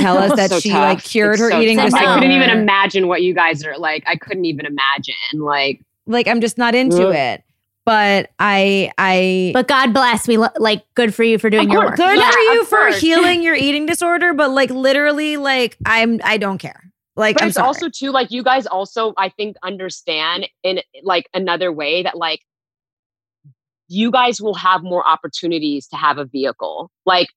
tell 0.00 0.16
us 0.22 0.30
oh, 0.32 0.36
that 0.36 0.50
So 0.50 0.60
she 0.60 0.70
tough. 0.70 0.80
like 0.96 1.04
cured 1.04 1.32
It's 1.34 1.40
her 1.42 1.50
so 1.50 1.60
eating 1.60 1.76
disorder. 1.76 2.04
I 2.06 2.14
couldn't 2.14 2.32
even 2.32 2.50
imagine 2.50 3.08
what 3.08 3.22
you 3.22 3.34
guys 3.34 3.64
are 3.64 3.76
like. 3.78 4.04
I 4.06 4.16
couldn't 4.16 4.44
even 4.46 4.64
imagine. 4.66 5.14
Like, 5.34 5.82
Like 6.06 6.26
I'm 6.28 6.40
just 6.40 6.56
not 6.58 6.74
into 6.74 7.08
Ugh. 7.08 7.14
it. 7.14 7.42
But 7.86 8.30
I 8.40 8.90
I 8.98 9.52
But 9.54 9.68
God 9.68 9.94
bless. 9.94 10.26
We 10.28 10.36
lo- 10.38 10.48
like 10.58 10.84
good 10.94 11.14
for 11.14 11.22
you 11.22 11.38
for 11.38 11.48
doing 11.48 11.68
Of 11.68 11.72
your 11.72 11.84
work. 11.86 11.96
good 11.96 12.18
Yeah, 12.18 12.30
for 12.32 12.38
you 12.40 12.64
for 12.64 12.78
course. 12.78 13.00
healing 13.00 13.42
your 13.44 13.54
eating 13.54 13.86
disorder, 13.86 14.34
but 14.34 14.50
like 14.50 14.70
literally, 14.70 15.36
like 15.38 15.76
I'm 15.86 16.20
I 16.24 16.36
don't 16.36 16.58
care. 16.58 16.82
Like 17.14 17.36
but 17.36 17.44
I'm 17.44 17.48
it's 17.48 17.54
sorry. 17.54 17.66
also 17.68 17.88
too 17.88 18.10
like 18.10 18.30
you 18.32 18.42
guys 18.42 18.66
also 18.66 19.14
I 19.16 19.28
think 19.30 19.56
understand 19.62 20.48
in 20.64 20.80
like 21.04 21.28
another 21.32 21.72
way 21.72 22.02
that 22.02 22.16
like 22.18 22.40
you 23.88 24.10
guys 24.10 24.40
will 24.40 24.54
have 24.54 24.82
more 24.82 25.06
opportunities 25.06 25.86
to 25.88 25.96
have 25.96 26.18
a 26.18 26.24
vehicle. 26.24 26.90
Like 27.06 27.28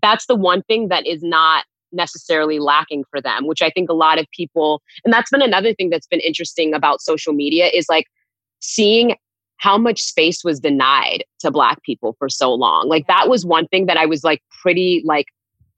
that's 0.00 0.24
the 0.26 0.34
one 0.34 0.62
thing 0.62 0.88
that 0.88 1.06
is 1.06 1.22
not 1.22 1.66
necessarily 1.92 2.58
lacking 2.58 3.04
for 3.10 3.20
them, 3.20 3.46
which 3.46 3.60
I 3.60 3.68
think 3.68 3.90
a 3.90 3.94
lot 3.94 4.18
of 4.18 4.26
people 4.30 4.80
and 5.04 5.12
that's 5.12 5.30
been 5.30 5.42
another 5.42 5.74
thing 5.74 5.90
that's 5.90 6.06
been 6.06 6.20
interesting 6.20 6.72
about 6.72 7.02
social 7.02 7.34
media 7.34 7.66
is 7.68 7.86
like 7.90 8.06
seeing 8.60 9.16
how 9.58 9.78
much 9.78 10.00
space 10.00 10.42
was 10.42 10.58
denied 10.60 11.24
to 11.40 11.50
black 11.50 11.82
people 11.82 12.14
for 12.18 12.28
so 12.28 12.52
long. 12.52 12.88
Like 12.88 13.06
that 13.06 13.28
was 13.28 13.46
one 13.46 13.66
thing 13.68 13.86
that 13.86 13.96
I 13.96 14.06
was 14.06 14.24
like 14.24 14.42
pretty 14.62 15.02
like 15.04 15.26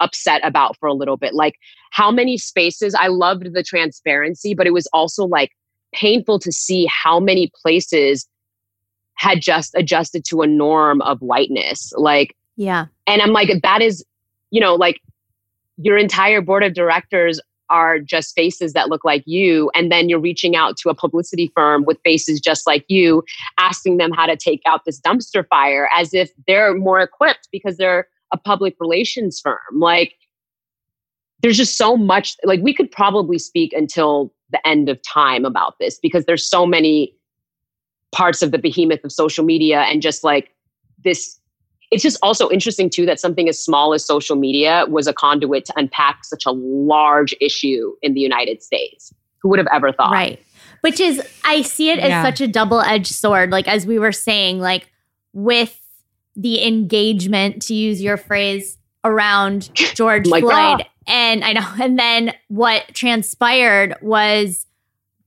upset 0.01 0.41
about 0.45 0.77
for 0.79 0.87
a 0.87 0.95
little 0.95 1.16
bit. 1.16 1.35
Like 1.35 1.55
how 1.91 2.11
many 2.11 2.39
spaces 2.39 2.95
I 2.95 3.09
loved 3.09 3.53
the 3.53 3.62
transparency, 3.62 4.55
but 4.55 4.66
it 4.66 4.72
was 4.72 4.89
also 4.93 5.27
like 5.27 5.51
painful 5.93 6.39
to 6.41 6.51
see 6.51 6.87
how 6.91 7.20
many 7.20 7.51
places 7.62 8.27
had 9.14 9.41
just 9.41 9.75
adjusted 9.77 10.25
to 10.27 10.43
a 10.43 10.47
norm 10.47 11.01
of 11.03 11.20
whiteness. 11.20 11.93
Like, 11.97 12.35
Yeah. 12.57 12.87
and 13.07 13.22
I'm 13.22 13.33
like, 13.33 13.62
that 13.62 13.81
is, 13.81 14.05
you 14.51 14.61
know, 14.61 14.75
like 14.75 15.01
your 15.77 15.97
entire 15.99 16.41
board 16.41 16.64
of 16.64 16.75
directors 16.75 17.41
are 17.75 17.99
just 17.99 18.37
faces 18.37 18.72
that 18.72 18.89
look 18.89 19.05
like 19.05 19.25
you. 19.27 19.68
And 19.75 19.91
then 19.91 20.09
you're 20.09 20.20
reaching 20.20 20.55
out 20.55 20.77
to 20.77 20.91
a 20.91 20.95
publicity 20.95 21.51
firm 21.57 21.85
with 21.85 21.99
faces 22.05 22.41
just 22.41 22.68
like 22.68 22.85
you, 22.87 23.25
asking 23.59 23.97
them 23.97 24.12
how 24.12 24.27
to 24.27 24.37
take 24.37 24.62
out 24.64 24.85
this 24.87 25.01
dumpster 25.01 25.45
fire 25.49 25.89
as 25.93 26.14
if 26.14 26.31
they're 26.47 26.75
more 26.75 27.01
equipped 27.01 27.49
because 27.51 27.77
they're 27.77 28.07
a 28.33 28.39
public 28.39 28.77
relations 28.79 29.41
firm. 29.41 29.59
Like, 29.72 30.14
there's 31.41 31.57
just 31.57 31.77
so 31.77 31.97
much, 31.97 32.37
like, 32.45 32.61
we 32.62 32.72
could 32.72 32.93
probably 32.93 33.39
speak 33.39 33.72
until 33.72 34.33
the 34.51 34.64
end 34.66 34.89
of 34.89 35.03
time 35.03 35.45
about 35.45 35.75
this 35.81 35.99
because 35.99 36.27
there's 36.27 36.49
so 36.49 36.64
many 36.64 37.12
parts 38.12 38.41
of 38.41 38.53
the 38.53 38.59
behemoth 38.59 39.03
of 39.03 39.11
social 39.11 39.45
media 39.45 39.81
and 39.81 40.01
just 40.01 40.22
like 40.22 40.51
this 41.03 41.41
it's 41.91 42.03
just 42.03 42.18
also 42.22 42.51
interesting 42.51 42.91
too 42.91 43.07
that 43.07 43.20
something 43.20 43.49
as 43.49 43.59
small 43.62 43.95
as 43.95 44.05
social 44.05 44.37
media 44.37 44.85
was 44.89 45.07
a 45.07 45.12
conduit 45.12 45.64
to 45.66 45.72
unpack 45.76 46.24
such 46.24 46.45
a 46.47 46.51
large 46.51 47.35
issue 47.41 47.93
in 48.03 48.14
the 48.14 48.20
United 48.20 48.62
States. 48.62 49.12
Who 49.43 49.49
would 49.51 49.59
have 49.59 49.68
ever 49.72 49.93
thought? 49.93 50.11
Right. 50.12 50.43
Which 50.80 51.01
is, 51.01 51.22
I 51.45 51.62
see 51.62 51.91
it 51.91 51.99
Yeah. 51.99 52.18
as 52.20 52.24
such 52.24 52.41
a 52.41 52.49
double 52.49 52.80
edged 52.80 53.12
sword. 53.14 53.51
Like, 53.51 53.68
as 53.68 53.87
we 53.87 53.99
were 53.99 54.12
saying, 54.12 54.61
like 54.61 54.89
with 55.32 55.78
the 56.37 56.66
engagement, 56.66 57.62
to 57.62 57.74
use 57.74 58.03
your 58.03 58.16
phrase, 58.16 58.76
around 59.05 59.70
George 59.74 60.26
Like, 60.26 60.43
Floyd. 60.43 60.55
ah. 60.57 60.78
And 61.07 61.45
I 61.45 61.53
know, 61.53 61.66
and 61.80 61.99
then 61.99 62.32
what 62.49 62.85
transpired 62.95 63.95
was 64.01 64.66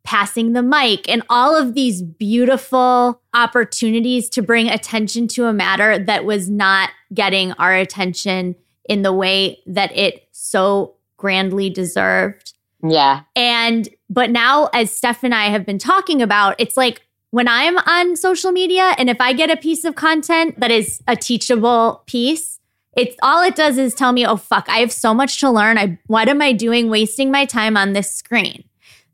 passing 0.07 0.53
the 0.53 0.63
mic 0.63 1.09
and 1.09 1.21
all 1.29 1.53
of 1.53 1.73
these 1.73 2.01
beautiful 2.01 3.21
opportunities 3.33 4.29
to 4.29 4.41
bring 4.41 4.69
attention 4.69 5.27
to 5.27 5.47
a 5.47 5.51
matter 5.51 5.99
that 5.99 6.23
was 6.23 6.49
not 6.49 6.91
getting 7.13 7.51
our 7.53 7.75
attention 7.75 8.55
in 8.87 9.01
the 9.01 9.11
way 9.11 9.61
that 9.67 9.95
it 9.97 10.25
so 10.31 10.95
grandly 11.17 11.69
deserved. 11.69 12.53
Yeah. 12.81 13.23
And 13.35 13.89
but 14.09 14.31
now, 14.31 14.67
as 14.67 14.91
Steph 14.91 15.25
and 15.25 15.35
I 15.35 15.47
have 15.47 15.65
been 15.65 15.77
talking 15.77 16.21
about, 16.21 16.55
it's 16.57 16.77
like 16.77 17.01
when 17.31 17.49
I'm 17.49 17.77
on 17.79 18.15
social 18.15 18.53
media 18.53 18.95
and 18.97 19.09
if 19.09 19.19
I 19.19 19.33
get 19.33 19.51
a 19.51 19.57
piece 19.57 19.83
of 19.83 19.95
content 19.95 20.57
that 20.61 20.71
is 20.71 21.01
a 21.09 21.17
teachable 21.17 22.03
piece, 22.05 22.61
it's 22.95 23.17
all 23.21 23.43
it 23.43 23.57
does 23.57 23.77
is 23.77 23.93
tell 23.93 24.13
me, 24.13 24.25
oh 24.25 24.37
fuck, 24.37 24.69
I 24.69 24.77
have 24.77 24.93
so 24.93 25.13
much 25.13 25.41
to 25.41 25.51
learn. 25.51 25.77
I 25.77 25.99
what 26.07 26.29
am 26.29 26.41
I 26.41 26.53
doing 26.53 26.89
wasting 26.89 27.29
my 27.29 27.43
time 27.43 27.75
on 27.75 27.91
this 27.91 28.09
screen? 28.09 28.63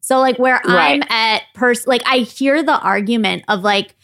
So 0.03 0.19
like 0.19 0.37
where 0.37 0.59
I'm 0.65 1.01
at 1.03 1.43
pers 1.53 1.87
like 1.87 2.01
I 2.05 2.17
hear 2.17 2.61
the 2.61 2.77
argument 2.77 3.45
of 3.47 3.61
like 3.61 3.95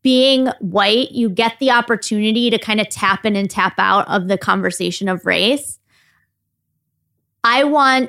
being 0.00 0.46
white, 0.60 1.10
you 1.10 1.28
get 1.28 1.58
the 1.58 1.70
opportunity 1.70 2.48
to 2.48 2.58
kind 2.58 2.80
of 2.80 2.88
tap 2.88 3.26
in 3.26 3.36
and 3.36 3.50
tap 3.50 3.74
out 3.76 4.08
of 4.08 4.28
the 4.28 4.38
conversation 4.38 5.10
of 5.10 5.26
race. 5.26 5.78
I 7.44 7.64
want 7.64 8.08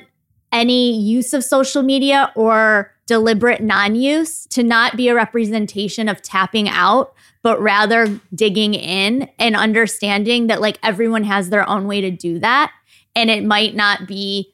any 0.53 0.97
use 0.97 1.33
of 1.33 1.43
social 1.43 1.83
media 1.83 2.31
or 2.33 2.93
deliberate 3.07 3.61
non 3.61 3.95
use 3.95 4.45
to 4.47 4.63
not 4.63 4.95
be 4.95 5.09
a 5.09 5.13
representation 5.13 6.07
of 6.07 6.21
tapping 6.21 6.69
out, 6.69 7.13
but 7.43 7.61
rather 7.61 8.21
digging 8.33 8.73
in 8.73 9.29
and 9.37 9.57
understanding 9.57 10.47
that 10.47 10.61
like 10.61 10.79
everyone 10.81 11.25
has 11.25 11.49
their 11.49 11.67
own 11.67 11.87
way 11.87 11.99
to 11.99 12.09
do 12.09 12.39
that. 12.39 12.71
And 13.17 13.29
it 13.29 13.43
might 13.43 13.75
not 13.75 14.07
be 14.07 14.53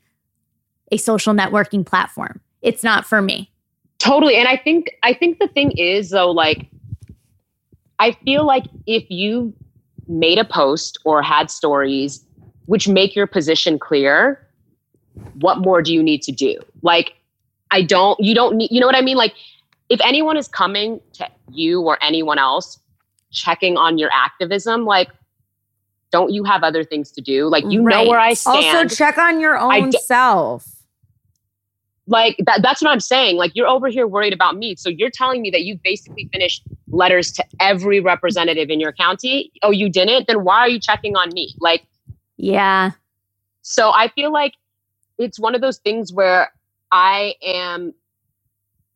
a 0.92 0.98
social 0.98 1.36
networking 1.36 1.86
platform. 1.86 2.42
It's 2.62 2.84
not 2.84 3.06
for 3.06 3.22
me. 3.22 3.52
Totally. 4.00 4.36
And 4.36 4.48
I 4.48 4.58
think 4.58 4.92
I 5.04 5.14
think 5.14 5.40
the 5.40 5.48
thing 5.48 5.72
is 5.78 6.10
though, 6.12 6.32
like 6.32 6.68
I 8.00 8.12
feel 8.24 8.46
like 8.46 8.66
if 8.86 9.10
you 9.10 9.54
made 10.08 10.38
a 10.38 10.46
post 10.46 10.98
or 11.04 11.22
had 11.22 11.50
stories 11.52 12.24
which 12.66 12.88
make 12.88 13.16
your 13.16 13.28
position 13.28 13.80
clear, 13.80 14.46
what 15.40 15.60
more 15.60 15.82
do 15.82 15.94
you 15.94 16.04
need 16.04 16.22
to 16.24 16.32
do? 16.32 16.58
Like 16.82 17.16
I 17.72 17.82
don't 17.82 18.20
you 18.20 18.36
don't 18.36 18.56
need 18.58 18.72
you 18.72 18.80
know 18.80 18.86
what 18.88 18.96
I 18.96 19.02
mean? 19.02 19.18
Like 19.18 19.34
if 19.90 20.00
anyone 20.04 20.38
is 20.38 20.48
coming 20.48 21.00
to 21.14 21.28
you 21.52 21.82
or 21.82 21.98
anyone 22.04 22.38
else 22.38 22.80
checking 23.32 23.78
on 23.78 23.98
your 23.98 24.10
activism, 24.14 24.86
like 24.86 25.10
don't 26.12 26.32
you 26.32 26.44
have 26.44 26.64
other 26.64 26.84
things 26.84 27.12
to 27.14 27.22
do? 27.22 27.48
Like 27.48 27.64
you 27.70 27.82
know 27.82 28.08
where 28.08 28.20
I 28.20 28.28
Right. 28.30 28.38
stand. 28.38 28.78
Also, 28.88 28.96
check 28.96 29.18
on 29.18 29.40
your 29.40 29.58
own 29.58 29.90
d- 29.90 29.98
self. 30.00 30.66
Like 32.08 32.38
that, 32.46 32.62
that's 32.62 32.82
what 32.82 32.90
I'm 32.90 33.00
saying. 33.02 33.36
Like 33.38 33.52
you're 33.54 33.68
over 33.68 33.88
here 33.90 34.08
worried 34.08 34.34
about 34.34 34.56
me. 34.58 34.76
So 34.78 34.90
you're 34.90 35.10
telling 35.10 35.42
me 35.42 35.52
that 35.52 35.64
you 35.64 35.78
basically 35.84 36.30
finished 36.32 36.64
letters 36.88 37.32
to 37.34 37.44
every 37.60 38.00
representative 38.00 38.70
in 38.70 38.80
your 38.80 38.94
county. 38.94 39.52
Oh, 39.62 39.72
you 39.72 39.90
didn't? 39.90 40.28
Then 40.28 40.44
why 40.44 40.60
are 40.60 40.70
you 40.70 40.80
checking 40.80 41.16
on 41.18 41.30
me? 41.34 41.54
Like, 41.60 41.86
Yeah. 42.38 42.92
so 43.62 43.92
I 43.92 44.08
feel 44.08 44.32
like 44.32 44.54
it's 45.18 45.40
one 45.40 45.54
of 45.54 45.62
those 45.62 45.80
things 45.80 46.14
where 46.14 46.52
I 46.92 47.36
am 47.44 47.94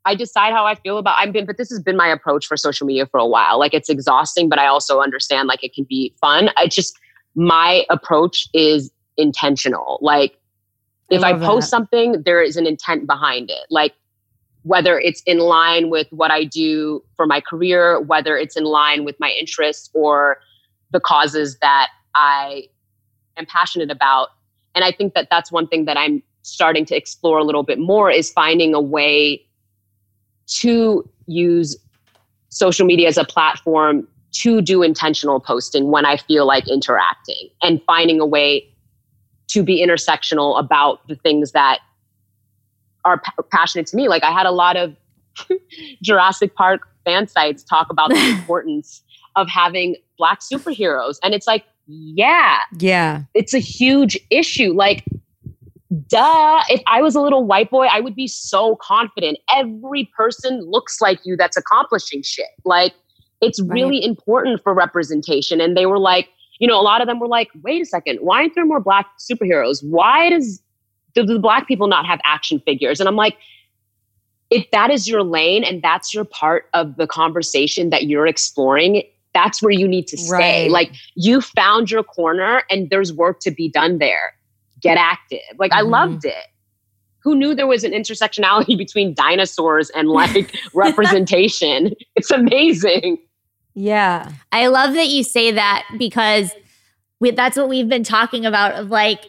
I 0.05 0.15
decide 0.15 0.51
how 0.53 0.65
I 0.65 0.75
feel 0.75 0.97
about 0.97 1.17
I've 1.19 1.33
been 1.33 1.45
but 1.45 1.57
this 1.57 1.69
has 1.69 1.79
been 1.81 1.97
my 1.97 2.07
approach 2.07 2.45
for 2.47 2.55
social 2.57 2.87
media 2.87 3.05
for 3.05 3.19
a 3.19 3.25
while. 3.25 3.59
Like 3.59 3.73
it's 3.73 3.89
exhausting, 3.89 4.47
but 4.49 4.57
I 4.57 4.67
also 4.67 5.01
understand 5.01 5.47
like 5.47 5.63
it 5.63 5.73
can 5.73 5.83
be 5.83 6.13
fun. 6.21 6.49
I 6.57 6.67
just 6.67 6.97
my 7.35 7.85
approach 7.89 8.47
is 8.53 8.89
intentional. 9.17 9.99
Like 10.01 10.37
if 11.11 11.23
I, 11.23 11.31
love 11.31 11.41
post 11.41 11.67
that. 11.67 11.69
something, 11.69 12.23
there 12.23 12.41
is 12.41 12.57
an 12.57 12.65
intent 12.65 13.05
behind 13.05 13.49
it. 13.49 13.65
Like 13.69 13.93
whether 14.63 14.99
it's 14.99 15.21
in 15.23 15.39
line 15.39 15.89
with 15.89 16.07
what 16.11 16.31
I 16.31 16.43
do 16.43 17.03
for 17.15 17.25
my 17.25 17.41
career, 17.41 17.99
whether 18.01 18.37
it's 18.37 18.55
in 18.55 18.63
line 18.63 19.03
with 19.03 19.15
my 19.19 19.29
interests 19.31 19.89
or 19.93 20.37
the 20.91 20.99
causes 20.99 21.57
that 21.59 21.89
I 22.15 22.67
am 23.37 23.45
passionate 23.45 23.89
about. 23.89 24.29
And 24.75 24.83
I 24.83 24.91
think 24.91 25.13
that 25.13 25.27
that's 25.29 25.51
one 25.51 25.67
thing 25.67 25.85
that 25.85 25.97
I'm 25.97 26.21
starting 26.43 26.85
to 26.85 26.95
explore 26.95 27.39
a 27.39 27.43
little 27.43 27.63
bit 27.63 27.79
more 27.79 28.11
is 28.11 28.31
finding 28.31 28.73
a 28.73 28.81
way 28.81 29.43
to 30.47 31.09
use 31.27 31.77
social 32.49 32.85
media 32.85 33.07
as 33.07 33.17
a 33.17 33.23
platform 33.23 34.07
to 34.33 34.61
do 34.61 34.81
intentional 34.81 35.39
posting 35.39 35.91
when 35.91 36.05
I 36.05 36.17
feel 36.17 36.45
like 36.45 36.67
interacting 36.67 37.49
and 37.61 37.81
finding 37.85 38.19
a 38.19 38.25
way 38.25 38.70
to 39.51 39.63
be 39.63 39.83
intersectional 39.85 40.59
about 40.59 41.05
the 41.07 41.15
things 41.15 41.51
that 41.51 41.79
are 43.05 43.19
pa- 43.19 43.43
passionate 43.51 43.87
to 43.87 43.95
me. 43.97 44.07
Like 44.07 44.23
I 44.23 44.31
had 44.31 44.45
a 44.45 44.51
lot 44.51 44.77
of 44.77 44.95
Jurassic 46.03 46.55
Park 46.55 46.87
fan 47.05 47.27
sites 47.27 47.63
talk 47.63 47.87
about 47.89 48.09
the 48.09 48.29
importance 48.39 49.01
of 49.35 49.47
having 49.47 49.95
black 50.17 50.39
superheroes. 50.41 51.17
And 51.23 51.33
it's 51.33 51.47
like, 51.47 51.65
yeah, 51.87 52.59
Yeah. 52.79 53.23
it's 53.33 53.53
a 53.53 53.59
huge 53.59 54.17
issue. 54.29 54.71
Like, 54.73 55.03
duh, 56.07 56.61
if 56.69 56.81
I 56.87 57.01
was 57.01 57.15
a 57.15 57.21
little 57.21 57.45
white 57.45 57.69
boy, 57.69 57.87
I 57.87 57.99
would 57.99 58.15
be 58.15 58.27
so 58.27 58.77
confident. 58.81 59.39
Every 59.53 60.09
person 60.15 60.61
looks 60.69 61.01
like 61.01 61.19
you 61.25 61.35
that's 61.35 61.57
accomplishing 61.57 62.21
shit. 62.23 62.45
Like, 62.65 62.93
it's 63.41 63.59
really 63.63 64.03
important 64.03 64.61
for 64.63 64.73
representation. 64.73 65.59
And 65.59 65.75
they 65.75 65.85
were 65.87 65.97
like, 65.97 66.29
you 66.61 66.67
know, 66.67 66.79
a 66.79 66.83
lot 66.83 67.01
of 67.01 67.07
them 67.07 67.19
were 67.19 67.27
like, 67.27 67.49
wait 67.63 67.81
a 67.81 67.85
second, 67.85 68.19
why 68.21 68.37
aren't 68.41 68.53
there 68.53 68.65
more 68.65 68.79
black 68.79 69.07
superheroes? 69.19 69.83
Why 69.83 70.29
does 70.29 70.61
do 71.15 71.25
the 71.25 71.39
black 71.39 71.67
people 71.67 71.87
not 71.87 72.05
have 72.05 72.21
action 72.23 72.59
figures? 72.59 72.99
And 72.99 73.09
I'm 73.09 73.15
like, 73.15 73.35
if 74.51 74.69
that 74.71 74.91
is 74.91 75.07
your 75.07 75.23
lane 75.23 75.63
and 75.63 75.81
that's 75.81 76.13
your 76.13 76.23
part 76.23 76.65
of 76.75 76.97
the 76.97 77.07
conversation 77.07 77.89
that 77.89 78.03
you're 78.03 78.27
exploring, 78.27 79.01
that's 79.33 79.59
where 79.63 79.71
you 79.71 79.87
need 79.87 80.05
to 80.09 80.17
stay. 80.17 80.63
Right. 80.65 80.71
Like 80.71 80.91
you 81.15 81.41
found 81.41 81.89
your 81.89 82.03
corner 82.03 82.61
and 82.69 82.91
there's 82.91 83.11
work 83.11 83.39
to 83.39 83.49
be 83.49 83.67
done 83.67 83.97
there. 83.97 84.33
Get 84.79 84.97
active. 84.97 85.39
Like 85.57 85.73
I 85.73 85.81
Mhm. 85.81 85.89
loved 85.89 86.25
it. 86.25 86.45
Who 87.23 87.33
knew 87.35 87.55
there 87.55 87.65
was 87.67 87.83
an 87.83 87.91
intersectionality 87.91 88.77
between 88.85 89.15
dinosaurs 89.15 89.89
and 89.91 90.09
like 90.09 90.53
representation? 90.75 91.93
It's 92.15 92.29
amazing. 92.29 93.17
Yeah. 93.73 94.31
I 94.51 94.67
love 94.67 94.93
that 94.95 95.07
you 95.07 95.23
say 95.23 95.51
that 95.51 95.85
because 95.97 96.51
we, 97.19 97.31
that's 97.31 97.55
what 97.57 97.69
we've 97.69 97.87
been 97.89 98.03
talking 98.03 98.45
about 98.45 98.73
of 98.73 98.89
like 98.89 99.23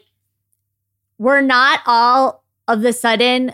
we're 1.19 1.41
not 1.43 1.81
all 1.87 2.43
of 2.69 2.83
the 2.83 2.93
sudden 2.93 3.53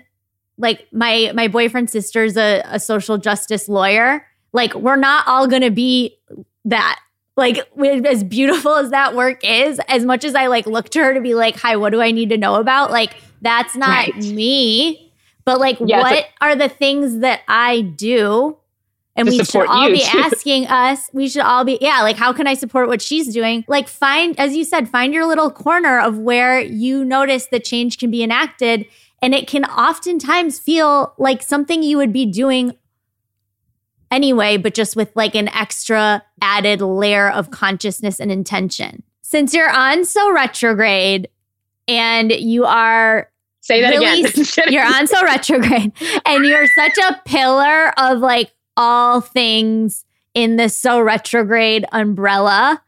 like 0.56 0.86
my 0.92 1.30
my 1.34 1.48
boyfriend's 1.48 1.92
sister's 1.92 2.36
a, 2.36 2.62
a 2.66 2.80
social 2.80 3.18
justice 3.18 3.68
lawyer 3.68 4.26
like 4.52 4.74
we're 4.74 4.96
not 4.96 5.26
all 5.26 5.46
gonna 5.46 5.70
be 5.70 6.16
that 6.64 6.98
like 7.36 7.68
with- 7.74 8.04
as 8.06 8.22
beautiful 8.24 8.74
as 8.76 8.90
that 8.90 9.14
work 9.14 9.40
is 9.44 9.80
as 9.88 10.04
much 10.04 10.24
as 10.24 10.34
i 10.34 10.46
like 10.46 10.66
look 10.66 10.88
to 10.90 10.98
her 11.00 11.14
to 11.14 11.20
be 11.20 11.34
like 11.34 11.56
hi 11.56 11.76
what 11.76 11.90
do 11.90 12.00
i 12.00 12.10
need 12.10 12.28
to 12.30 12.36
know 12.36 12.56
about 12.56 12.90
like 12.90 13.14
that's 13.42 13.74
not 13.76 13.88
Right. 14.08 14.16
me 14.16 15.12
but 15.44 15.58
like 15.60 15.78
Yeah, 15.80 16.00
what 16.02 16.24
are 16.40 16.56
the 16.56 16.68
things 16.68 17.20
that 17.20 17.40
i 17.48 17.80
do 17.82 18.56
and 19.18 19.28
we 19.28 19.44
should 19.44 19.66
all 19.66 19.90
be 19.90 20.00
too. 20.00 20.18
asking 20.18 20.66
us 20.66 21.10
we 21.12 21.28
should 21.28 21.42
all 21.42 21.64
be 21.64 21.78
yeah 21.80 22.00
like 22.02 22.16
how 22.16 22.32
can 22.32 22.46
i 22.46 22.54
support 22.54 22.88
what 22.88 23.02
she's 23.02 23.32
doing 23.32 23.64
like 23.68 23.88
find 23.88 24.38
as 24.38 24.56
you 24.56 24.64
said 24.64 24.88
find 24.88 25.12
your 25.12 25.26
little 25.26 25.50
corner 25.50 26.00
of 26.00 26.18
where 26.18 26.60
you 26.60 27.04
notice 27.04 27.46
that 27.46 27.64
change 27.64 27.98
can 27.98 28.10
be 28.10 28.22
enacted 28.22 28.86
and 29.20 29.34
it 29.34 29.46
can 29.48 29.64
oftentimes 29.64 30.58
feel 30.58 31.14
like 31.18 31.42
something 31.42 31.82
you 31.82 31.96
would 31.96 32.12
be 32.12 32.24
doing 32.24 32.74
anyway 34.10 34.56
but 34.56 34.72
just 34.74 34.96
with 34.96 35.10
like 35.14 35.34
an 35.34 35.48
extra 35.48 36.22
added 36.40 36.80
layer 36.80 37.28
of 37.28 37.50
consciousness 37.50 38.20
and 38.20 38.30
intention 38.32 39.02
since 39.22 39.52
you're 39.52 39.70
on 39.70 40.04
so 40.04 40.32
retrograde 40.32 41.28
and 41.86 42.32
you 42.32 42.64
are 42.64 43.28
Say 43.60 43.82
that 43.82 43.90
really, 43.90 44.24
again. 44.24 44.64
you're 44.72 44.86
on 44.86 45.06
so 45.06 45.22
retrograde 45.22 45.92
and 46.26 46.44
you're 46.46 46.66
such 46.68 46.96
a 46.96 47.20
pillar 47.26 47.92
of 47.98 48.20
like 48.20 48.50
all 48.78 49.20
things 49.20 50.06
in 50.32 50.56
the 50.56 50.68
so 50.68 51.00
retrograde 51.00 51.84
umbrella 51.92 52.80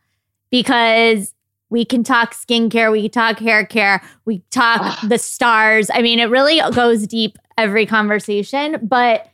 because 0.50 1.34
we 1.68 1.84
can 1.84 2.02
talk 2.02 2.32
skincare, 2.34 2.90
we 2.90 3.02
can 3.02 3.10
talk 3.10 3.38
hair 3.38 3.66
care, 3.66 4.02
we 4.24 4.38
talk 4.50 4.80
Ugh. 4.82 5.08
the 5.08 5.18
stars. 5.18 5.90
I 5.92 6.00
mean, 6.00 6.18
it 6.18 6.30
really 6.30 6.60
goes 6.72 7.06
deep 7.06 7.36
every 7.58 7.86
conversation, 7.86 8.78
but 8.82 9.28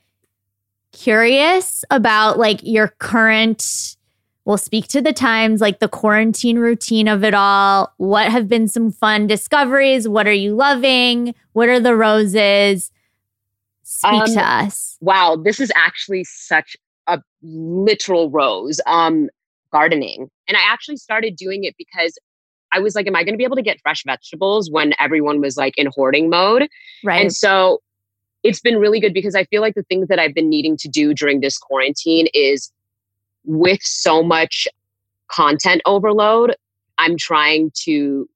curious 0.93 1.85
about 1.91 2.39
like 2.39 2.61
your 2.63 2.89
current 2.99 3.97
we'll 4.47 4.57
speak 4.57 4.87
to 4.89 5.03
the 5.03 5.13
times 5.13 5.61
like 5.61 5.79
the 5.79 5.89
quarantine 5.89 6.59
routine 6.59 7.07
of 7.07 7.23
it 7.23 7.35
all 7.35 7.93
what 7.99 8.31
have 8.31 8.49
been 8.49 8.67
some 8.67 8.91
fun 8.91 9.27
discoveries 9.27 10.09
what 10.09 10.27
are 10.27 10.33
you 10.33 10.55
loving 10.55 11.35
what 11.53 11.69
are 11.69 11.81
the 11.81 11.95
roses 11.95 12.91
speak 13.89 14.13
Um, 14.13 14.35
to 14.35 14.41
us 14.41 14.97
wow, 15.01 15.37
this 15.37 15.61
is 15.61 15.71
actually 15.75 16.25
such 16.25 16.77
a 17.07 17.21
literal 17.43 18.31
rose. 18.31 18.81
Um, 18.87 19.29
gardening. 19.77 20.31
And 20.49 20.57
I 20.57 20.61
actually 20.61 20.97
started 20.97 21.37
doing 21.37 21.65
it 21.65 21.75
because 21.77 22.19
I 22.73 22.79
was 22.81 22.95
like, 22.95 23.07
am 23.07 23.17
I 23.17 23.25
going 23.25 23.35
to 23.35 23.39
be 23.39 23.45
able 23.45 23.57
to 23.57 23.63
get 23.63 23.81
fresh 23.81 24.03
vegetables 24.05 24.71
when 24.71 24.93
everyone 24.99 25.41
was 25.41 25.57
like 25.57 25.75
in 25.77 25.89
hoarding 25.95 26.31
mode? 26.31 26.69
right 27.05 27.21
And 27.21 27.35
so 27.35 27.81
it's 28.43 28.61
been 28.61 28.79
really 28.79 29.01
good 29.01 29.15
because 29.15 29.35
I 29.35 29.45
feel 29.45 29.61
like 29.61 29.75
the 29.75 29.83
things 29.83 30.09
that 30.09 30.19
I've 30.19 30.35
been 30.35 30.49
needing 30.49 30.77
to 30.79 30.89
do 30.89 31.15
during 31.15 31.41
this 31.41 31.59
quarantine 31.59 32.29
is 32.33 32.73
with 33.45 33.83
so 33.83 34.23
much 34.23 34.67
content 35.29 35.83
overload, 35.85 36.55
I'm 36.99 37.17
trying 37.17 37.71
to 37.85 38.29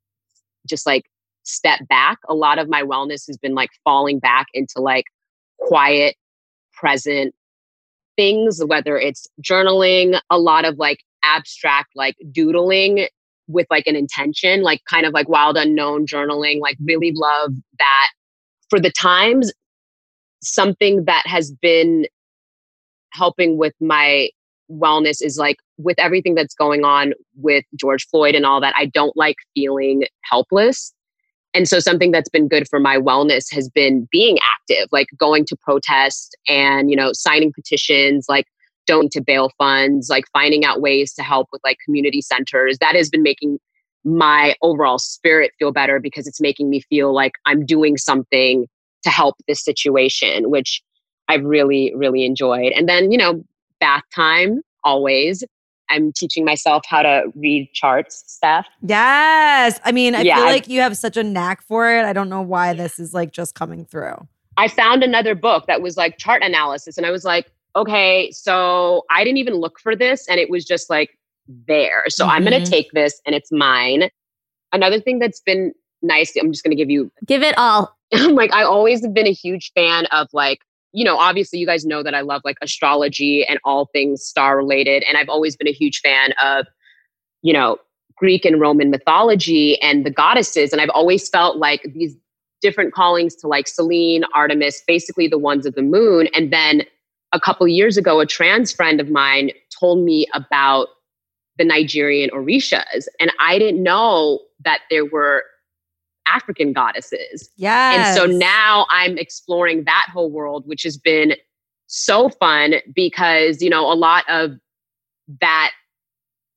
just 0.67 0.87
like 0.87 1.05
step 1.43 1.81
back. 1.89 2.19
A 2.29 2.35
lot 2.35 2.59
of 2.59 2.69
my 2.69 2.83
wellness 2.83 3.27
has 3.29 3.39
been 3.39 3.55
like 3.55 3.71
falling 3.83 4.19
back 4.19 4.47
into 4.53 4.81
like 4.81 5.07
quiet, 5.61 6.17
present 6.73 7.35
things, 8.17 8.61
whether 8.67 8.99
it's 8.99 9.27
journaling, 9.43 10.21
a 10.31 10.39
lot 10.39 10.65
of 10.65 10.79
like 10.79 10.99
abstract, 11.23 11.91
like 11.95 12.17
doodling 12.33 13.07
with 13.49 13.67
like 13.71 13.87
an 13.87 13.97
intention, 13.97 14.63
like 14.63 14.81
kind 14.89 15.07
of 15.07 15.13
like 15.13 15.29
wild 15.29 15.57
unknown 15.57 16.07
journaling, 16.07 16.61
like 16.61 16.77
really 16.85 17.13
love 17.15 17.53
that. 17.79 18.09
For 18.69 18.79
the 18.79 18.93
times 18.93 19.53
something 20.43 21.05
that 21.05 21.27
has 21.27 21.51
been 21.51 22.07
helping 23.13 23.59
with 23.59 23.75
my 23.81 24.31
wellness 24.71 25.21
is 25.21 25.37
like 25.37 25.57
with 25.79 25.99
everything 25.99 26.35
that's 26.35 26.55
going 26.55 26.85
on 26.85 27.13
with 27.37 27.65
George 27.75 28.07
Floyd 28.09 28.35
and 28.35 28.47
all 28.47 28.61
that 28.61 28.75
I 28.77 28.87
don't 28.87 29.17
like 29.17 29.37
feeling 29.55 30.05
helpless 30.23 30.95
And 31.53 31.69
so 31.69 31.81
something 31.81 32.13
that's 32.13 32.29
been 32.29 32.49
good 32.49 32.69
for 32.69 32.79
my 32.79 32.97
wellness 32.97 33.53
has 33.53 33.69
been 33.69 34.07
being 34.11 34.39
active, 34.39 34.89
like 34.93 35.09
going 35.19 35.45
to 35.47 35.57
protest 35.57 36.37
and, 36.49 36.91
you 36.91 36.97
know, 36.97 37.11
signing 37.13 37.53
petitions, 37.53 38.27
like 38.29 38.47
donating 38.87 39.11
to 39.11 39.21
bail 39.21 39.51
funds, 39.59 40.09
like 40.09 40.25
finding 40.33 40.65
out 40.65 40.81
ways 40.81 41.13
to 41.15 41.23
help 41.23 41.49
with 41.53 41.61
like 41.65 41.79
community 41.85 42.21
centers. 42.21 42.79
That 42.79 42.95
has 42.95 43.11
been 43.11 43.23
making 43.23 43.59
my 44.05 44.55
overall 44.63 44.99
spirit 44.99 45.53
feel 45.59 45.73
better 45.73 46.01
because 46.01 46.27
it's 46.27 46.41
making 46.41 46.71
me 46.71 46.81
feel 46.81 47.15
like 47.15 47.33
I'm 47.47 47.67
doing 47.67 47.97
something 47.97 48.67
to 49.03 49.11
help 49.11 49.37
this 49.47 49.63
situation, 49.63 50.51
which 50.51 50.83
I've 51.29 51.45
really, 51.45 51.93
really 51.95 52.25
enjoyed. 52.25 52.73
And 52.73 52.89
then, 52.89 53.11
you 53.11 53.19
know, 53.19 53.43
bath 53.81 54.03
time 54.15 54.61
always. 54.85 55.45
I'm 55.91 56.13
teaching 56.13 56.45
myself 56.45 56.85
how 56.89 57.03
to 57.03 57.25
read 57.35 57.73
charts, 57.73 58.25
Steph. 58.27 58.67
yes. 58.83 59.81
I 59.85 59.93
mean, 59.93 60.15
I 60.15 60.23
Yeah, 60.23 60.37
feel 60.37 60.45
like 60.45 60.69
you 60.69 60.81
have 60.81 60.97
such 60.97 61.17
a 61.17 61.23
knack 61.23 61.63
for 61.63 61.91
it. 61.91 62.05
I 62.05 62.13
don't 62.13 62.29
know 62.29 62.43
why 62.43 62.73
this 62.73 62.99
is 62.99 63.13
like 63.13 63.33
just 63.33 63.55
coming 63.55 63.85
through. 63.85 64.27
I 64.57 64.69
found 64.69 65.03
another 65.03 65.35
book 65.35 65.67
that 65.67 65.83
was 65.83 65.97
like 65.97 66.19
chart 66.19 66.43
analysis, 66.43 66.97
and 66.97 67.07
I 67.07 67.11
was 67.11 67.25
like, 67.25 67.51
okay, 67.77 68.31
so 68.31 69.05
I 69.11 69.25
didn't 69.25 69.39
even 69.39 69.55
look 69.55 69.79
for 69.81 69.97
this, 69.97 70.29
and 70.29 70.39
it 70.41 70.51
was 70.51 70.65
just 70.65 70.91
like 70.91 71.19
there. 71.67 72.05
So 72.09 72.27
I'm 72.27 72.43
going 72.43 72.53
to 72.53 72.59
mm-hmm. 72.59 72.71
take 72.71 72.91
this, 72.93 73.21
and 73.27 73.35
it's 73.35 73.51
mine. 73.51 74.11
Another 74.73 75.01
thing 75.01 75.19
that's 75.19 75.41
been 75.41 75.73
nice, 76.03 76.35
I'm 76.37 76.53
just 76.53 76.65
going 76.65 76.77
to 76.77 76.77
give 76.77 76.91
you 76.91 77.11
Give 77.27 77.43
it 77.43 77.57
all. 77.59 77.97
I'm 78.13 78.35
like 78.35 78.53
I 78.53 78.65
always 78.65 79.03
have 79.03 79.15
been 79.15 79.27
a 79.27 79.33
huge 79.33 79.73
fan 79.75 80.07
of 80.07 80.29
like 80.33 80.61
you 80.93 81.05
know 81.05 81.17
obviously 81.17 81.59
you 81.59 81.67
guys 81.67 81.85
know 81.85 82.03
that 82.03 82.15
I 82.15 82.21
love 82.21 82.43
like 82.45 82.57
astrology 82.63 83.45
and 83.47 83.59
all 83.65 83.87
things 83.87 84.25
star 84.25 84.57
related 84.57 85.05
and 85.09 85.17
I've 85.17 85.29
always 85.29 85.57
been 85.57 85.69
a 85.69 85.73
huge 85.73 86.01
fan 86.01 86.33
of 86.43 86.67
you 87.43 87.53
know 87.53 87.79
Greek 88.17 88.45
and 88.45 88.61
Roman 88.61 88.91
mythology 88.91 89.81
and 89.81 90.05
the 90.05 90.11
goddesses 90.11 90.73
and 90.73 90.81
I've 90.81 90.91
always 90.91 91.29
felt 91.29 91.57
like 91.57 91.83
these 91.95 92.17
different 92.61 92.93
callings 92.93 93.35
to 93.37 93.49
like 93.49 93.67
Selene, 93.67 94.23
Artemis, 94.35 94.83
basically 94.87 95.27
the 95.27 95.39
ones 95.39 95.65
of 95.65 95.75
the 95.75 95.83
moon 95.83 96.29
and 96.35 96.53
then 96.53 96.83
a 97.33 97.41
couple 97.41 97.67
years 97.69 97.97
ago 97.97 98.21
a 98.21 98.27
trans 98.27 98.73
friend 98.73 99.01
of 99.01 99.11
mine 99.11 99.51
told 99.79 100.05
me 100.05 100.27
about 100.35 100.89
the 101.57 101.65
Nigerian 101.65 102.31
Orishas 102.31 103.07
and 103.19 103.33
I 103.41 103.59
didn't 103.59 103.83
know 103.83 104.41
that 104.65 104.81
there 104.91 105.07
were 105.07 105.45
African 106.27 106.73
goddesses 106.73 107.51
Yes. 107.57 108.17
and 108.17 108.17
so 108.17 108.27
now 108.39 108.87
I'm 108.91 109.19
exploring 109.19 109.85
that 109.85 110.07
whole 110.13 110.31
world, 110.31 110.67
which 110.67 110.83
has 110.85 110.97
been 110.97 111.35
so 111.87 112.29
fun 112.29 112.75
because, 112.95 113.61
you 113.61 113.69
know, 113.69 113.91
a 113.93 113.95
lot 113.95 114.25
of 114.29 114.53
that 115.41 115.73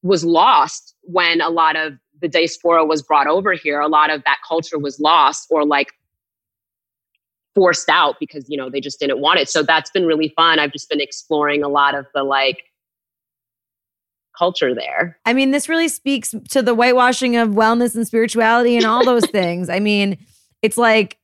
was 0.03 0.23
lost 0.23 0.95
when 1.01 1.41
a 1.41 1.49
lot 1.49 1.75
of 1.75 1.93
the 2.21 2.27
diaspora 2.27 2.85
was 2.85 3.01
brought 3.01 3.27
over 3.27 3.53
here. 3.53 3.79
A 3.79 3.87
lot 3.87 4.09
of 4.09 4.23
that 4.25 4.37
culture 4.47 4.77
was 4.77 4.99
lost 4.99 5.47
or 5.49 5.65
like 5.65 5.93
forced 7.55 7.89
out 7.89 8.15
because, 8.19 8.45
you 8.49 8.57
know, 8.57 8.69
they 8.69 8.81
just 8.81 8.99
didn't 8.99 9.19
want 9.19 9.39
it. 9.39 9.49
So 9.49 9.63
that's 9.63 9.89
been 9.91 10.05
really 10.05 10.29
fun. 10.35 10.59
I've 10.59 10.71
just 10.71 10.89
been 10.89 11.01
exploring 11.01 11.63
a 11.63 11.67
lot 11.67 11.95
of 11.95 12.05
the 12.13 12.23
like 12.23 12.63
culture 14.37 14.73
there. 14.73 15.17
I 15.25 15.33
mean, 15.33 15.51
this 15.51 15.69
really 15.69 15.87
speaks 15.87 16.33
to 16.49 16.61
the 16.61 16.73
whitewashing 16.73 17.35
of 17.35 17.49
wellness 17.49 17.95
and 17.95 18.05
spirituality 18.05 18.75
and 18.75 18.85
all 18.85 19.05
those 19.05 19.25
things. 19.31 19.69
I 19.69 19.79
mean, 19.79 20.17
it's 20.61 20.77
like 20.77 21.17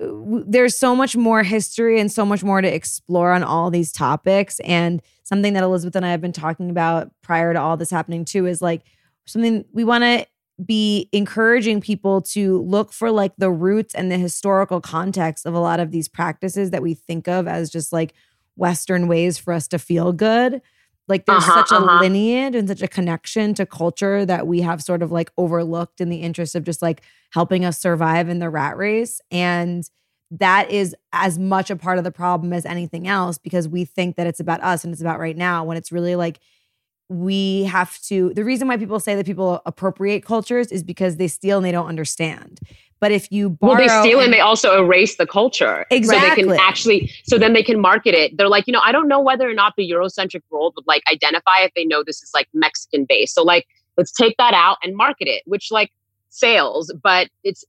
there's 0.00 0.78
so 0.78 0.94
much 0.94 1.16
more 1.16 1.42
history 1.42 2.00
and 2.00 2.10
so 2.10 2.24
much 2.24 2.44
more 2.44 2.60
to 2.60 2.72
explore 2.72 3.32
on 3.32 3.42
all 3.42 3.70
these 3.70 3.92
topics. 3.92 4.60
And 4.60 5.02
something 5.24 5.54
that 5.54 5.64
Elizabeth 5.64 5.96
and 5.96 6.06
I 6.06 6.10
have 6.10 6.20
been 6.20 6.32
talking 6.32 6.70
about 6.70 7.10
prior 7.22 7.52
to 7.52 7.60
all 7.60 7.76
this 7.76 7.90
happening 7.90 8.24
too 8.24 8.46
is 8.46 8.62
like 8.62 8.82
something 9.26 9.64
we 9.72 9.84
want 9.84 10.04
to 10.04 10.26
be 10.64 11.08
encouraging 11.12 11.80
people 11.80 12.20
to 12.20 12.62
look 12.62 12.92
for 12.92 13.10
like 13.10 13.32
the 13.38 13.50
roots 13.50 13.94
and 13.94 14.10
the 14.10 14.18
historical 14.18 14.80
context 14.80 15.46
of 15.46 15.54
a 15.54 15.60
lot 15.60 15.78
of 15.78 15.92
these 15.92 16.08
practices 16.08 16.70
that 16.70 16.82
we 16.82 16.94
think 16.94 17.28
of 17.28 17.46
as 17.46 17.70
just 17.70 17.92
like 17.92 18.12
Western 18.56 19.06
ways 19.06 19.38
for 19.38 19.52
us 19.52 19.68
to 19.68 19.78
feel 19.78 20.12
good. 20.12 20.60
Like 21.08 21.26
there's 21.26 21.44
Uh-huh, 21.44 21.64
such 21.64 21.72
a 21.72 21.76
uh-huh. 21.76 22.00
lineage 22.00 22.54
and 22.54 22.68
such 22.68 22.82
a 22.82 22.88
connection 22.88 23.54
to 23.54 23.66
culture 23.66 24.26
that 24.26 24.46
we 24.46 24.60
have 24.60 24.82
sort 24.82 25.02
of 25.02 25.10
like 25.10 25.30
overlooked 25.36 26.00
in 26.00 26.08
the 26.08 26.18
interest 26.18 26.54
of 26.54 26.64
just 26.64 26.82
like 26.82 27.02
helping 27.30 27.64
us 27.64 27.78
survive 27.78 28.28
in 28.28 28.38
the 28.38 28.50
rat 28.50 28.76
race. 28.76 29.20
And 29.30 29.88
that 30.30 30.70
is 30.70 30.94
as 31.12 31.38
much 31.38 31.70
a 31.70 31.76
part 31.76 31.96
of 31.98 32.04
the 32.04 32.12
problem 32.12 32.52
as 32.52 32.66
anything 32.66 33.08
else 33.08 33.38
because 33.38 33.66
we 33.66 33.84
think 33.84 34.16
that 34.16 34.26
it's 34.26 34.40
about 34.40 34.62
us 34.62 34.84
and 34.84 34.92
it's 34.92 35.00
about 35.00 35.18
right 35.18 35.36
now 35.36 35.64
when 35.64 35.76
it's 35.78 35.90
really 35.90 36.16
like 36.16 36.38
we 37.08 37.64
have 37.64 37.98
to 38.02 38.34
the 38.34 38.44
reason 38.44 38.68
why 38.68 38.76
people 38.76 39.00
say 39.00 39.14
that 39.14 39.24
people 39.24 39.62
appropriate 39.64 40.22
cultures 40.22 40.70
is 40.70 40.82
because 40.82 41.16
they 41.16 41.28
steal 41.28 41.56
and 41.56 41.64
they 41.64 41.72
don't 41.72 41.86
understand 41.86 42.60
but 43.00 43.12
if 43.12 43.30
you 43.30 43.50
borrow 43.50 43.74
Well, 43.74 43.80
they 43.80 44.08
steal 44.08 44.20
and 44.20 44.32
they 44.32 44.40
also 44.40 44.82
erase 44.82 45.16
the 45.16 45.26
culture. 45.26 45.86
So 45.90 45.98
they 45.98 46.30
can 46.30 46.52
actually, 46.60 47.12
so 47.24 47.38
then 47.38 47.52
they 47.52 47.62
can 47.62 47.80
market 47.80 48.14
it. 48.14 48.36
They're 48.36 48.48
like, 48.48 48.66
you 48.66 48.72
know, 48.72 48.80
I 48.82 48.92
don't 48.92 49.08
know 49.08 49.20
whether 49.20 49.48
or 49.48 49.54
not 49.54 49.74
the 49.76 49.88
Eurocentric 49.88 50.42
world 50.50 50.74
would 50.76 50.86
like 50.86 51.02
identify 51.10 51.60
if 51.60 51.72
they 51.74 51.84
know 51.84 52.02
this 52.04 52.22
is 52.22 52.30
like 52.34 52.48
Mexican 52.52 53.06
based. 53.08 53.34
So 53.34 53.42
like, 53.42 53.66
let's 53.96 54.12
take 54.12 54.36
that 54.38 54.54
out 54.54 54.78
and 54.82 54.96
market 54.96 55.28
it, 55.28 55.42
which 55.46 55.70
like 55.70 55.92
sales, 56.30 56.92
but 57.02 57.28
it's, 57.44 57.64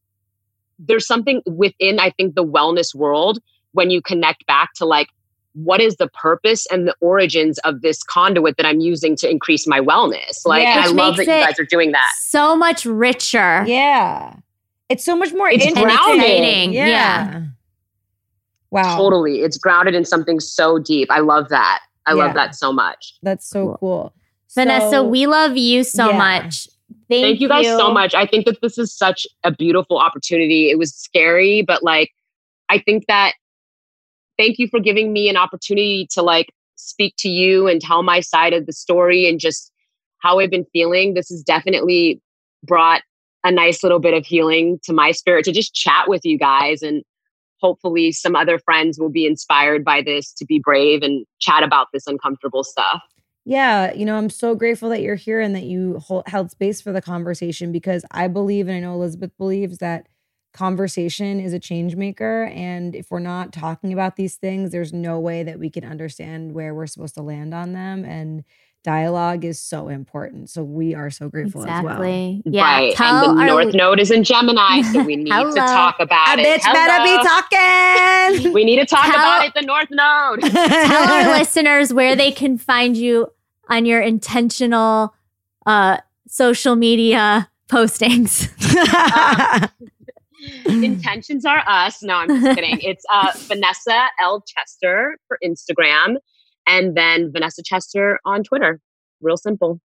there's 0.79 1.05
something 1.05 1.41
within, 1.45 1.99
I 1.99 2.09
think, 2.11 2.35
the 2.35 2.45
wellness 2.45 2.95
world 2.95 3.39
when 3.73 3.89
you 3.91 4.01
connect 4.01 4.45
back 4.47 4.73
to 4.75 4.85
like, 4.85 5.09
what 5.53 5.81
is 5.81 5.97
the 5.97 6.07
purpose 6.07 6.65
and 6.71 6.87
the 6.87 6.95
origins 7.01 7.57
of 7.59 7.81
this 7.81 8.01
conduit 8.03 8.55
that 8.57 8.65
I'm 8.65 8.79
using 8.79 9.15
to 9.17 9.29
increase 9.29 9.67
my 9.67 9.79
wellness? 9.79 10.45
Like, 10.45 10.63
Yeah. 10.63 10.83
I 10.85 10.87
love 10.87 11.17
that 11.17 11.23
you 11.25 11.31
guys 11.45 11.59
are 11.59 11.65
doing 11.65 11.91
that. 11.91 12.11
So 12.17 12.55
much 12.55 12.85
richer. 12.85 13.63
yeah 13.67 14.35
it's 14.89 15.05
so 15.05 15.15
much 15.15 15.33
more 15.33 15.49
It's 15.49 15.65
interesting. 15.65 15.83
grounding. 15.97 16.19
exciting. 16.21 16.73
Yeah. 16.73 17.43
wow 18.71 18.97
Totally. 18.97 19.41
It's 19.41 19.57
grounded 19.57 19.95
in 19.95 20.05
something 20.05 20.39
so 20.39 20.77
deep. 20.79 21.09
I 21.11 21.19
love 21.19 21.49
that. 21.49 21.79
I 22.05 22.11
Yeah. 22.11 22.25
love 22.25 22.33
that 22.35 22.55
so 22.55 22.71
much. 22.73 23.13
that's 23.23 23.47
so 23.47 23.65
Cool. 23.65 23.77
cool 23.79 24.13
Vanessa, 24.55 24.89
So- 24.89 25.03
we 25.03 25.27
love 25.27 25.57
you 25.57 25.83
so 25.83 26.09
Yeah. 26.09 26.17
much. 26.17 26.67
Thank, 27.07 27.23
Thank 27.23 27.39
you 27.39 27.47
guys 27.47 27.65
so 27.67 27.91
much. 27.91 28.13
I 28.15 28.25
think 28.25 28.45
that 28.47 28.61
this 28.61 28.77
is 28.79 28.95
such 28.95 29.25
a 29.43 29.51
beautiful 29.51 29.97
opportunity. 29.99 30.69
It 30.71 30.77
was 30.79 30.93
scary, 30.93 31.61
but 31.61 31.83
like, 31.83 32.11
I 32.67 32.79
think 32.79 33.05
that 33.07 33.33
thank 34.37 34.57
you 34.57 34.67
for 34.67 34.79
giving 34.79 35.13
me 35.13 35.29
an 35.29 35.37
opportunity 35.37 36.07
to 36.13 36.21
like 36.23 36.47
speak 36.75 37.13
to 37.19 37.29
you 37.29 37.67
and 37.67 37.79
tell 37.81 38.01
my 38.03 38.19
side 38.21 38.53
of 38.53 38.65
the 38.65 38.73
story 38.73 39.27
and 39.29 39.39
just 39.39 39.71
how 40.19 40.39
I've 40.39 40.49
been 40.49 40.65
feeling. 40.73 41.13
This 41.13 41.29
has 41.29 41.43
definitely 41.43 42.21
brought 42.63 43.01
a 43.43 43.51
nice 43.51 43.83
little 43.83 43.99
bit 43.99 44.13
of 44.13 44.25
healing 44.25 44.79
to 44.83 44.93
my 44.93 45.11
spirit 45.11 45.45
to 45.45 45.51
just 45.51 45.73
chat 45.73 46.07
with 46.07 46.25
you 46.25 46.37
guys 46.37 46.81
and 46.81 47.03
hopefully 47.61 48.11
some 48.11 48.35
other 48.35 48.57
friends 48.59 48.99
will 48.99 49.09
be 49.09 49.25
inspired 49.25 49.83
by 49.83 50.01
this 50.01 50.33
to 50.33 50.45
be 50.45 50.59
brave 50.59 51.01
and 51.01 51.25
chat 51.39 51.63
about 51.63 51.87
this 51.93 52.07
uncomfortable 52.07 52.63
stuff. 52.63 53.01
Yeah, 53.45 53.93
you 53.93 54.05
know, 54.05 54.15
I'm 54.15 54.29
so 54.29 54.53
grateful 54.55 54.89
that 54.89 55.01
you're 55.01 55.15
here 55.15 55.39
and 55.39 55.55
that 55.55 55.63
you 55.63 55.99
hold, 55.99 56.27
held 56.27 56.51
space 56.51 56.81
for 56.81 56.91
the 56.91 57.01
conversation 57.01 57.71
because 57.71 58.05
I 58.11 58.27
believe, 58.27 58.67
and 58.67 58.77
I 58.77 58.79
know 58.79 58.93
Elizabeth 58.93 59.31
believes 59.37 59.79
that 59.79 60.07
conversation 60.53 61.39
is 61.39 61.53
a 61.53 61.59
change 61.59 61.95
maker. 61.95 62.45
And 62.45 62.95
if 62.95 63.11
we're 63.11 63.19
not 63.19 63.53
talking 63.53 63.93
about 63.93 64.15
these 64.15 64.35
things, 64.35 64.71
there's 64.71 64.93
no 64.93 65.19
way 65.19 65.43
that 65.43 65.59
we 65.59 65.69
can 65.69 65.85
understand 65.85 66.53
where 66.53 66.73
we're 66.73 66.87
supposed 66.87 67.15
to 67.15 67.21
land 67.21 67.53
on 67.53 67.73
them. 67.73 68.03
And 68.03 68.43
dialogue 68.83 69.43
is 69.45 69.59
so 69.59 69.87
important. 69.89 70.49
So 70.49 70.63
we 70.63 70.95
are 70.95 71.09
so 71.09 71.29
grateful 71.29 71.61
as 71.61 71.67
well. 71.83 72.01
Exactly. 72.01 72.41
Yeah. 72.45 72.63
right. 72.63 72.95
Tell 72.95 73.29
and 73.29 73.37
the 73.37 73.41
our- 73.43 73.47
North 73.63 73.75
Node 73.75 73.99
is 73.99 74.09
in 74.11 74.23
Gemini, 74.23 74.81
so 74.83 75.03
we 75.03 75.15
need 75.17 75.29
to 75.29 75.51
talk 75.55 75.99
about 75.99 76.39
A 76.39 76.41
it. 76.41 76.61
bitch 76.61 76.73
better 76.73 77.03
be 77.03 78.43
talking. 78.43 78.53
We 78.53 78.63
need 78.63 78.77
to 78.79 78.85
talk 78.85 79.05
Tell- 79.05 79.15
about 79.15 79.45
it, 79.45 79.53
the 79.53 79.61
North 79.61 79.89
Node. 79.91 80.41
tell 80.51 81.09
our 81.11 81.37
listeners 81.37 81.93
where 81.93 82.15
they 82.15 82.31
can 82.31 82.57
find 82.57 82.95
you 82.95 83.27
on 83.69 83.85
your 83.85 84.01
intentional 84.01 85.13
uh, 85.65 85.97
social 86.27 86.75
media 86.75 87.49
postings. 87.69 88.49
Intentions 90.65 91.45
are 91.45 91.63
us. 91.67 92.01
No, 92.01 92.15
I'm 92.15 92.29
just 92.41 92.55
kidding. 92.55 92.79
It's 92.81 93.03
uh, 93.11 93.31
Vanessa 93.35 94.07
L. 94.21 94.41
Chester 94.47 95.17
for 95.27 95.37
Instagram 95.43 96.15
and 96.69 96.95
then 96.95 97.31
Vanessa 97.31 97.61
Chester 97.63 98.19
on 98.25 98.43
Twitter. 98.43 98.79
Real 99.21 99.37
simple. 99.37 99.81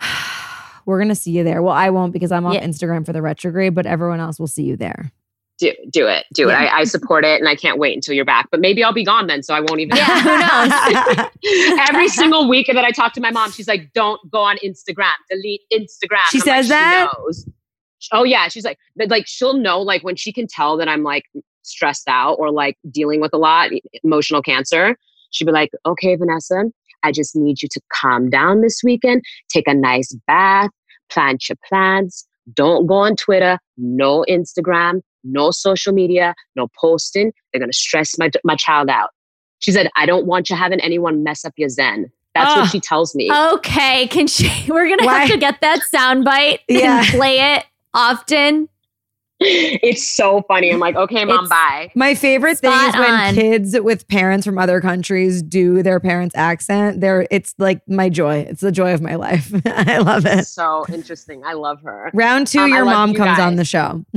We're 0.86 0.98
gonna 0.98 1.14
see 1.14 1.32
you 1.32 1.44
there. 1.44 1.62
Well, 1.62 1.74
I 1.74 1.90
won't 1.90 2.12
because 2.12 2.32
I'm 2.32 2.46
on 2.46 2.52
Yeah. 2.54 2.64
Instagram 2.66 3.04
for 3.04 3.12
the 3.12 3.20
retrograde, 3.22 3.74
but 3.74 3.86
everyone 3.86 4.20
else 4.20 4.38
will 4.38 4.46
see 4.46 4.62
you 4.64 4.76
there. 4.76 5.12
Do, 5.58 5.72
do 5.90 6.06
it. 6.06 6.24
Do 6.34 6.46
Yeah. 6.48 6.62
it. 6.62 6.72
I, 6.72 6.78
I 6.80 6.84
support 6.84 7.24
it 7.24 7.40
and 7.40 7.48
I 7.48 7.56
can't 7.56 7.78
wait 7.78 7.94
until 7.94 8.14
you're 8.14 8.24
back. 8.24 8.46
But 8.50 8.60
maybe 8.60 8.84
I'll 8.84 8.92
be 8.92 9.04
gone 9.04 9.26
then, 9.26 9.42
so 9.42 9.54
I 9.54 9.60
won't 9.60 9.80
even. 9.80 9.96
Yeah, 9.96 10.20
who 10.20 11.18
knows? 11.18 11.78
Every 11.90 12.08
single 12.20 12.48
week 12.48 12.68
that 12.72 12.84
I 12.84 12.90
talk 12.92 13.12
to 13.14 13.20
my 13.20 13.30
mom, 13.32 13.50
she's 13.50 13.66
like, 13.66 13.92
"Don't 13.92 14.20
go 14.30 14.40
on 14.40 14.56
Instagram. 14.58 15.12
Delete 15.28 15.62
Instagram." 15.72 16.22
She 16.30 16.38
I'm 16.40 16.46
like, 16.46 16.56
says 16.56 16.68
that? 16.68 17.10
She 17.12 17.20
knows. 17.22 17.46
Oh 18.12 18.22
yeah, 18.22 18.46
she's 18.48 18.64
like, 18.64 18.78
but 18.94 19.10
like 19.10 19.24
she'll 19.26 19.54
know 19.54 19.80
like 19.82 20.04
when 20.04 20.14
she 20.14 20.32
can 20.32 20.46
tell 20.46 20.76
that 20.76 20.86
I'm 20.88 21.02
like 21.02 21.24
stressed 21.62 22.08
out 22.08 22.34
or 22.38 22.50
like 22.52 22.78
dealing 22.90 23.20
with 23.20 23.34
a 23.34 23.38
lot 23.38 23.70
emotional 24.04 24.40
cancer. 24.40 24.96
She'd 25.30 25.44
be 25.46 25.52
like, 25.52 25.70
"Okay, 25.86 26.16
Vanessa, 26.16 26.64
I 27.02 27.12
just 27.12 27.36
need 27.36 27.62
you 27.62 27.68
to 27.70 27.80
calm 27.92 28.30
down 28.30 28.60
this 28.60 28.80
weekend. 28.82 29.22
Take 29.52 29.68
a 29.68 29.74
nice 29.74 30.14
bath, 30.26 30.70
plant 31.10 31.48
your 31.48 31.56
plants, 31.68 32.26
don't 32.54 32.86
go 32.86 32.94
on 32.94 33.16
Twitter, 33.16 33.58
no 33.76 34.24
Instagram, 34.28 35.00
no 35.24 35.50
social 35.50 35.92
media, 35.92 36.34
no 36.56 36.68
posting. 36.80 37.32
They're 37.52 37.60
going 37.60 37.70
to 37.70 37.76
stress 37.76 38.18
my, 38.18 38.30
my 38.44 38.56
child 38.56 38.88
out. 38.88 39.10
She 39.60 39.72
said, 39.72 39.90
I 39.96 40.06
don't 40.06 40.26
want 40.26 40.48
you 40.48 40.56
having 40.56 40.80
anyone 40.80 41.22
mess 41.22 41.44
up 41.44 41.52
your 41.56 41.68
Zen. 41.68 42.10
That's 42.34 42.50
Ah. 42.52 42.60
what 42.60 42.70
she 42.70 42.80
tells 42.80 43.14
me. 43.14 43.30
Okay, 43.32 44.06
can 44.06 44.26
she? 44.28 44.48
We're 44.68 44.88
gonna 44.88 45.08
have 45.10 45.28
to 45.30 45.36
get 45.36 45.60
that 45.60 45.80
soundbite 45.92 46.60
Yeah. 46.68 46.98
and 47.00 47.06
play 47.08 47.38
it 47.56 47.64
often. 47.92 48.68
It's 49.40 50.04
so 50.04 50.42
funny. 50.48 50.72
I'm 50.72 50.80
like, 50.80 50.96
okay, 50.96 51.24
mom, 51.24 51.44
It's- 51.44 51.48
bye. 51.48 51.92
My 51.94 52.14
favorite 52.14 52.58
thing 52.58 52.72
is 52.72 52.78
Spot 52.90 52.98
when 52.98 53.10
on. 53.12 53.34
kids 53.34 53.78
with 53.80 54.08
parents 54.08 54.44
from 54.44 54.58
other 54.58 54.80
countries 54.80 55.42
do 55.42 55.82
their 55.82 56.00
parents' 56.00 56.34
accent. 56.34 57.00
They're 57.00 57.26
it's 57.30 57.54
like 57.58 57.80
my 57.88 58.08
joy. 58.08 58.38
It's 58.40 58.60
the 58.60 58.72
joy 58.72 58.92
of 58.94 59.00
my 59.00 59.14
life. 59.14 59.52
I 59.66 59.98
love 59.98 60.26
it. 60.26 60.44
So 60.46 60.84
interesting. 60.92 61.44
I 61.44 61.52
love 61.52 61.80
her. 61.82 62.10
Round 62.14 62.46
two, 62.48 62.60
Um, 62.60 62.70
your 62.70 62.84
mom 62.84 63.10
you 63.10 63.16
comes 63.16 63.38
on 63.38 63.56
the 63.56 63.64
show. 63.64 64.04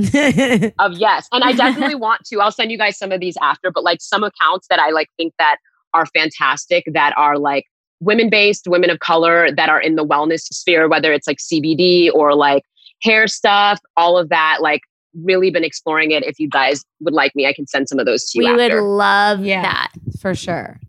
Of 0.78 0.92
yes. 0.98 1.28
And 1.32 1.44
I 1.44 1.52
definitely 1.56 1.94
want 1.94 2.24
to. 2.26 2.40
I'll 2.40 2.50
send 2.52 2.72
you 2.72 2.78
guys 2.78 2.98
some 2.98 3.12
of 3.12 3.20
these 3.20 3.36
after, 3.40 3.70
but 3.70 3.84
like 3.84 4.00
some 4.00 4.24
accounts 4.24 4.66
that 4.68 4.78
I 4.80 4.90
like 4.90 5.08
think 5.16 5.34
that 5.38 5.56
are 5.94 6.06
fantastic 6.06 6.84
that 6.94 7.12
are 7.16 7.38
like 7.38 7.66
women 8.00 8.28
based, 8.28 8.66
women 8.66 8.90
of 8.90 8.98
color 8.98 9.50
that 9.54 9.68
are 9.68 9.80
in 9.80 9.94
the 9.94 10.04
wellness 10.04 10.40
sphere, 10.52 10.88
whether 10.88 11.12
it's 11.12 11.26
like 11.28 11.38
CBD 11.38 12.10
or 12.12 12.34
like 12.34 12.64
hair 13.02 13.28
stuff, 13.28 13.78
all 13.96 14.18
of 14.18 14.28
that. 14.30 14.58
Like 14.60 14.80
really 15.22 15.50
been 15.50 15.64
exploring 15.64 16.10
it. 16.12 16.24
If 16.24 16.38
you 16.38 16.48
guys 16.48 16.84
would 17.00 17.14
like 17.14 17.34
me, 17.36 17.46
I 17.46 17.52
can 17.52 17.66
send 17.66 17.88
some 17.88 17.98
of 17.98 18.06
those 18.06 18.24
to 18.30 18.38
you 18.42 18.50
We 18.50 18.56
would 18.56 18.72
love 18.82 19.44
Yeah. 19.44 19.62
that. 19.62 19.92
For 20.20 20.34
sure. 20.34 20.80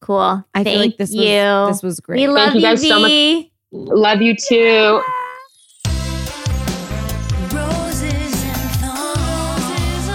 Cool. 0.00 0.44
I 0.54 0.64
Thank 0.64 0.66
feel 0.68 0.78
like 0.80 0.96
this 0.96 1.12
you. 1.12 1.20
was 1.22 1.76
this 1.76 1.82
was 1.82 2.00
great. 2.00 2.20
we 2.20 2.28
love 2.28 2.54
you 2.54 2.60
you, 2.60 2.66
guys 2.66 2.86
so 2.86 3.00
much. 3.00 3.46
Love 3.72 4.20
you 4.22 4.34
too. 4.34 5.02
Roses 7.52 8.44
and 8.44 8.70
thorns. 8.80 10.06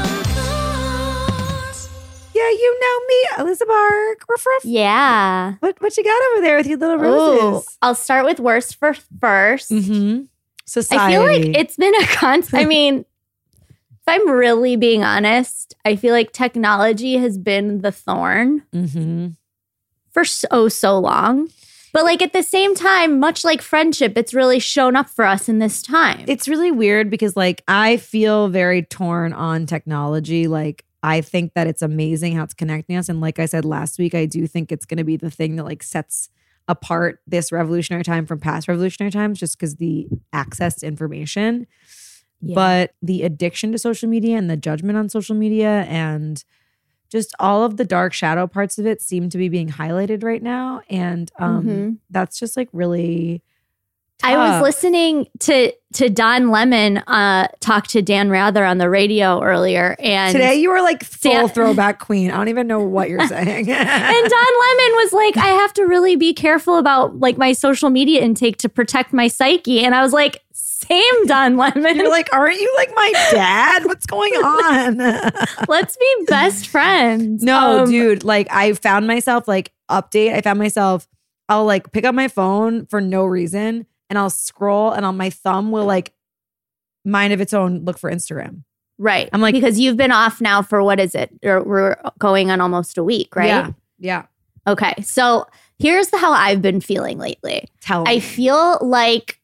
yeah, 2.34 2.50
you 2.50 2.80
know 2.82 3.00
me, 3.08 3.24
Elizabeth 3.44 3.68
Park. 3.70 4.26
We're 4.28 4.36
Yeah. 4.64 5.54
what 5.60 5.80
what 5.82 5.96
you 5.98 6.04
got 6.04 6.22
over 6.32 6.42
there 6.42 6.58
with 6.58 6.68
your 6.68 6.78
little 6.78 7.00
Oh, 7.00 7.54
roses? 7.54 7.78
I'll 7.82 7.96
start 7.96 8.26
with 8.26 8.40
worst 8.40 8.76
for 8.78 8.94
1st 8.94 9.72
Mm-hmm. 9.72 10.22
Society. 10.66 11.04
I 11.04 11.12
feel 11.12 11.22
like 11.22 11.56
it's 11.58 11.76
been 11.78 11.94
a 11.96 12.08
constant. 12.08 12.62
I 12.64 12.66
mean, 12.76 13.06
if 14.08 14.22
I'm 14.22 14.30
really 14.30 14.76
being 14.76 15.04
honest, 15.04 15.76
I 15.84 15.96
feel 15.96 16.14
like 16.14 16.32
technology 16.32 17.18
has 17.18 17.38
been 17.38 17.82
the 17.82 17.92
thorn 17.92 18.64
Mm-hmm. 18.74 19.30
for 20.12 20.24
so, 20.26 20.70
so 20.70 21.00
long. 21.00 21.50
But 21.92 22.04
like 22.04 22.22
at 22.22 22.34
the 22.34 22.44
same 22.44 22.76
time, 22.76 23.20
much 23.20 23.44
like 23.46 23.62
friendship, 23.62 24.18
it's 24.18 24.34
really 24.34 24.60
shown 24.60 24.96
up 24.96 25.10
for 25.10 25.26
us 25.26 25.48
in 25.50 25.60
this 25.60 25.82
time. 25.82 26.26
It's 26.28 26.48
really 26.48 26.70
weird 26.72 27.10
because 27.10 27.36
like 27.38 27.64
I 27.68 27.98
feel 27.98 28.50
very 28.50 28.84
torn 28.84 29.32
on 29.34 29.66
technology. 29.66 30.48
Like 30.48 30.84
I 31.02 31.22
think 31.22 31.54
that 31.54 31.68
it's 31.68 31.82
amazing 31.82 32.36
how 32.36 32.44
it's 32.44 32.54
connecting 32.54 32.98
us. 32.98 33.08
And 33.10 33.22
like 33.22 33.40
I 33.40 33.46
said 33.46 33.64
last 33.64 33.98
week, 33.98 34.14
I 34.14 34.26
do 34.26 34.46
think 34.46 34.72
it's 34.72 34.86
gonna 34.86 35.06
be 35.06 35.16
the 35.18 35.32
thing 35.32 35.56
that 35.56 35.64
like 35.64 35.82
sets 35.84 36.30
apart 36.68 37.22
this 37.28 37.52
revolutionary 37.52 38.04
time 38.04 38.26
from 38.26 38.40
past 38.40 38.68
revolutionary 38.68 39.12
times 39.12 39.40
just 39.40 39.58
because 39.58 39.76
the 39.78 40.08
access 40.34 40.76
to 40.78 40.88
information. 40.88 41.66
Yeah. 42.42 42.56
But 42.56 42.94
the 43.02 43.24
addiction 43.24 43.72
to 43.72 43.78
social 43.80 44.08
media 44.10 44.38
and 44.38 44.50
the 44.50 44.58
judgment 44.58 44.98
on 44.98 45.10
social 45.10 45.36
media 45.36 45.82
and 45.84 46.44
just 47.12 47.34
all 47.40 47.64
of 47.64 47.78
the 47.78 47.86
dark 47.86 48.14
shadow 48.14 48.46
parts 48.48 48.78
of 48.78 48.86
it 48.86 49.02
seem 49.02 49.30
to 49.30 49.38
be 49.38 49.48
being 49.50 49.70
highlighted 49.70 50.24
right 50.24 50.42
now. 50.44 50.82
And 50.90 51.32
um 51.40 51.66
Mhm. 51.66 51.98
that's 52.10 52.40
just 52.40 52.56
like 52.58 52.70
really 52.74 53.42
I 54.24 54.38
was 54.38 54.62
listening 54.64 55.28
to 55.42 55.72
to 55.94 56.10
Don 56.10 56.50
Lemon 56.50 56.98
uh, 57.00 57.48
talk 57.60 57.86
to 57.88 58.02
Dan 58.02 58.30
Rather 58.30 58.64
on 58.66 58.78
the 58.80 58.90
radio 58.90 59.42
earlier, 59.44 59.96
and 60.00 60.32
Today 60.32 60.56
you 60.56 60.70
were 60.70 60.82
like 60.82 61.04
full 61.04 61.32
Dan- 61.32 61.50
throwback 61.50 62.00
queen. 62.00 62.32
I 62.32 62.38
don't 62.38 62.48
even 62.48 62.66
know 62.66 62.80
what 62.80 63.10
you're 63.10 63.28
saying. 63.28 63.38
and 63.48 63.66
Don 63.68 63.70
Lemon 63.70 64.92
was 64.96 65.14
like, 65.14 65.38
I 65.38 65.48
have 65.48 65.74
to 65.74 65.84
really 65.84 66.16
be 66.16 66.34
careful 66.34 66.78
about 66.78 67.20
like 67.20 67.38
my 67.38 67.52
social 67.52 67.90
media 67.90 68.22
intake 68.22 68.58
to 68.60 68.70
protect 68.70 69.12
my 69.14 69.28
psyche. 69.28 69.82
And 69.84 69.94
I 69.94 70.02
was 70.02 70.14
like, 70.14 70.42
same 70.88 71.26
Don 71.28 71.58
Lemon. 71.58 71.96
you're 71.98 72.10
like, 72.10 72.30
aren't 72.34 72.60
you 72.60 72.74
like 72.78 72.92
my 72.96 73.12
dad? 73.32 73.86
What's 73.86 74.06
going 74.06 74.34
on? 74.34 74.98
Let's 75.68 75.98
be 75.98 76.16
best 76.28 76.68
friends. 76.68 77.44
no, 77.44 77.84
Um, 77.84 77.90
dude. 77.90 78.24
Like 78.24 78.48
I 78.52 78.74
found 78.74 79.08
myself 79.08 79.48
like 79.48 79.72
update. 79.90 80.34
I 80.34 80.42
found 80.42 80.60
myself. 80.60 81.08
I'll 81.50 81.66
like 81.66 81.92
pick 81.92 82.06
up 82.06 82.16
my 82.16 82.28
phone 82.28 82.86
for 82.88 83.00
no 83.02 83.24
reason, 83.26 83.86
and 84.10 84.18
I'll 84.20 84.30
scroll, 84.32 84.92
and 84.92 85.06
on 85.06 85.16
my 85.18 85.30
thumb 85.30 85.72
will 85.72 85.86
like 85.86 86.12
mind 87.04 87.34
of 87.34 87.42
its 87.42 87.54
own 87.54 87.86
look 87.86 88.00
for 88.00 88.12
Instagram. 88.12 88.64
Right. 88.98 89.30
I'm 89.34 89.42
like- 89.42 89.54
because 89.54 89.78
you've 89.80 89.98
been 89.98 90.12
off 90.12 90.40
now 90.42 90.62
for 90.62 90.82
what 90.82 91.00
is 91.00 91.14
it? 91.16 91.30
Or 91.44 91.62
we're 91.64 91.98
going 92.18 92.50
on 92.50 92.62
almost 92.62 92.98
a 92.98 93.04
week, 93.04 93.36
right? 93.36 93.48
Yeah. 93.48 93.72
Yeah. 94.00 94.26
Okay. 94.68 94.94
So 95.04 95.46
here's 95.78 96.10
how 96.16 96.32
I've 96.32 96.62
been 96.62 96.82
feeling 96.82 97.18
lately. 97.20 97.68
Tell 97.82 98.06
I 98.08 98.20
feel 98.20 98.80
like 98.82 99.40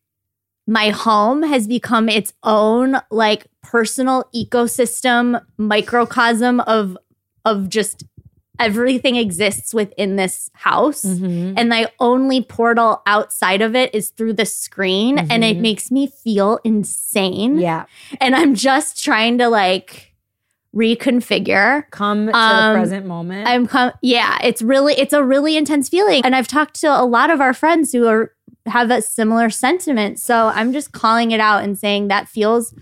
my 0.67 0.89
home 0.89 1.43
has 1.43 1.67
become 1.67 2.07
its 2.09 2.33
own 2.43 2.97
like 3.09 3.47
personal 3.63 4.25
ecosystem 4.35 5.41
microcosm 5.57 6.59
of 6.61 6.97
of 7.45 7.67
just 7.69 8.03
everything 8.59 9.15
exists 9.15 9.73
within 9.73 10.17
this 10.17 10.51
house 10.53 11.03
Mhm. 11.03 11.55
and 11.57 11.67
my 11.67 11.87
only 11.99 12.41
portal 12.43 13.01
outside 13.07 13.61
of 13.61 13.75
it 13.75 13.93
is 13.95 14.09
through 14.09 14.33
the 14.33 14.45
screen 14.45 15.17
and 15.17 15.43
it 15.43 15.57
Mhm. 15.57 15.61
makes 15.61 15.89
me 15.89 16.05
feel 16.05 16.59
insane 16.63 17.57
Yeah. 17.57 17.85
and 18.19 18.35
i'm 18.35 18.53
just 18.53 19.03
trying 19.03 19.39
to 19.39 19.49
like 19.49 20.13
reconfigure 20.75 21.83
Come 21.91 22.27
to 22.27 22.35
Um, 22.37 22.73
the 22.73 22.79
present 22.79 23.05
moment. 23.05 23.47
I'm 23.47 23.67
com- 23.67 23.91
yeah, 24.01 24.37
it's 24.43 24.61
really 24.61 24.93
it's 24.93 25.11
a 25.13 25.23
really 25.23 25.57
intense 25.57 25.89
feeling 25.89 26.23
and 26.23 26.33
I've 26.35 26.47
talked 26.47 26.79
to 26.81 26.87
a 26.87 27.03
lot 27.03 27.29
of 27.29 27.41
our 27.41 27.53
friends 27.53 27.91
who 27.91 28.07
are 28.07 28.31
have 28.65 28.91
a 28.91 29.01
similar 29.01 29.49
sentiment. 29.49 30.19
So 30.19 30.47
I'm 30.53 30.73
just 30.73 30.91
calling 30.91 31.31
it 31.31 31.39
out 31.39 31.63
and 31.63 31.77
saying 31.77 32.07
that 32.09 32.27
feels 32.27 32.73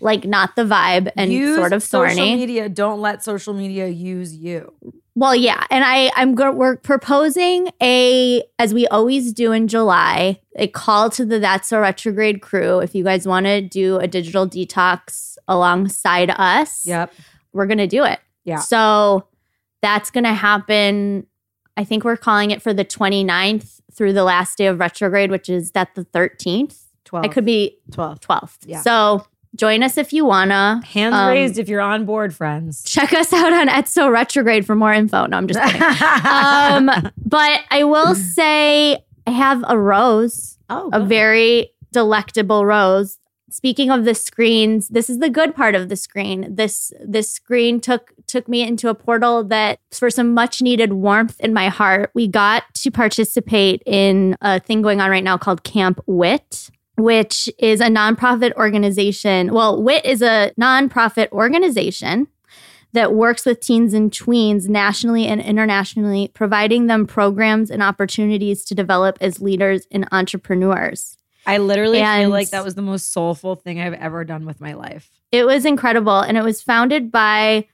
like 0.00 0.24
not 0.24 0.56
the 0.56 0.62
vibe 0.64 1.10
and 1.16 1.30
Use 1.32 1.56
sort 1.56 1.72
of 1.74 1.82
social 1.82 2.16
thorny. 2.16 2.36
media. 2.36 2.68
Don't 2.68 3.00
let 3.00 3.22
social 3.22 3.52
media 3.52 3.86
use 3.88 4.34
you. 4.34 4.72
Well, 5.14 5.34
yeah, 5.34 5.64
and 5.70 5.84
I 5.84 6.10
I'm 6.16 6.34
go- 6.34 6.52
we're 6.52 6.76
proposing 6.76 7.68
a 7.82 8.42
as 8.58 8.72
we 8.72 8.86
always 8.86 9.32
do 9.34 9.52
in 9.52 9.68
July, 9.68 10.40
a 10.56 10.68
call 10.68 11.10
to 11.10 11.26
the 11.26 11.38
That's 11.38 11.68
So 11.68 11.80
Retrograde 11.80 12.40
crew 12.40 12.78
if 12.78 12.94
you 12.94 13.04
guys 13.04 13.26
want 13.26 13.44
to 13.46 13.60
do 13.60 13.98
a 13.98 14.06
digital 14.06 14.48
detox 14.48 15.36
alongside 15.48 16.30
us. 16.30 16.86
Yep. 16.86 17.12
We're 17.52 17.66
going 17.66 17.78
to 17.78 17.86
do 17.88 18.04
it. 18.04 18.20
Yeah. 18.44 18.60
So 18.60 19.26
that's 19.82 20.10
going 20.10 20.24
to 20.24 20.32
happen. 20.32 21.26
I 21.76 21.84
think 21.84 22.04
we're 22.04 22.16
calling 22.16 22.52
it 22.52 22.62
for 22.62 22.72
the 22.72 22.84
29th 22.84 23.79
through 24.00 24.14
the 24.14 24.24
last 24.24 24.56
day 24.56 24.64
of 24.64 24.80
retrograde, 24.80 25.30
which 25.30 25.50
is 25.50 25.72
that 25.72 25.94
the 25.94 26.06
13th. 26.06 26.74
Twelve. 27.04 27.22
I 27.26 27.28
could 27.28 27.44
be 27.44 27.76
12. 27.90 28.18
12th. 28.20 28.56
Yeah. 28.64 28.80
So 28.80 29.26
join 29.56 29.82
us 29.82 29.98
if 29.98 30.10
you 30.14 30.24
wanna. 30.24 30.80
Hands 30.86 31.14
Um, 31.14 31.28
raised 31.28 31.58
if 31.58 31.68
you're 31.68 31.82
on 31.82 32.06
board, 32.06 32.34
friends. 32.34 32.82
Check 32.82 33.12
us 33.12 33.30
out 33.30 33.52
on 33.52 33.68
Etso 33.68 34.10
Retrograde 34.10 34.64
for 34.64 34.74
more 34.74 34.94
info. 34.94 35.26
No, 35.26 35.36
I'm 35.36 35.46
just 35.46 35.60
kidding. 35.60 35.82
um, 36.24 37.10
but 37.26 37.60
I 37.70 37.84
will 37.84 38.14
say 38.14 39.04
I 39.26 39.30
have 39.32 39.62
a 39.68 39.76
rose, 39.78 40.56
oh, 40.70 40.88
a 40.94 41.00
good. 41.00 41.08
very 41.10 41.70
delectable 41.92 42.64
rose. 42.64 43.18
Speaking 43.50 43.90
of 43.90 44.04
the 44.04 44.14
screens, 44.14 44.88
this 44.88 45.10
is 45.10 45.18
the 45.18 45.28
good 45.28 45.56
part 45.56 45.74
of 45.74 45.88
the 45.88 45.96
screen. 45.96 46.54
This 46.54 46.92
this 47.04 47.30
screen 47.30 47.80
took 47.80 48.12
took 48.26 48.48
me 48.48 48.62
into 48.62 48.88
a 48.88 48.94
portal 48.94 49.42
that 49.44 49.80
for 49.90 50.08
some 50.08 50.32
much 50.32 50.62
needed 50.62 50.92
warmth 50.92 51.40
in 51.40 51.52
my 51.52 51.68
heart. 51.68 52.10
We 52.14 52.28
got 52.28 52.62
to 52.76 52.90
participate 52.90 53.82
in 53.86 54.36
a 54.40 54.60
thing 54.60 54.82
going 54.82 55.00
on 55.00 55.10
right 55.10 55.24
now 55.24 55.36
called 55.36 55.64
Camp 55.64 56.00
Wit, 56.06 56.70
which 56.96 57.48
is 57.58 57.80
a 57.80 57.88
nonprofit 57.88 58.52
organization. 58.54 59.52
Well, 59.52 59.82
WIT 59.82 60.04
is 60.04 60.22
a 60.22 60.52
nonprofit 60.58 61.30
organization 61.32 62.28
that 62.92 63.14
works 63.14 63.44
with 63.44 63.60
teens 63.60 63.94
and 63.94 64.10
tweens 64.10 64.68
nationally 64.68 65.26
and 65.26 65.40
internationally, 65.40 66.28
providing 66.34 66.86
them 66.86 67.06
programs 67.06 67.70
and 67.70 67.82
opportunities 67.82 68.64
to 68.64 68.74
develop 68.74 69.18
as 69.20 69.40
leaders 69.40 69.86
and 69.90 70.08
entrepreneurs. 70.12 71.16
I 71.46 71.58
literally 71.58 72.00
feel 72.02 72.30
like 72.30 72.50
that 72.50 72.64
was 72.64 72.74
the 72.74 72.82
most 72.82 73.12
soulful 73.12 73.56
thing 73.56 73.80
I've 73.80 73.94
ever 73.94 74.24
done 74.24 74.46
with 74.46 74.60
my 74.60 74.74
life. 74.74 75.10
It 75.32 75.44
was 75.44 75.64
incredible. 75.64 76.20
And 76.20 76.36
it 76.36 76.44
was 76.44 76.62
founded 76.62 77.10
by 77.10 77.66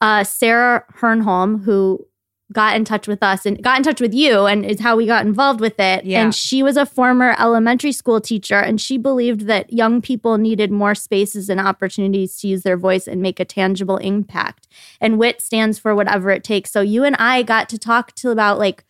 uh, 0.00 0.24
Sarah 0.24 0.84
Hernholm, 0.98 1.64
who 1.64 2.06
got 2.52 2.76
in 2.76 2.84
touch 2.84 3.08
with 3.08 3.22
us 3.22 3.46
and 3.46 3.60
got 3.62 3.78
in 3.78 3.82
touch 3.82 4.00
with 4.00 4.12
you, 4.14 4.44
and 4.46 4.64
is 4.64 4.80
how 4.80 4.96
we 4.96 5.06
got 5.06 5.26
involved 5.26 5.60
with 5.60 5.80
it. 5.80 6.04
Yeah. 6.04 6.22
And 6.22 6.34
she 6.34 6.62
was 6.62 6.76
a 6.76 6.86
former 6.86 7.34
elementary 7.38 7.92
school 7.92 8.20
teacher, 8.20 8.58
and 8.58 8.80
she 8.80 8.98
believed 8.98 9.42
that 9.42 9.72
young 9.72 10.02
people 10.02 10.38
needed 10.38 10.70
more 10.70 10.94
spaces 10.94 11.48
and 11.48 11.60
opportunities 11.60 12.36
to 12.38 12.48
use 12.48 12.62
their 12.62 12.76
voice 12.76 13.08
and 13.08 13.22
make 13.22 13.40
a 13.40 13.44
tangible 13.44 13.96
impact. 13.96 14.68
And 15.00 15.18
WIT 15.18 15.40
stands 15.40 15.78
for 15.78 15.94
whatever 15.94 16.30
it 16.30 16.44
takes. 16.44 16.70
So 16.70 16.80
you 16.80 17.02
and 17.02 17.16
I 17.16 17.42
got 17.42 17.68
to 17.70 17.78
talk 17.78 18.14
to 18.16 18.30
about 18.30 18.58
like 18.58 18.84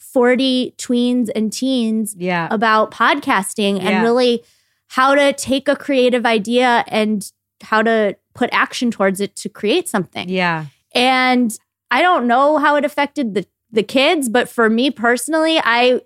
40 0.00 0.74
tweens 0.76 1.28
and 1.34 1.52
teens 1.52 2.16
Yeah. 2.18 2.48
about 2.50 2.90
podcasting 2.90 3.80
Yeah. 3.80 3.88
and 3.90 4.02
really 4.02 4.42
how 4.88 5.14
to 5.14 5.32
take 5.32 5.68
a 5.68 5.76
creative 5.76 6.26
idea 6.26 6.84
and 6.88 7.30
how 7.62 7.82
to 7.82 8.16
put 8.34 8.50
action 8.52 8.90
towards 8.90 9.20
it 9.20 9.36
to 9.36 9.48
create 9.48 9.88
something. 9.88 10.28
Yeah. 10.28 10.66
And 10.94 11.56
I 11.90 12.02
don't 12.02 12.26
know 12.26 12.58
how 12.58 12.76
it 12.76 12.84
affected 12.84 13.34
the 13.34 13.46
the 13.72 13.82
kids, 13.84 14.28
but 14.28 14.48
for 14.48 14.68
me 14.68 14.90
personally, 14.90 15.60
I 15.62 16.00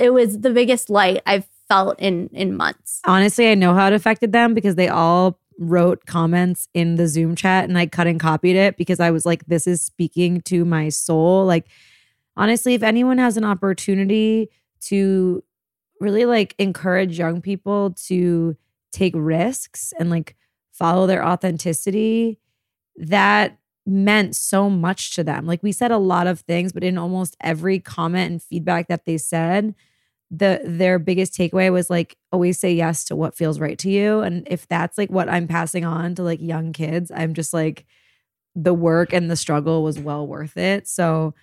it 0.00 0.10
was 0.10 0.40
the 0.40 0.50
biggest 0.50 0.88
light 0.88 1.20
I've 1.26 1.46
felt 1.68 1.98
in 2.00 2.28
in 2.32 2.56
months. 2.56 3.00
Honestly, 3.04 3.50
I 3.50 3.54
know 3.54 3.74
how 3.74 3.86
it 3.88 3.92
affected 3.92 4.32
them 4.32 4.54
because 4.54 4.76
they 4.76 4.88
all 4.88 5.38
wrote 5.58 6.06
comments 6.06 6.68
in 6.74 6.96
the 6.96 7.06
Zoom 7.06 7.36
chat 7.36 7.64
and 7.68 7.76
I 7.78 7.86
cut 7.86 8.06
and 8.06 8.18
copied 8.18 8.56
it 8.56 8.76
because 8.76 8.98
I 8.98 9.10
was 9.10 9.24
like, 9.26 9.44
this 9.46 9.66
is 9.66 9.80
speaking 9.82 10.40
to 10.42 10.64
my 10.64 10.88
soul. 10.88 11.44
Like, 11.44 11.66
honestly, 12.36 12.74
if 12.74 12.82
anyone 12.82 13.18
has 13.18 13.36
an 13.36 13.44
opportunity 13.44 14.50
to 14.82 15.42
really 16.00 16.24
like 16.24 16.54
encourage 16.58 17.18
young 17.18 17.40
people 17.40 17.92
to 17.92 18.56
take 18.92 19.14
risks 19.16 19.92
and 19.98 20.10
like 20.10 20.36
follow 20.72 21.06
their 21.06 21.26
authenticity, 21.26 22.38
that 22.96 23.58
meant 23.86 24.34
so 24.34 24.70
much 24.70 25.14
to 25.14 25.24
them. 25.24 25.46
Like 25.46 25.62
we 25.62 25.72
said 25.72 25.90
a 25.90 25.98
lot 25.98 26.26
of 26.26 26.40
things, 26.40 26.72
but 26.72 26.84
in 26.84 26.96
almost 26.98 27.36
every 27.40 27.78
comment 27.78 28.30
and 28.30 28.42
feedback 28.42 28.88
that 28.88 29.04
they 29.04 29.18
said, 29.18 29.74
the 30.30 30.60
their 30.64 30.98
biggest 30.98 31.34
takeaway 31.34 31.70
was 31.70 31.90
like 31.90 32.16
always 32.32 32.58
say 32.58 32.72
yes 32.72 33.04
to 33.04 33.16
what 33.16 33.36
feels 33.36 33.60
right 33.60 33.78
to 33.78 33.90
you. 33.90 34.20
And 34.20 34.46
if 34.50 34.66
that's 34.66 34.98
like 34.98 35.10
what 35.10 35.28
I'm 35.28 35.46
passing 35.46 35.84
on 35.84 36.14
to 36.16 36.22
like 36.22 36.40
young 36.40 36.72
kids, 36.72 37.12
I'm 37.14 37.34
just 37.34 37.52
like 37.52 37.84
the 38.54 38.74
work 38.74 39.12
and 39.12 39.30
the 39.30 39.36
struggle 39.36 39.82
was 39.82 39.98
well 39.98 40.26
worth 40.26 40.56
it. 40.56 40.88
So 40.88 41.34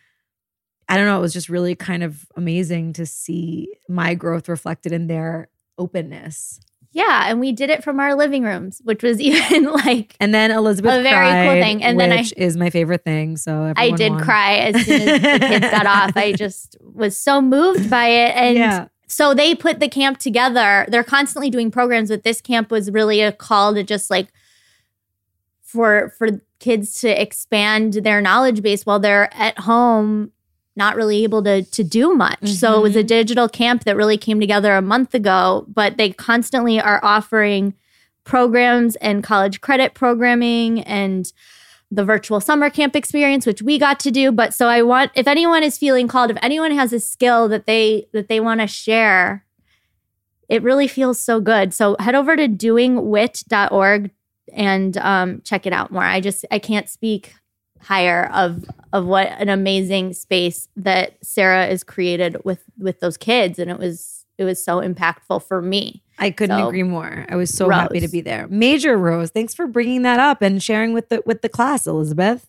I 0.91 0.97
don't 0.97 1.05
know, 1.05 1.17
it 1.17 1.21
was 1.21 1.33
just 1.33 1.47
really 1.49 1.73
kind 1.73 2.03
of 2.03 2.25
amazing 2.35 2.93
to 2.93 3.05
see 3.05 3.73
my 3.87 4.13
growth 4.13 4.49
reflected 4.49 4.91
in 4.91 5.07
their 5.07 5.49
openness. 5.77 6.59
Yeah, 6.91 7.29
and 7.29 7.39
we 7.39 7.53
did 7.53 7.69
it 7.69 7.81
from 7.81 8.01
our 8.01 8.13
living 8.15 8.43
rooms, 8.43 8.81
which 8.83 9.01
was 9.01 9.21
even 9.21 9.71
like 9.71 10.15
And 10.19 10.33
then 10.33 10.51
Elizabeth 10.51 10.99
A 10.99 11.01
very 11.01 11.47
cool 11.47 11.63
thing. 11.63 11.81
And 11.81 11.97
then 11.97 12.11
I- 12.11 12.17
which 12.17 12.33
is 12.35 12.57
my 12.57 12.69
favorite 12.69 13.05
thing. 13.05 13.37
So 13.37 13.73
I 13.77 13.91
did 13.91 14.11
won. 14.11 14.21
cry 14.23 14.57
as 14.57 14.85
soon 14.85 15.01
as 15.07 15.21
the 15.21 15.39
kids 15.39 15.69
got 15.71 15.85
off. 15.87 16.17
I 16.17 16.33
just 16.33 16.75
was 16.81 17.17
so 17.17 17.41
moved 17.41 17.89
by 17.89 18.07
it. 18.07 18.35
And 18.35 18.57
yeah. 18.57 18.87
so 19.07 19.33
they 19.33 19.55
put 19.55 19.79
the 19.79 19.87
camp 19.87 20.17
together. 20.19 20.85
They're 20.89 21.05
constantly 21.05 21.49
doing 21.49 21.71
programs, 21.71 22.09
but 22.09 22.23
this 22.23 22.41
camp 22.41 22.69
was 22.69 22.91
really 22.91 23.21
a 23.21 23.31
call 23.31 23.73
to 23.73 23.83
just 23.83 24.09
like 24.09 24.27
for 25.61 26.13
for 26.17 26.41
kids 26.59 26.99
to 26.99 27.21
expand 27.21 27.93
their 27.93 28.19
knowledge 28.19 28.61
base 28.61 28.85
while 28.85 28.99
they're 28.99 29.33
at 29.33 29.57
home 29.59 30.31
not 30.75 30.95
really 30.95 31.23
able 31.23 31.43
to 31.43 31.63
to 31.63 31.83
do 31.83 32.13
much. 32.13 32.47
So 32.47 32.77
it 32.77 32.81
was 32.81 32.95
a 32.95 33.03
digital 33.03 33.49
camp 33.49 33.83
that 33.83 33.95
really 33.95 34.17
came 34.17 34.39
together 34.39 34.73
a 34.75 34.81
month 34.81 35.13
ago, 35.13 35.65
but 35.67 35.97
they 35.97 36.11
constantly 36.11 36.79
are 36.79 36.99
offering 37.03 37.73
programs 38.23 38.95
and 38.97 39.23
college 39.23 39.61
credit 39.61 39.93
programming 39.93 40.81
and 40.81 41.31
the 41.93 42.05
virtual 42.05 42.39
summer 42.39 42.69
camp 42.69 42.95
experience 42.95 43.45
which 43.45 43.61
we 43.61 43.77
got 43.77 43.99
to 43.99 44.11
do. 44.11 44.31
But 44.31 44.53
so 44.53 44.67
i 44.67 44.81
want 44.81 45.11
if 45.15 45.27
anyone 45.27 45.63
is 45.63 45.77
feeling 45.77 46.07
called 46.07 46.31
if 46.31 46.37
anyone 46.41 46.71
has 46.71 46.93
a 46.93 46.99
skill 46.99 47.47
that 47.49 47.65
they 47.65 48.07
that 48.13 48.29
they 48.29 48.39
want 48.39 48.61
to 48.61 48.67
share 48.67 49.45
it 50.51 50.63
really 50.63 50.87
feels 50.87 51.17
so 51.17 51.39
good. 51.39 51.73
So 51.73 51.95
head 51.97 52.13
over 52.13 52.35
to 52.35 52.49
doingwit.org 52.49 54.11
and 54.51 54.97
um, 54.97 55.41
check 55.45 55.65
it 55.65 55.71
out 55.71 55.91
more. 55.91 56.03
I 56.03 56.19
just 56.19 56.45
i 56.51 56.59
can't 56.59 56.89
speak 56.89 57.35
higher 57.79 58.29
of 58.33 58.65
of 58.93 59.05
what 59.05 59.27
an 59.39 59.49
amazing 59.49 60.13
space 60.13 60.67
that 60.75 61.17
sarah 61.23 61.65
has 61.67 61.83
created 61.83 62.37
with 62.43 62.63
with 62.77 62.99
those 62.99 63.17
kids 63.17 63.57
and 63.59 63.69
it 63.71 63.77
was 63.77 64.25
it 64.37 64.43
was 64.43 64.63
so 64.63 64.79
impactful 64.79 65.41
for 65.43 65.61
me 65.61 66.01
I 66.19 66.29
couldn't 66.29 66.55
So, 66.59 66.67
agree 66.67 66.83
more. 66.83 67.25
I 67.29 67.35
was 67.35 67.51
so 67.51 67.67
happy 67.67 67.99
to 67.99 68.07
be 68.07 68.21
there. 68.21 68.47
Major 68.47 68.95
Rose, 68.95 69.31
thanks 69.31 69.55
for 69.55 69.65
bringing 69.65 70.03
that 70.03 70.19
up 70.19 70.43
and 70.43 70.61
sharing 70.61 70.93
with 70.93 71.09
the 71.09 71.23
with 71.25 71.41
the 71.41 71.49
class, 71.49 71.87
Elizabeth. 71.87 72.47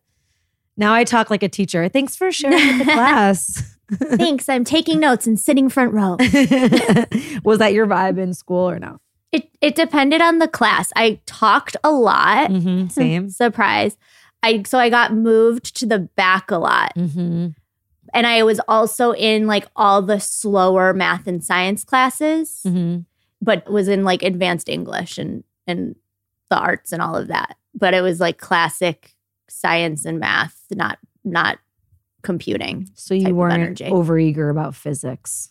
Now 0.76 0.92
I 0.92 1.04
talk 1.04 1.30
like 1.30 1.42
a 1.42 1.48
teacher. 1.48 1.88
Thanks 1.88 2.14
for 2.14 2.30
sharing 2.30 2.58
with 2.78 2.86
the 2.86 2.92
class. 2.92 3.76
thanks 4.16 4.48
i'm 4.48 4.64
taking 4.64 4.98
notes 5.00 5.26
and 5.26 5.38
sitting 5.38 5.68
front 5.68 5.92
row 5.92 6.16
was 7.44 7.58
that 7.58 7.72
your 7.74 7.86
vibe 7.86 8.18
in 8.18 8.34
school 8.34 8.68
or 8.68 8.78
no? 8.78 8.98
It 9.32 9.48
it 9.62 9.74
depended 9.74 10.20
on 10.20 10.38
the 10.38 10.48
class. 10.48 10.92
I 10.94 11.20
talked 11.24 11.74
a 11.82 11.90
lot. 11.90 12.50
Mm-hmm. 12.50 12.88
Same. 12.88 13.30
Surprise. 13.30 13.96
I 14.42 14.62
so 14.66 14.78
I 14.78 14.90
got 14.90 15.14
moved 15.14 15.76
to 15.76 15.86
the 15.86 15.98
back 15.98 16.50
a 16.50 16.58
lot. 16.58 16.92
Mm-hmm. 16.96 17.48
And 18.14 18.26
I 18.26 18.42
was 18.42 18.60
also 18.68 19.12
in 19.12 19.46
like 19.46 19.66
all 19.74 20.02
the 20.02 20.20
slower 20.20 20.92
math 20.92 21.26
and 21.26 21.42
science 21.42 21.84
classes, 21.84 22.60
Mm-hmm. 22.66 23.00
but 23.40 23.70
was 23.70 23.88
in 23.88 24.04
like 24.04 24.22
advanced 24.22 24.68
English 24.68 25.18
and 25.18 25.44
and 25.66 25.96
the 26.50 26.58
arts 26.58 26.92
and 26.92 27.00
all 27.00 27.16
of 27.16 27.28
that. 27.28 27.56
But 27.74 27.94
it 27.94 28.02
was 28.02 28.20
like 28.20 28.38
classic 28.38 29.14
science 29.48 30.04
and 30.04 30.18
math, 30.18 30.60
not 30.70 30.98
not 31.24 31.58
computing. 32.22 32.88
So 32.94 33.14
you 33.14 33.34
weren't 33.34 33.78
overeager 33.78 34.50
about 34.50 34.74
physics. 34.74 35.50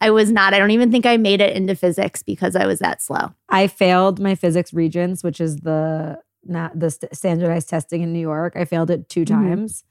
I 0.00 0.10
was 0.10 0.30
not. 0.30 0.52
I 0.52 0.58
don't 0.58 0.72
even 0.72 0.90
think 0.92 1.06
I 1.06 1.16
made 1.16 1.40
it 1.40 1.56
into 1.56 1.74
physics 1.74 2.22
because 2.22 2.54
I 2.54 2.66
was 2.66 2.80
that 2.80 3.00
slow. 3.00 3.32
I 3.48 3.66
failed 3.66 4.20
my 4.20 4.34
physics 4.34 4.74
regents, 4.74 5.24
which 5.24 5.40
is 5.40 5.56
the 5.56 6.20
not 6.48 6.78
the 6.78 6.90
st- 6.90 7.14
standardized 7.14 7.68
testing 7.68 8.02
in 8.02 8.12
New 8.12 8.20
York. 8.20 8.54
I 8.56 8.64
failed 8.64 8.90
it 8.90 9.08
2 9.08 9.22
Mhm. 9.22 9.26
times. 9.26 9.84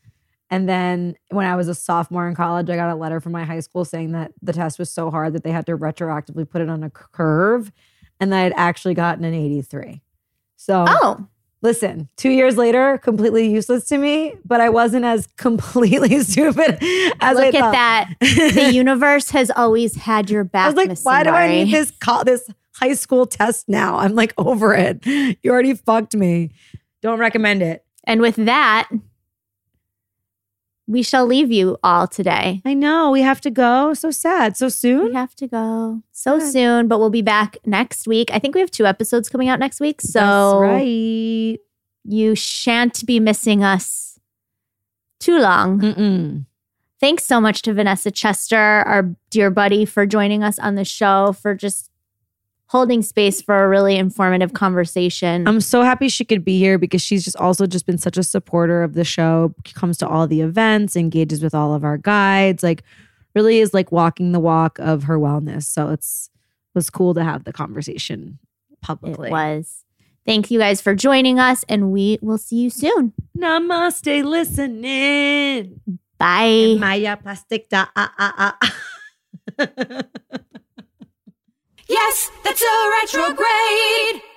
And 0.52 0.70
then 0.70 1.16
when 1.30 1.46
I 1.48 1.56
was 1.56 1.68
a 1.68 1.76
sophomore 1.76 2.28
in 2.28 2.36
college, 2.36 2.70
I 2.70 2.76
got 2.76 2.92
a 2.92 2.96
letter 2.96 3.20
from 3.20 3.32
my 3.32 3.44
high 3.46 3.62
school 3.62 3.84
saying 3.84 4.12
that 4.12 4.32
the 4.42 4.54
test 4.54 4.78
was 4.78 4.92
so 4.92 5.10
hard 5.10 5.34
that 5.34 5.44
they 5.44 5.52
had 5.52 5.66
to 5.66 5.78
retroactively 5.78 6.48
put 6.50 6.62
it 6.62 6.70
on 6.70 6.84
a 6.84 6.90
curve 6.90 7.72
and 8.20 8.32
that 8.32 8.46
I'd 8.46 8.54
actually 8.56 8.94
gotten 8.94 9.24
an 9.24 9.34
83. 9.34 10.02
So 10.56 10.86
Oh, 10.88 11.26
listen, 11.64 12.10
two 12.16 12.30
years 12.30 12.58
later, 12.58 13.00
completely 13.00 13.50
useless 13.52 13.86
to 13.86 13.98
me, 13.98 14.36
but 14.46 14.62
I 14.62 14.70
wasn't 14.70 15.04
as 15.04 15.26
completely 15.38 16.20
stupid 16.20 16.78
as 16.82 17.18
I 17.22 17.34
look 17.34 17.56
at 17.56 17.72
that. 17.72 18.10
the 18.22 18.70
universe 18.74 19.32
has 19.32 19.50
always 19.50 19.96
had 19.96 20.30
your 20.30 20.44
back. 20.44 20.66
I 20.66 20.70
was 20.70 20.76
like, 20.88 21.00
why 21.00 21.24
do 21.24 21.32
I 21.32 21.48
need 21.48 21.74
this 21.74 21.90
call 21.92 22.24
this 22.24 22.48
high 22.80 22.94
school 22.94 23.26
test 23.26 23.68
now? 23.68 23.98
I'm 23.98 24.16
like 24.16 24.34
over 24.38 24.74
it. 24.74 25.06
You 25.06 25.52
already 25.52 25.74
fucked 25.74 26.16
me. 26.16 26.52
Don't 27.02 27.20
recommend 27.20 27.62
it. 27.62 27.86
And 28.06 28.22
with 28.22 28.36
that, 28.36 28.90
we 30.88 31.02
shall 31.02 31.26
leave 31.26 31.52
you 31.52 31.78
all 31.84 32.08
today. 32.08 32.62
I 32.64 32.76
know 32.76 33.10
we 33.10 33.22
have 33.22 33.42
to 33.42 33.50
go. 33.50 33.94
So 33.94 34.12
sad. 34.12 34.56
So 34.56 34.70
soon? 34.70 35.08
We 35.08 35.14
have 35.14 35.36
to 35.38 35.48
go 35.48 36.04
so 36.12 36.40
Good. 36.40 36.52
soon, 36.52 36.88
but 36.88 37.00
we'll 37.00 37.10
be 37.10 37.24
back 37.24 37.58
next 37.66 38.08
week. 38.08 38.30
I 38.32 38.38
think 38.40 38.54
we 38.54 38.62
have 38.62 38.70
two 38.72 38.86
episodes 38.86 39.28
coming 39.30 39.50
out 39.50 39.60
next 39.60 39.80
week. 39.80 40.02
So 40.02 40.20
That's 40.20 40.62
right. 40.62 41.58
you 42.04 42.36
shan't 42.36 43.04
be 43.06 43.20
missing 43.20 43.64
us 43.64 44.20
too 45.20 45.40
long. 45.40 45.80
Mm-mm. 45.80 46.46
Thanks 47.00 47.26
so 47.26 47.42
much 47.42 47.62
to 47.64 47.74
Vanessa 47.74 48.12
Chester, 48.12 48.56
our 48.58 49.16
dear 49.30 49.50
buddy, 49.50 49.86
for 49.86 50.06
joining 50.06 50.44
us 50.44 50.60
on 50.60 50.76
the 50.76 50.86
show, 50.86 51.34
for 51.34 51.56
just 51.56 51.90
holding 52.76 53.02
space 53.02 53.42
for 53.42 53.64
a 53.64 53.70
really 53.70 53.96
informative 53.96 54.52
conversation. 54.52 55.48
I'm 55.48 55.62
so 55.62 55.82
happy 55.82 56.10
she 56.10 56.26
could 56.26 56.44
be 56.44 56.60
here 56.60 56.78
because 56.78 57.02
she's 57.02 57.24
just 57.24 57.38
also 57.38 57.66
just 57.66 57.86
been 57.86 57.98
such 57.98 58.18
a 58.18 58.24
supporter 58.24 58.84
of 58.84 58.96
the 58.96 59.06
show. 59.06 59.56
Comes 59.76 59.98
to 60.00 60.08
all 60.08 60.28
the 60.28 60.42
events, 60.42 60.98
engages 60.98 61.42
with 61.42 61.56
all 61.56 61.74
of 61.74 61.86
our 61.86 61.98
guides. 61.98 62.64
Like, 62.64 62.84
really 63.34 63.60
is 63.60 63.74
like 63.74 63.94
walking 63.94 64.34
the 64.34 64.42
walk 64.42 64.78
of 64.80 65.04
her 65.04 65.18
wellness. 65.18 65.64
So 65.64 65.88
it's 65.88 66.30
was 66.74 66.90
cool 66.90 67.14
to 67.14 67.24
have 67.24 67.46
the 67.46 67.54
conversation 67.54 68.40
publicly. 68.82 69.30
it 69.30 69.32
was. 69.32 69.86
Thank 70.26 70.52
you 70.52 70.60
guys 70.60 70.82
for 70.82 70.96
joining 70.96 71.40
us, 71.40 71.64
and 71.70 71.94
we 71.94 72.20
will 72.22 72.38
see 72.38 72.58
you 72.58 72.70
soon. 72.70 73.14
Namaste, 73.38 74.26
listening. 74.26 75.80
Bye. 76.18 76.76
Maya 76.78 77.18
ah, 77.24 77.94
ah, 77.96 78.58
ah, 79.58 80.02
Yes, 81.88 82.32
that's 82.44 82.64
a 82.64 82.90
retrograde. 83.02 84.35